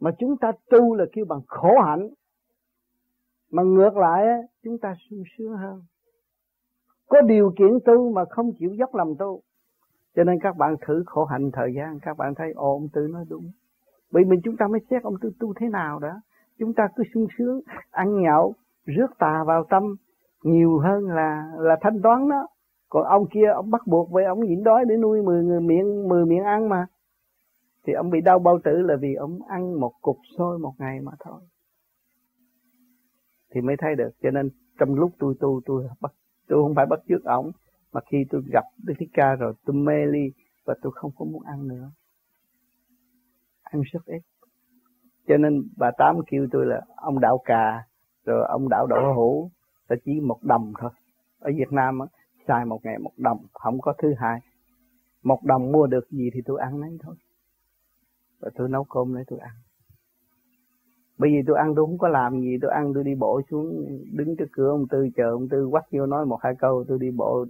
[0.00, 2.08] Mà chúng ta tu là kêu bằng khổ hạnh.
[3.50, 4.26] Mà ngược lại
[4.62, 5.82] chúng ta sung sướng hơn.
[7.08, 9.42] Có điều kiện tu mà không chịu dốc lòng tu
[10.18, 13.08] cho nên các bạn thử khổ hạnh thời gian, các bạn thấy ồ ông tư
[13.12, 13.50] nói đúng.
[14.12, 16.20] Bởi mình chúng ta mới xét ông tư tu thế nào đó.
[16.58, 18.54] Chúng ta cứ sung sướng, ăn nhậu,
[18.84, 19.82] rước tà vào tâm
[20.42, 22.46] nhiều hơn là là thanh toán đó.
[22.88, 26.08] Còn ông kia, ông bắt buộc với ông nhịn đói để nuôi 10 người miệng
[26.08, 26.86] 10 miệng ăn mà.
[27.86, 31.00] Thì ông bị đau bao tử là vì ông ăn một cục xôi một ngày
[31.00, 31.40] mà thôi.
[33.54, 34.10] Thì mới thấy được.
[34.22, 36.12] Cho nên trong lúc tôi tu, tôi bắt,
[36.48, 37.52] tôi không phải bắt chước ổng
[37.92, 40.32] mà khi tôi gặp Đức Thích Ca rồi, tôi mê ly
[40.64, 41.90] và tôi không có muốn ăn nữa.
[43.62, 44.20] Ăn rất ít.
[45.28, 47.82] Cho nên bà tám kêu tôi là ông đạo cà,
[48.24, 49.50] rồi ông đạo đậu hũ
[49.88, 50.90] là chỉ một đồng thôi.
[51.38, 52.06] Ở Việt Nam á,
[52.48, 54.40] xài một ngày một đồng, không có thứ hai.
[55.22, 57.14] Một đồng mua được gì thì tôi ăn đấy thôi.
[58.40, 59.54] Và tôi nấu cơm lấy tôi ăn.
[61.18, 63.86] Bởi vì tôi ăn tôi không có làm gì, tôi ăn tôi đi bộ xuống,
[64.12, 66.98] đứng trước cửa ông tư, chờ ông tư quắt vô nói một hai câu, tôi
[67.00, 67.46] đi bộ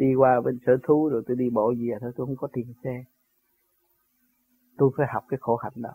[0.00, 2.72] đi qua bên sở thú rồi tôi đi bộ về thôi, tôi không có tiền
[2.84, 3.04] xe.
[4.78, 5.94] Tôi phải học cái khổ hạnh đó.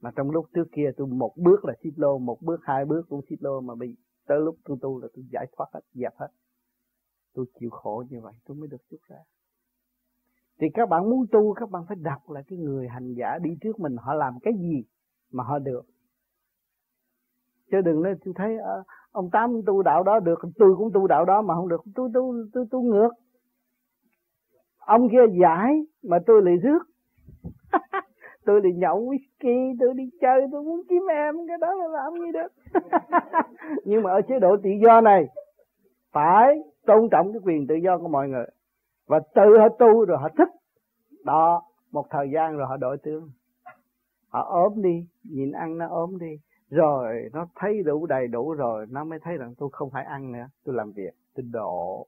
[0.00, 3.02] Mà trong lúc trước kia tôi một bước là xích lô, một bước, hai bước
[3.08, 3.96] cũng xích lô mà bị,
[4.26, 6.28] tới lúc tôi tu là tôi giải thoát hết, dẹp hết.
[7.34, 9.18] Tôi chịu khổ như vậy, tôi mới được chút ra.
[10.60, 13.50] Thì các bạn muốn tu, các bạn phải đọc là cái người hành giả đi
[13.60, 14.84] trước mình, họ làm cái gì
[15.32, 15.82] mà họ được
[17.70, 18.82] chứ đừng nói, tôi thấy ờ,
[19.12, 21.80] ông tám tu đạo đó được, tôi cũng tu đạo đó mà không được.
[21.94, 23.10] Tôi tu tôi tu ngược.
[24.78, 25.72] Ông kia giải
[26.02, 26.78] mà tôi lại rước.
[28.44, 31.34] Tôi đi nhậu whisky, tôi đi chơi, tôi muốn kiếm em.
[31.48, 32.80] Cái đó là làm gì được?
[33.84, 35.24] Nhưng mà ở chế độ tự do này,
[36.12, 38.46] phải tôn trọng cái quyền tự do của mọi người.
[39.06, 40.48] Và tự họ tu rồi họ thích
[41.24, 41.62] đó,
[41.92, 43.30] một thời gian rồi họ đổi tướng.
[44.28, 46.36] Họ ốm đi, nhìn ăn nó ốm đi
[46.70, 50.32] rồi, nó thấy đủ đầy đủ rồi, nó mới thấy rằng tôi không phải ăn
[50.32, 52.06] nữa, tôi làm việc, tôi độ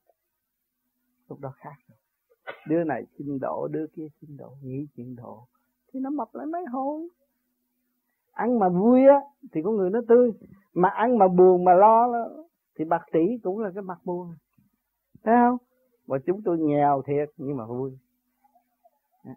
[1.29, 1.99] lúc đó khác rồi.
[2.69, 5.47] Đứa này xin độ đứa kia xin độ nghĩ chuyện độ
[5.93, 7.09] thì nó mập lại mấy hồi.
[8.33, 9.21] Ăn mà vui á,
[9.53, 10.33] thì con người nó tươi,
[10.75, 12.09] mà ăn mà buồn mà lo
[12.79, 14.35] thì bạc tỷ cũng là cái mặt buồn.
[15.23, 15.57] Thấy không?
[16.07, 17.99] Và chúng tôi nghèo thiệt, nhưng mà vui.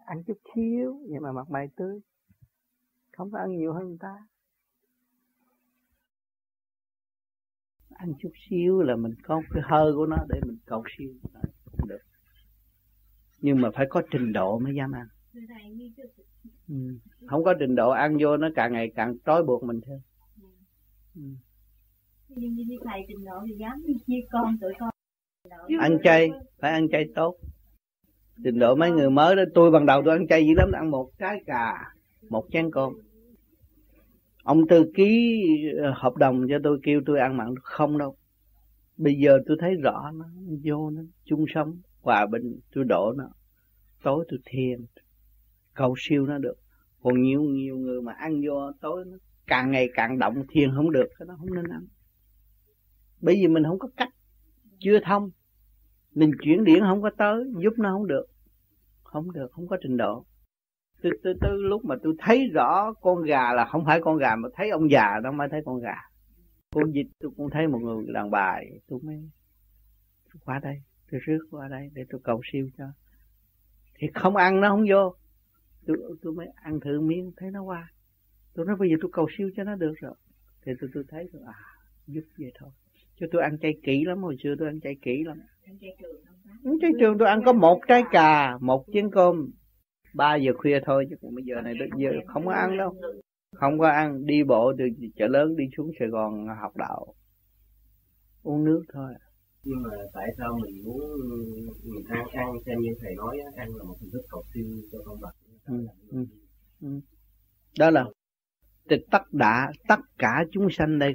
[0.04, 2.00] Ăn chút xíu, nhưng mà mặt mày tươi.
[3.16, 4.26] Không phải ăn nhiều hơn người ta.
[7.94, 11.10] Ăn chút xíu là mình có cái hơi của nó để mình cầu siêu.
[11.72, 12.00] Cũng được.
[13.40, 15.06] Nhưng mà phải có trình độ mới dám ăn.
[16.68, 16.74] Ừ.
[17.26, 19.98] không có trình độ ăn vô nó càng ngày càng trói buộc mình thêm.
[21.14, 21.22] Ừ.
[25.80, 27.36] ăn chay, phải ăn chay tốt.
[28.44, 30.90] Trình độ mấy người mới đó, tôi ban đầu tôi ăn chay dữ lắm, ăn
[30.90, 31.94] một trái cà,
[32.28, 32.92] một chén cơm
[34.42, 35.40] ông tư ký
[35.82, 38.16] ờ, hợp đồng cho tôi kêu tôi ăn mặn không đâu.
[38.96, 40.24] Bây giờ tôi thấy rõ nó,
[40.64, 43.28] vô nó, chung sống, hòa bình, tôi đổ nó.
[44.02, 44.84] Tối tôi thiền,
[45.74, 46.54] cầu siêu nó được.
[47.02, 49.16] Còn nhiều nhiều người mà ăn vô tối nó,
[49.46, 51.86] càng ngày càng động, thiền không được, cái nó không nên ăn.
[53.20, 54.14] Bởi vì mình không có cách,
[54.78, 55.30] chưa thông.
[56.14, 58.26] Mình chuyển điển không có tới, giúp nó không được.
[59.02, 60.24] Không được, không có trình độ
[61.02, 64.36] từ từ từ lúc mà tôi thấy rõ con gà là không phải con gà
[64.36, 65.94] mà thấy ông già đó mới thấy con gà.
[66.74, 69.16] Con vịt tôi cũng thấy một người đàn bà tôi mới
[70.32, 70.76] tôi qua đây
[71.10, 72.84] tôi rước qua đây để tôi cầu siêu cho.
[73.94, 75.14] Thì không ăn nó không vô.
[75.86, 77.88] Tôi tôi mới ăn thử miếng thấy nó qua.
[78.54, 80.14] Tôi nói bây giờ tôi cầu siêu cho nó được rồi.
[80.64, 81.54] Thì tôi tôi thấy rồi à
[82.06, 82.70] giúp vậy thôi.
[83.20, 85.38] Chứ tôi ăn chay kỹ lắm hồi xưa tôi ăn chay kỹ lắm.
[86.64, 89.50] Ăn chay trường tôi ăn có một trái cà một chén cơm
[90.14, 92.94] ba giờ khuya thôi chứ còn bây giờ này giờ không có ăn đâu.
[93.56, 94.84] Không có ăn đi bộ từ
[95.16, 97.14] chợ lớn đi xuống Sài Gòn học đạo
[98.42, 99.14] uống nước thôi.
[99.64, 101.00] Nhưng mà tại sao mình muốn
[101.84, 104.98] mình ăn ăn xem như thầy nói ăn là một hình thức cầu siêu cho
[105.04, 105.32] con vật.
[105.66, 106.26] Ừ, ừ,
[106.80, 107.00] ừ.
[107.78, 108.04] đó là
[108.90, 111.14] thì tất cả tất cả chúng sanh đây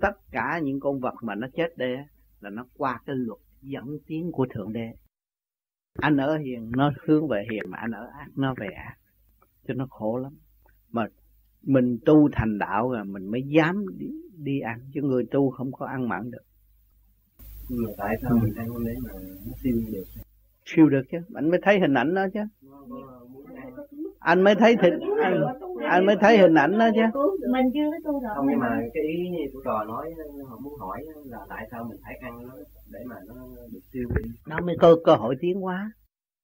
[0.00, 1.96] tất cả những con vật mà nó chết đây
[2.40, 4.92] là nó qua cái luật dẫn tiến của thượng đế
[6.02, 8.94] anh ở hiền nó hướng về hiền mà anh ở ác nó về ác.
[9.68, 10.32] Cho nó khổ lắm.
[10.90, 11.06] Mà
[11.62, 14.06] mình tu thành đạo rồi mình mới dám đi,
[14.36, 14.80] đi ăn.
[14.94, 16.44] Chứ người tu không có ăn mặn được.
[17.68, 19.12] Nhưng mà tại sao mình ăn để mà
[19.46, 20.04] nó siêu được?
[20.64, 21.18] Siêu được chứ.
[21.34, 22.40] Anh mới thấy hình ảnh đó chứ.
[24.18, 24.92] Anh mới thấy thịt
[25.22, 25.40] anh,
[25.88, 27.20] anh mới thấy hình ảnh đó chứ.
[27.52, 30.10] Mình chưa có tu rồi không nhưng mà cái ý như của trò nói
[30.48, 32.54] họ muốn hỏi là tại sao mình phải ăn nó
[32.90, 33.34] để mà nó
[33.72, 34.30] được siêu đi.
[34.46, 35.92] Nó mới có cơ hội tiến hóa.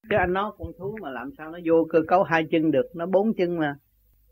[0.09, 2.87] Cái anh nói con thú mà làm sao nó vô cơ cấu hai chân được
[2.95, 3.77] nó bốn chân mà.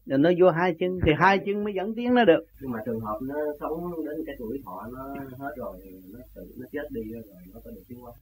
[0.07, 2.45] Rồi nó vô hai chân thì hai chân mới dẫn tiến nó được.
[2.61, 5.81] Nhưng mà trường hợp nó sống đến cái tuổi thọ nó hết rồi
[6.13, 7.23] nó tự nó chết đi rồi
[7.55, 8.13] nó có được tiến hóa.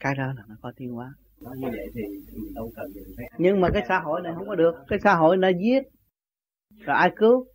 [0.00, 1.14] Cái đó là nó có tiến hóa.
[1.40, 4.32] Nói như vậy thì mình đâu cần gì phải nhưng mà cái xã hội này
[4.36, 4.74] không có được.
[4.88, 5.82] Cái xã hội này giết.
[6.78, 7.46] Rồi ai cứu?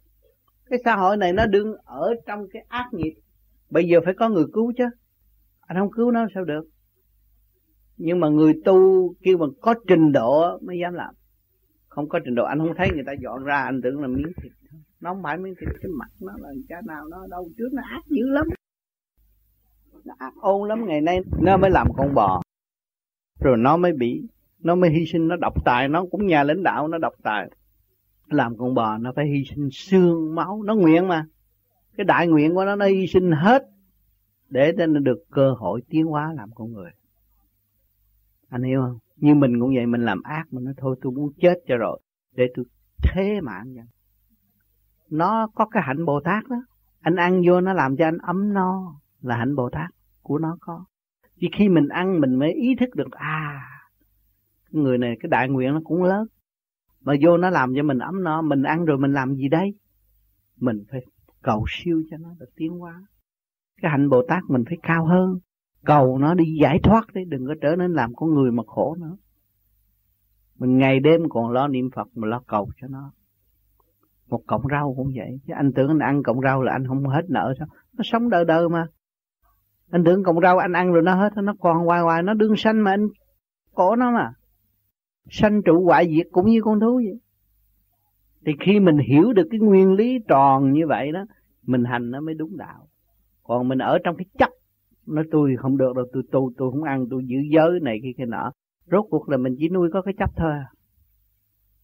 [0.70, 3.14] Cái xã hội này nó đương ở trong cái ác nghiệp.
[3.70, 4.84] Bây giờ phải có người cứu chứ
[5.74, 6.66] anh không cứu nó, sao được?
[7.98, 11.16] Nhưng mà người tu kêu mà có trình độ mới dám làm.
[11.88, 14.32] Không có trình độ, anh không thấy người ta dọn ra, anh tưởng là miếng
[14.44, 14.52] thịt
[15.04, 17.82] nó không phải miếng thịt, cái mặt nó là cha nào nó đâu, trước nó
[17.86, 18.48] ác dữ lắm.
[20.06, 22.42] Nó ác ôn lắm, ngày nay nó mới làm con bò.
[23.40, 24.28] Rồi nó mới bị,
[24.60, 25.88] nó mới hy sinh, nó độc tài.
[25.88, 27.50] Nó cũng nhà lãnh đạo, nó độc tài.
[28.28, 31.26] Làm con bò, nó phải hy sinh xương máu, nó nguyện mà.
[31.98, 33.64] Cái đại nguyện của nó nó hy sinh hết
[34.54, 36.92] để cho nó được cơ hội tiến hóa làm con người.
[38.50, 38.98] Anh hiểu không?
[39.16, 42.00] Như mình cũng vậy, mình làm ác, mình nói thôi, tôi muốn chết cho rồi,
[42.36, 42.66] để tôi
[43.04, 43.86] thế mạng vậy
[45.10, 46.56] nó có cái hạnh bồ tát đó.
[47.02, 49.90] Anh ăn vô nó làm cho anh ấm no, là hạnh bồ tát
[50.22, 50.86] của nó có.
[51.40, 53.70] Chỉ khi mình ăn, mình mới ý thức được à
[54.72, 56.28] cái người này, cái đại nguyện nó cũng lớn.
[57.02, 59.74] Mà vô nó làm cho mình ấm no, mình ăn rồi mình làm gì đây?
[60.58, 61.02] Mình phải
[61.42, 63.04] cầu siêu cho nó được tiến hóa
[63.82, 65.40] cái hạnh bồ tát mình phải cao hơn.
[65.86, 68.96] Cầu nó đi giải thoát đi đừng có trở nên làm con người mà khổ
[69.00, 69.18] nữa.
[70.60, 73.12] Mình ngày đêm còn lo niệm phật mà lo cầu cho nó.
[74.30, 75.40] Một cọng rau cũng vậy.
[75.48, 77.68] Chứ anh tưởng anh ăn cọng rau là anh không hết nợ sao?
[77.94, 78.86] Nó sống đời đời mà.
[79.92, 82.56] Anh tưởng cọng rau anh ăn rồi nó hết, nó còn hoài hoài, nó đương
[82.58, 83.08] sanh mà anh
[83.74, 84.34] cổ nó mà.
[85.30, 87.20] Sanh trụ hoại diệt cũng như con thú vậy.
[88.46, 91.26] Thì khi mình hiểu được cái nguyên lý tròn như vậy đó,
[91.64, 92.88] mình hành nó mới đúng đạo
[93.44, 94.50] còn mình ở trong cái chấp
[95.06, 98.12] nói tôi không được đâu, tôi tu tôi không ăn, tôi giữ giới này kia
[98.18, 98.52] kia nọ.
[98.92, 100.54] Rốt cuộc là mình chỉ nuôi có cái chấp thôi.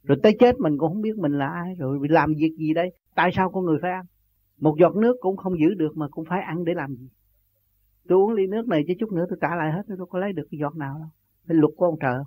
[0.04, 2.92] Rồi tới chết mình cũng không biết mình là ai, rồi làm việc gì đây,
[3.16, 4.06] tại sao con người phải ăn?
[4.58, 7.10] Một giọt nước cũng không giữ được mà cũng phải ăn để làm gì?
[8.08, 10.20] Tôi uống ly nước này chứ chút nữa tôi trả lại hết, tôi đâu có
[10.20, 11.10] lấy được cái giọt nào đâu.
[11.48, 12.24] Phải luật của ông trời.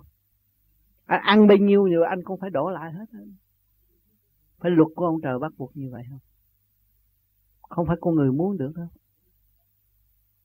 [1.05, 3.05] Anh ăn bao nhiêu nhiều anh cũng phải đổ lại hết.
[4.59, 6.19] Phải luật của ông trời bắt buộc như vậy không?
[7.61, 8.87] Không phải con người muốn được đâu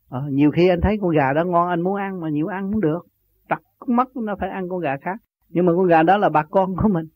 [0.08, 2.72] à, nhiều khi anh thấy con gà đó ngon anh muốn ăn mà nhiều ăn
[2.72, 3.06] cũng được.
[3.48, 5.20] Tặc mắt nó phải ăn con gà khác.
[5.48, 7.06] Nhưng mà con gà đó là bà con của mình.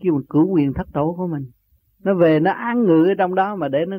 [0.00, 1.50] Kêu mình cử quyền thất tổ của mình.
[2.04, 3.96] Nó về nó ăn ngự ở trong đó mà để nó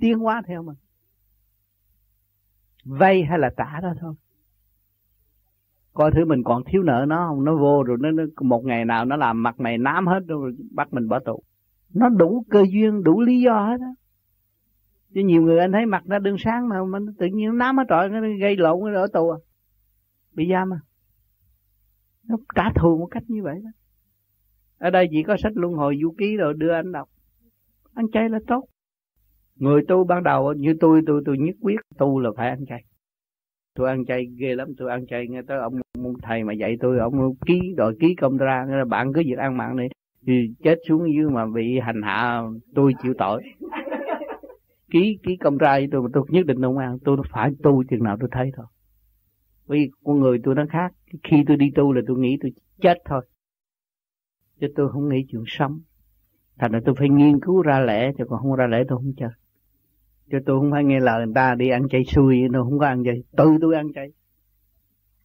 [0.00, 0.76] tiến hóa theo mình.
[2.84, 4.14] Vay hay là trả đó thôi.
[5.94, 7.44] Coi thứ mình còn thiếu nợ nó không?
[7.44, 10.52] Nó vô rồi nó, nó một ngày nào nó làm mặt mày nám hết rồi
[10.74, 11.42] bắt mình bỏ tù.
[11.94, 13.92] Nó đủ cơ duyên đủ lý do hết á
[15.16, 17.76] chứ nhiều người anh thấy mặt nó đơn sáng mà mình tự nhiên nó nám
[17.76, 19.38] hết trọi nó gây lộn nó ở tù à.
[20.34, 20.80] Bị giam à?
[22.28, 23.70] Nó trả thù một cách như vậy đó.
[24.78, 27.08] Ở đây chỉ có sách luân hồi du ký rồi đưa anh đọc.
[27.94, 28.64] Ăn chay là tốt.
[29.54, 32.84] Người tu ban đầu như tôi tôi tôi nhất quyết tu là phải ăn chay.
[33.74, 36.76] Tôi ăn chay ghê lắm tôi ăn chay nghe tới ông, ông thầy mà dạy
[36.80, 39.84] tôi ông ký rồi ký công ra nghe là bạn cứ việc ăn mặn đi.
[40.26, 42.42] Thì chết xuống dưới mà bị hành hạ
[42.74, 43.42] tôi chịu tội
[44.90, 48.02] ký ký công trai tôi mà tôi nhất định không ăn tôi phải tu chừng
[48.02, 48.66] nào tôi thấy thôi.
[49.66, 50.92] Vì con người tôi nó khác.
[51.22, 53.26] Khi tôi đi tu là tôi nghĩ tôi chết thôi.
[54.60, 55.80] Chứ tôi không nghĩ chuyện sống.
[56.58, 59.12] Thành ra tôi phải nghiên cứu ra lẽ, chứ còn không ra lẽ tôi không
[59.16, 59.30] chơi
[60.30, 62.86] chứ tôi không phải nghe lời người ta đi ăn chay xui nó không có
[62.86, 63.22] ăn chay.
[63.36, 64.08] Tự tôi ăn chay.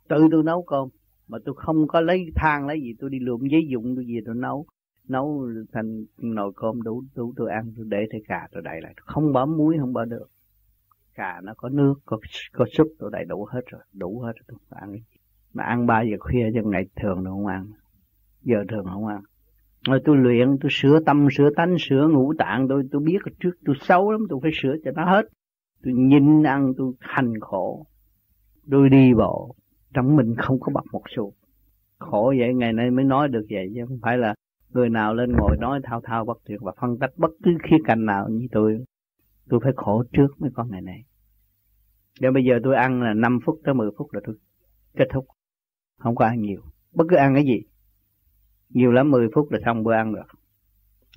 [0.10, 0.90] Tự tôi nấu cơm.
[1.28, 4.20] Mà tôi không có lấy than, lấy gì, tôi đi lượm giấy dụng, tôi gì
[4.26, 4.66] tôi nấu
[5.08, 8.94] nấu thành nồi cơm đủ đủ tôi ăn, tôi để thấy cà, tôi đậy lại.
[8.98, 10.28] Không bỏ muối, không bỏ được
[11.16, 12.18] cà nó có nước, có
[12.54, 14.96] có súp, tôi đầy đủ hết rồi, đủ hết rồi, tôi ăn.
[15.54, 17.68] Mà ăn ba giờ khuya chứ ngày thường đâu không ăn,
[18.42, 19.22] giờ thường không ăn.
[19.88, 23.52] Rồi tôi luyện, tôi sửa tâm, sửa tánh, sửa ngũ tạng, tôi tôi biết trước
[23.66, 25.26] tôi xấu lắm, tôi phải sửa cho nó hết.
[25.84, 27.86] Tôi nhìn ăn, tôi hành khổ.
[28.72, 29.56] Tôi đi bộ,
[29.94, 31.34] trong mình không có bật một xu
[32.02, 34.36] khổ vậy, ngày nay mới nói được vậy chứ không phải là
[34.74, 37.78] người nào lên ngồi nói thao thao bất tuyệt và phân tích bất cứ khía
[37.86, 38.86] cạnh nào như tôi
[39.50, 41.04] tôi phải khổ trước mới có ngày này.
[42.22, 44.36] Nếu bây giờ tôi ăn là 5 phút tới 10 phút là tôi
[44.98, 45.26] kết thúc.
[46.00, 46.62] Không có ăn nhiều.
[46.94, 47.62] Bất cứ ăn cái gì.
[48.70, 50.42] Nhiều lắm 10 phút là xong, bữa ăn được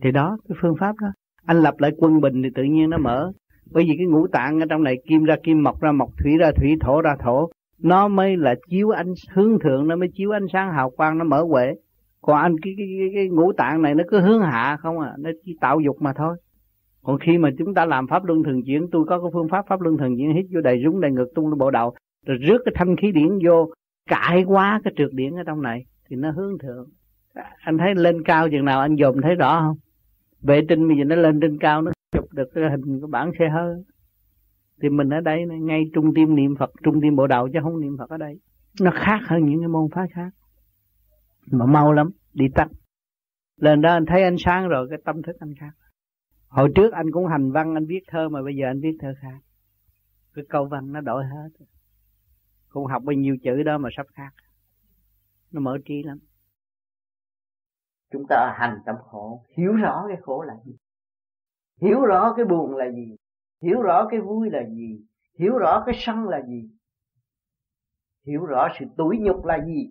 [0.03, 1.09] thì đó, cái phương pháp đó.
[1.45, 3.33] Anh lập lại quân bình thì tự nhiên nó mở.
[3.71, 6.37] Bởi vì cái ngũ tạng ở trong này, kim ra kim mộc ra mộc thủy
[6.39, 7.49] ra thủy, thổ ra thổ,
[7.79, 11.25] nó mới là chiếu ánh, hướng thượng, nó mới chiếu ánh sáng hào quang, nó
[11.25, 11.75] mở huệ
[12.27, 15.15] còn anh cái, cái, cái, cái ngũ tạng này nó cứ hướng hạ không à?
[15.19, 16.37] Nó chỉ tạo dục mà thôi.
[17.03, 19.67] Còn khi mà chúng ta làm pháp luân thường chuyển tôi có cái phương pháp
[19.69, 21.95] pháp luân thường chuyển hít vô đầy rúng đầy ngực tung lên bộ đầu
[22.27, 23.71] rồi rước cái thanh khí điển vô
[24.11, 26.87] cãi quá cái trượt điển ở trong này thì nó hướng thượng.
[27.65, 29.77] Anh thấy lên cao chừng nào anh dòm thấy rõ không?
[30.43, 33.31] Vệ tinh bây giờ nó lên trên cao nó chụp được cái hình của bản
[33.39, 33.75] xe hơi.
[34.83, 37.81] Thì mình ở đây ngay trung tâm niệm Phật trung tâm bộ đầu chứ không
[37.81, 38.39] niệm Phật ở đây.
[38.81, 40.31] Nó khác hơn những cái môn phái khác
[41.47, 42.69] mà mau lắm, đi tắt.
[43.57, 45.73] Lên đó anh thấy ánh sáng rồi, cái tâm thức anh khác.
[46.49, 49.15] Hồi trước anh cũng hành văn, anh viết thơ mà bây giờ anh viết thơ
[49.21, 49.39] khác.
[50.35, 51.65] Cái câu văn nó đổi hết.
[52.69, 54.35] Cũng học bao nhiêu chữ đó mà sắp khác.
[55.53, 56.19] Nó mở trí lắm.
[58.13, 60.77] Chúng ta hành tâm khổ, hiểu rõ cái khổ là gì?
[61.81, 63.17] Hiểu rõ cái buồn là gì?
[63.63, 65.05] Hiểu rõ cái vui là gì?
[65.39, 66.71] Hiểu rõ cái sân là gì?
[68.27, 69.91] Hiểu rõ sự tủi nhục là gì?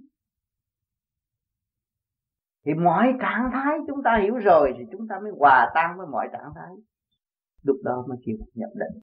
[2.65, 6.07] Thì mọi trạng thái chúng ta hiểu rồi thì chúng ta mới hòa tan với
[6.07, 6.73] mọi trạng thái.
[7.63, 9.01] Lúc đó mới chịu nhập định.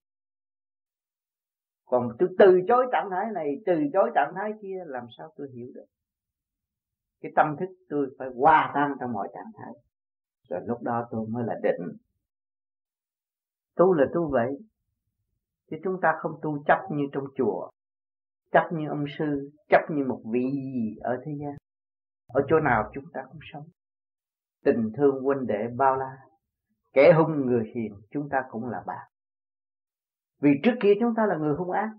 [1.84, 5.48] Còn tôi từ chối trạng thái này, từ chối trạng thái kia làm sao tôi
[5.54, 5.86] hiểu được?
[7.20, 9.72] Cái tâm thức tôi phải hòa tan trong mọi trạng thái.
[10.48, 11.96] Rồi lúc đó tôi mới là định.
[13.76, 14.58] Tu là tu vậy.
[15.70, 17.70] Chứ chúng ta không tu chấp như trong chùa,
[18.52, 21.56] chấp như ông sư, chấp như một vị gì ở thế gian
[22.32, 23.68] ở chỗ nào chúng ta cũng sống.
[24.64, 26.16] Tình thương huynh đệ bao la
[26.92, 29.10] kẻ hung người hiền chúng ta cũng là bạn.
[30.40, 31.90] Vì trước kia chúng ta là người hung ác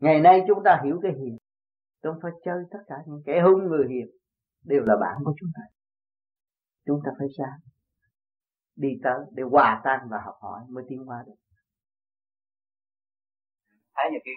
[0.00, 1.36] ngày nay chúng ta hiểu cái hiền.
[2.02, 4.06] Chúng phải chơi tất cả những kẻ hung người hiền
[4.64, 5.62] đều là bạn của chúng ta.
[6.86, 7.56] Chúng ta phải ra
[8.76, 11.34] đi tới để hòa tan và học hỏi mới tiến hóa được.
[13.94, 14.34] Thấy như cái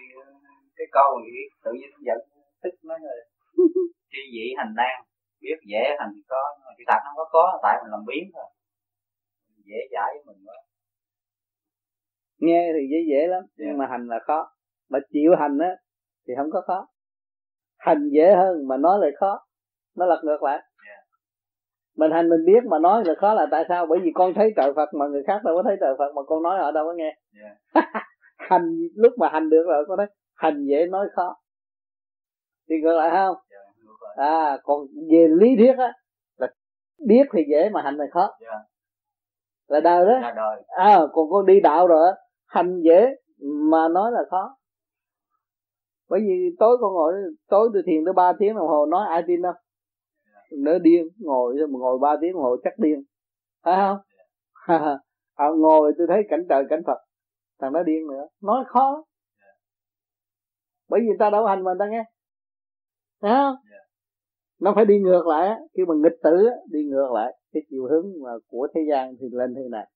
[0.76, 2.18] cái câu gì tự nhiên dẫn
[2.62, 3.18] tức nói rồi
[4.10, 4.96] tri vị hành nan
[5.40, 6.40] biết dễ hành có
[6.78, 8.44] cái thật không có có tại mình làm biến thôi.
[9.64, 10.54] Dễ giải với mình quá.
[12.38, 13.68] Nghe thì dễ dễ lắm yeah.
[13.68, 14.50] nhưng mà hành là khó.
[14.90, 15.76] Mà chịu hành á
[16.26, 16.88] thì không có khó.
[17.78, 19.46] Hành dễ hơn mà nói lại khó.
[19.96, 20.58] Nó lật ngược lại.
[20.86, 21.04] Yeah.
[21.96, 23.86] mình hành mình biết mà nói là khó là tại sao?
[23.86, 26.22] Bởi vì con thấy trời Phật mà người khác đâu có thấy trời Phật mà
[26.26, 27.16] con nói ở đâu có nghe.
[27.42, 27.86] Yeah.
[28.36, 31.36] hành lúc mà hành được rồi con thấy hành dễ nói khó.
[32.68, 33.36] Thì ngược lại không
[34.16, 35.92] à còn về lý thuyết á
[36.36, 36.46] là
[37.06, 38.36] biết thì dễ mà hành thì khó.
[38.40, 38.62] Yeah.
[39.68, 40.18] là đời đó.
[40.20, 40.62] Là đời.
[40.68, 42.12] à còn con đi đạo rồi
[42.46, 43.06] hành dễ
[43.70, 44.56] mà nói là khó.
[46.08, 47.12] Bởi vì tối con ngồi
[47.48, 49.52] tối tôi thiền tới ba tiếng đồng hồ nói ai tin đâu.
[50.58, 53.02] Nữa điên ngồi ngồi ba tiếng đồng hồ chắc điên.
[53.64, 53.98] Phải không?
[55.34, 56.98] À, ngồi tôi thấy cảnh trời cảnh phật
[57.60, 58.26] thằng đó điên nữa.
[58.42, 59.04] Nói khó.
[60.88, 62.04] Bởi vì ta đâu hành mà ta nghe.
[63.22, 63.56] Thấy không
[64.60, 67.36] nó phải đi ngược lại khi mà nghịch tử đi ngược lại.
[67.52, 69.86] Cái chiều hướng mà của thế gian thì lên thế này.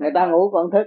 [0.00, 0.86] Người ta ngủ còn thức.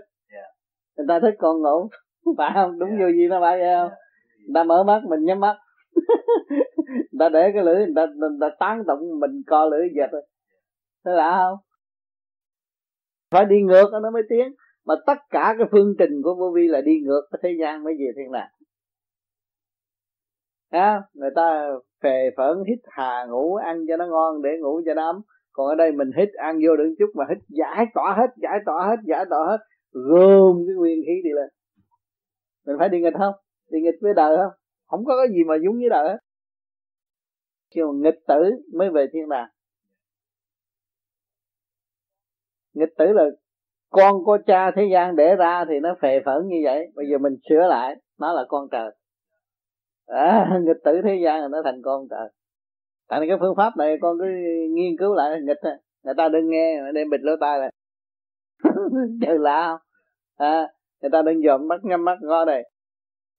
[0.97, 1.89] Người ta thức còn ngủ.
[2.37, 2.79] Phải không?
[2.79, 3.91] Đúng như gì nó phải vậy không?
[4.37, 5.57] Người ta mở mắt mình nhắm mắt.
[6.87, 10.07] Người ta để cái lưỡi người ta, người ta tán tụng mình co lưỡi dệt
[10.11, 10.27] thôi.
[11.05, 11.57] Thế là không?
[13.31, 14.55] Phải đi ngược nó mới tiến.
[14.85, 17.83] Mà tất cả cái phương trình của vô vi là đi ngược cái thế gian
[17.83, 18.49] mới về thiên đàng
[20.71, 21.69] à, người ta
[22.03, 25.21] phề phởn hít hà ngủ ăn cho nó ngon để ngủ cho nó ấm
[25.51, 28.59] còn ở đây mình hít ăn vô được chút mà hít giải tỏa hết giải
[28.65, 29.57] tỏa hết giải tỏa hết
[29.91, 31.49] gom cái nguyên khí đi lên.
[32.65, 33.33] Mình phải đi nghịch không?
[33.69, 34.53] Đi nghịch với đời không?
[34.87, 36.17] Không có cái gì mà giống với đời hết.
[37.75, 39.49] Khi mà nghịch tử mới về thiên đàng.
[42.73, 43.23] Nghịch tử là
[43.89, 46.91] con của cha thế gian để ra thì nó phề phẫn như vậy.
[46.95, 48.91] Bây giờ mình sửa lại nó là con trời
[50.11, 52.29] à, nghịch tử thế gian là nó thành con trời.
[53.07, 54.25] Tại nên cái phương pháp này con cứ
[54.69, 55.57] nghiên cứu lại nghịch
[56.03, 57.73] người ta đừng nghe đem bịt lỗ tai lại.
[59.21, 59.87] Chờ lạ không?
[60.35, 60.67] À,
[61.01, 62.63] người ta đừng dòm mắt nhắm mắt ngó đây.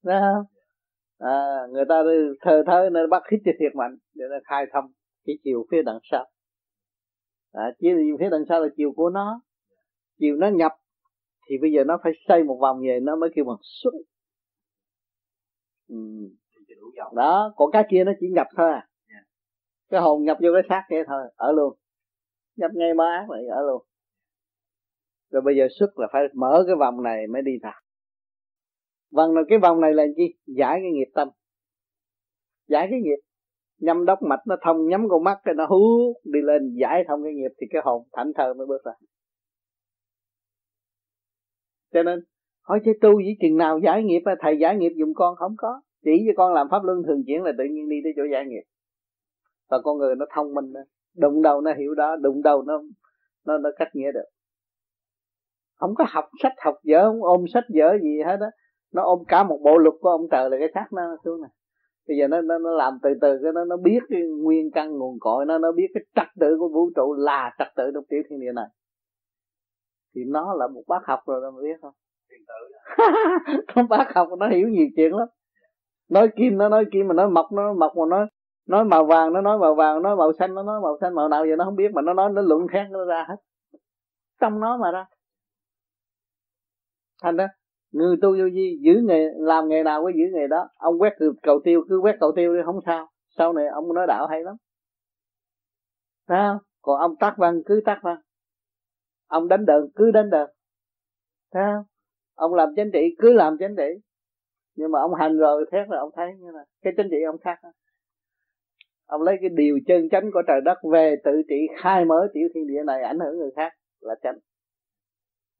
[0.02, 0.44] Đó không?
[1.18, 2.02] À, người ta
[2.40, 4.84] thờ thơ nên bắt hít cho thiệt mạnh để nó khai thông
[5.24, 6.26] cái chiều phía đằng sau.
[7.52, 9.40] À, chiều phía đằng sau là chiều của nó.
[10.18, 10.72] Chiều nó nhập
[11.48, 13.90] thì bây giờ nó phải xây một vòng về nó mới kêu bằng xuất
[15.88, 15.96] ừ
[17.14, 18.88] đó còn cái kia nó chỉ nhập thôi à.
[19.90, 21.76] Cái hồn nhập vô cái xác kia thôi ở luôn.
[22.56, 23.82] Nhập ngay má ác lại ở luôn.
[25.30, 27.80] Rồi bây giờ xuất là phải mở cái vòng này mới đi vào.
[29.12, 30.34] Vòng này cái vòng này là chi?
[30.46, 31.28] Giải cái nghiệp tâm.
[32.68, 33.18] Giải cái nghiệp.
[33.78, 37.24] Nhâm đốc mạch nó thông nhắm con mắt cái nó hú đi lên giải thông
[37.24, 38.92] cái nghiệp thì cái hồn thảnh thờ mới bước ra.
[41.92, 42.24] Cho nên
[42.62, 45.80] hỏi chứ tu với chừng nào giải nghiệp thầy giải nghiệp dùng con không có
[46.04, 48.44] chỉ cho con làm pháp luân thường chuyển là tự nhiên đi tới chỗ giải
[48.46, 48.62] nghiệp.
[49.70, 50.72] Và con người nó thông minh
[51.16, 52.82] đụng đầu nó hiểu đó đụng đầu nó
[53.46, 54.28] nó nó cách nghĩa được.
[55.74, 58.46] Không có học sách học vở không ôm sách vở gì hết đó
[58.92, 61.50] nó ôm cả một bộ luật của ông trời là cái xác nó xuống này
[62.08, 64.98] bây giờ nó nó, nó làm từ từ cái nó nó biết cái nguyên căn
[64.98, 68.04] nguồn cội nó nó biết cái trật tự của vũ trụ là trật tự trong
[68.08, 68.66] tiểu thiên địa này.
[70.14, 71.94] Thì nó là một bác học rồi đó mà biết không?
[73.74, 75.28] Con bác học nó hiểu nhiều chuyện lắm
[76.12, 78.26] nói kim nó, nói kim mà nói mọc nó mọc mà nói
[78.66, 81.28] nói màu vàng nó, nói màu vàng, nói màu xanh nó, nói màu xanh màu
[81.28, 83.36] nào giờ nó không biết mà nó nói, nó luận khác nó ra hết.
[84.40, 85.04] Trong nó mà ra.
[87.22, 87.46] Thành đó
[87.92, 90.68] người tu vô vi giữ nghề, làm nghề nào cũng giữ nghề đó.
[90.78, 91.12] Ông quét
[91.42, 93.08] cầu tiêu, cứ quét cầu tiêu đi, không sao.
[93.38, 94.56] Sau này ông nói đạo hay lắm.
[96.28, 98.16] Sao còn ông tác văn, cứ tác văn.
[99.28, 100.50] Ông đánh đờn cứ đánh đờn
[101.52, 101.84] sao
[102.34, 104.00] ông làm chính trị, cứ làm chính trị
[104.74, 107.38] nhưng mà ông hành rồi thế là ông thấy như là cái chính trị ông
[107.38, 107.72] khác đó.
[109.06, 112.48] ông lấy cái điều chân chánh của trời đất về tự trị khai mở tiểu
[112.54, 114.38] thiên địa này, ảnh hưởng người khác là chánh.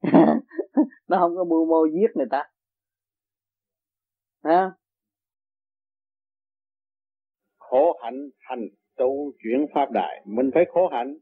[1.09, 2.45] Nó không có mưu mô giết người ta.
[4.45, 4.73] Ha
[7.73, 10.23] khổ hạnh hành tu chuyển pháp đại.
[10.27, 11.17] Mình phải khổ hạnh.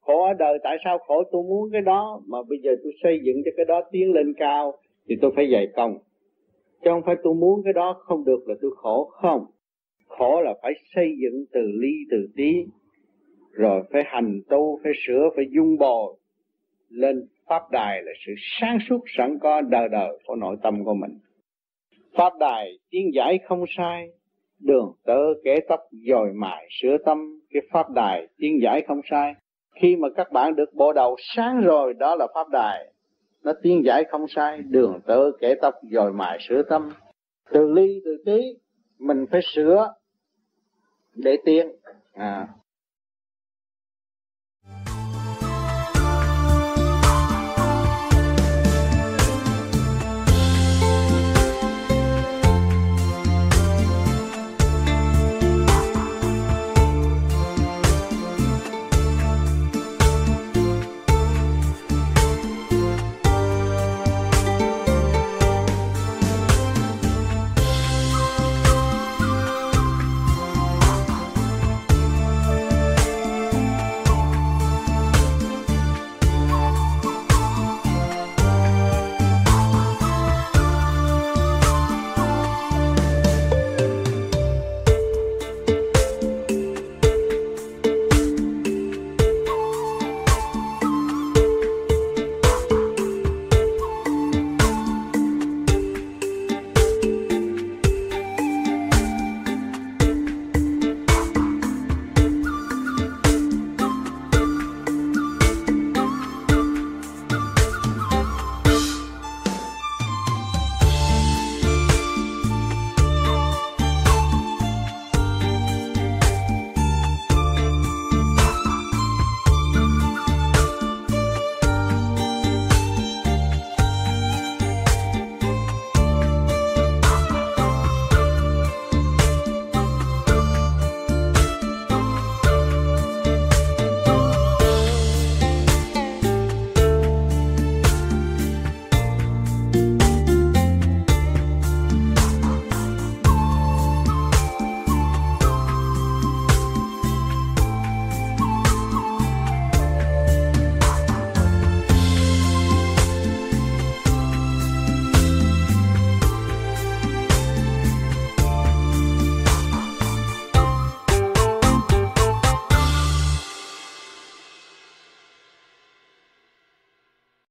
[0.00, 1.22] Khổ ở đời, tại sao khổ?
[1.32, 2.20] Tôi muốn cái đó.
[2.26, 4.78] Mà bây giờ tôi xây dựng cho cái đó tiến lên cao,
[5.08, 5.98] thì tôi phải dày công
[6.84, 9.46] chứ không phải tôi muốn cái đó không được là tôi khổ, không.
[10.06, 12.52] Khổ là phải xây dựng từ ly, từ tí.
[13.52, 16.16] Rồi phải hành tu, phải sửa, phải dung bồi
[16.88, 20.94] lên pháp đài là sự sáng suốt, sẵn có đời đời của nội tâm của
[20.94, 21.18] mình.
[22.16, 24.08] Pháp đài tiến giải không sai.
[24.60, 29.34] Đường tớ kế tóc dồi mài sửa tâm, cái pháp đài tiến giải không sai.
[29.74, 32.92] Khi mà các bạn được bộ đầu sáng rồi, đó là pháp đài
[33.44, 36.92] nó tiên giải không sai, đường tơ kẻ tóc dồi mài sửa tâm
[37.52, 38.40] từ ly, từ tí,
[38.98, 39.94] mình phải sửa
[41.14, 41.68] để tiến
[42.12, 42.48] à.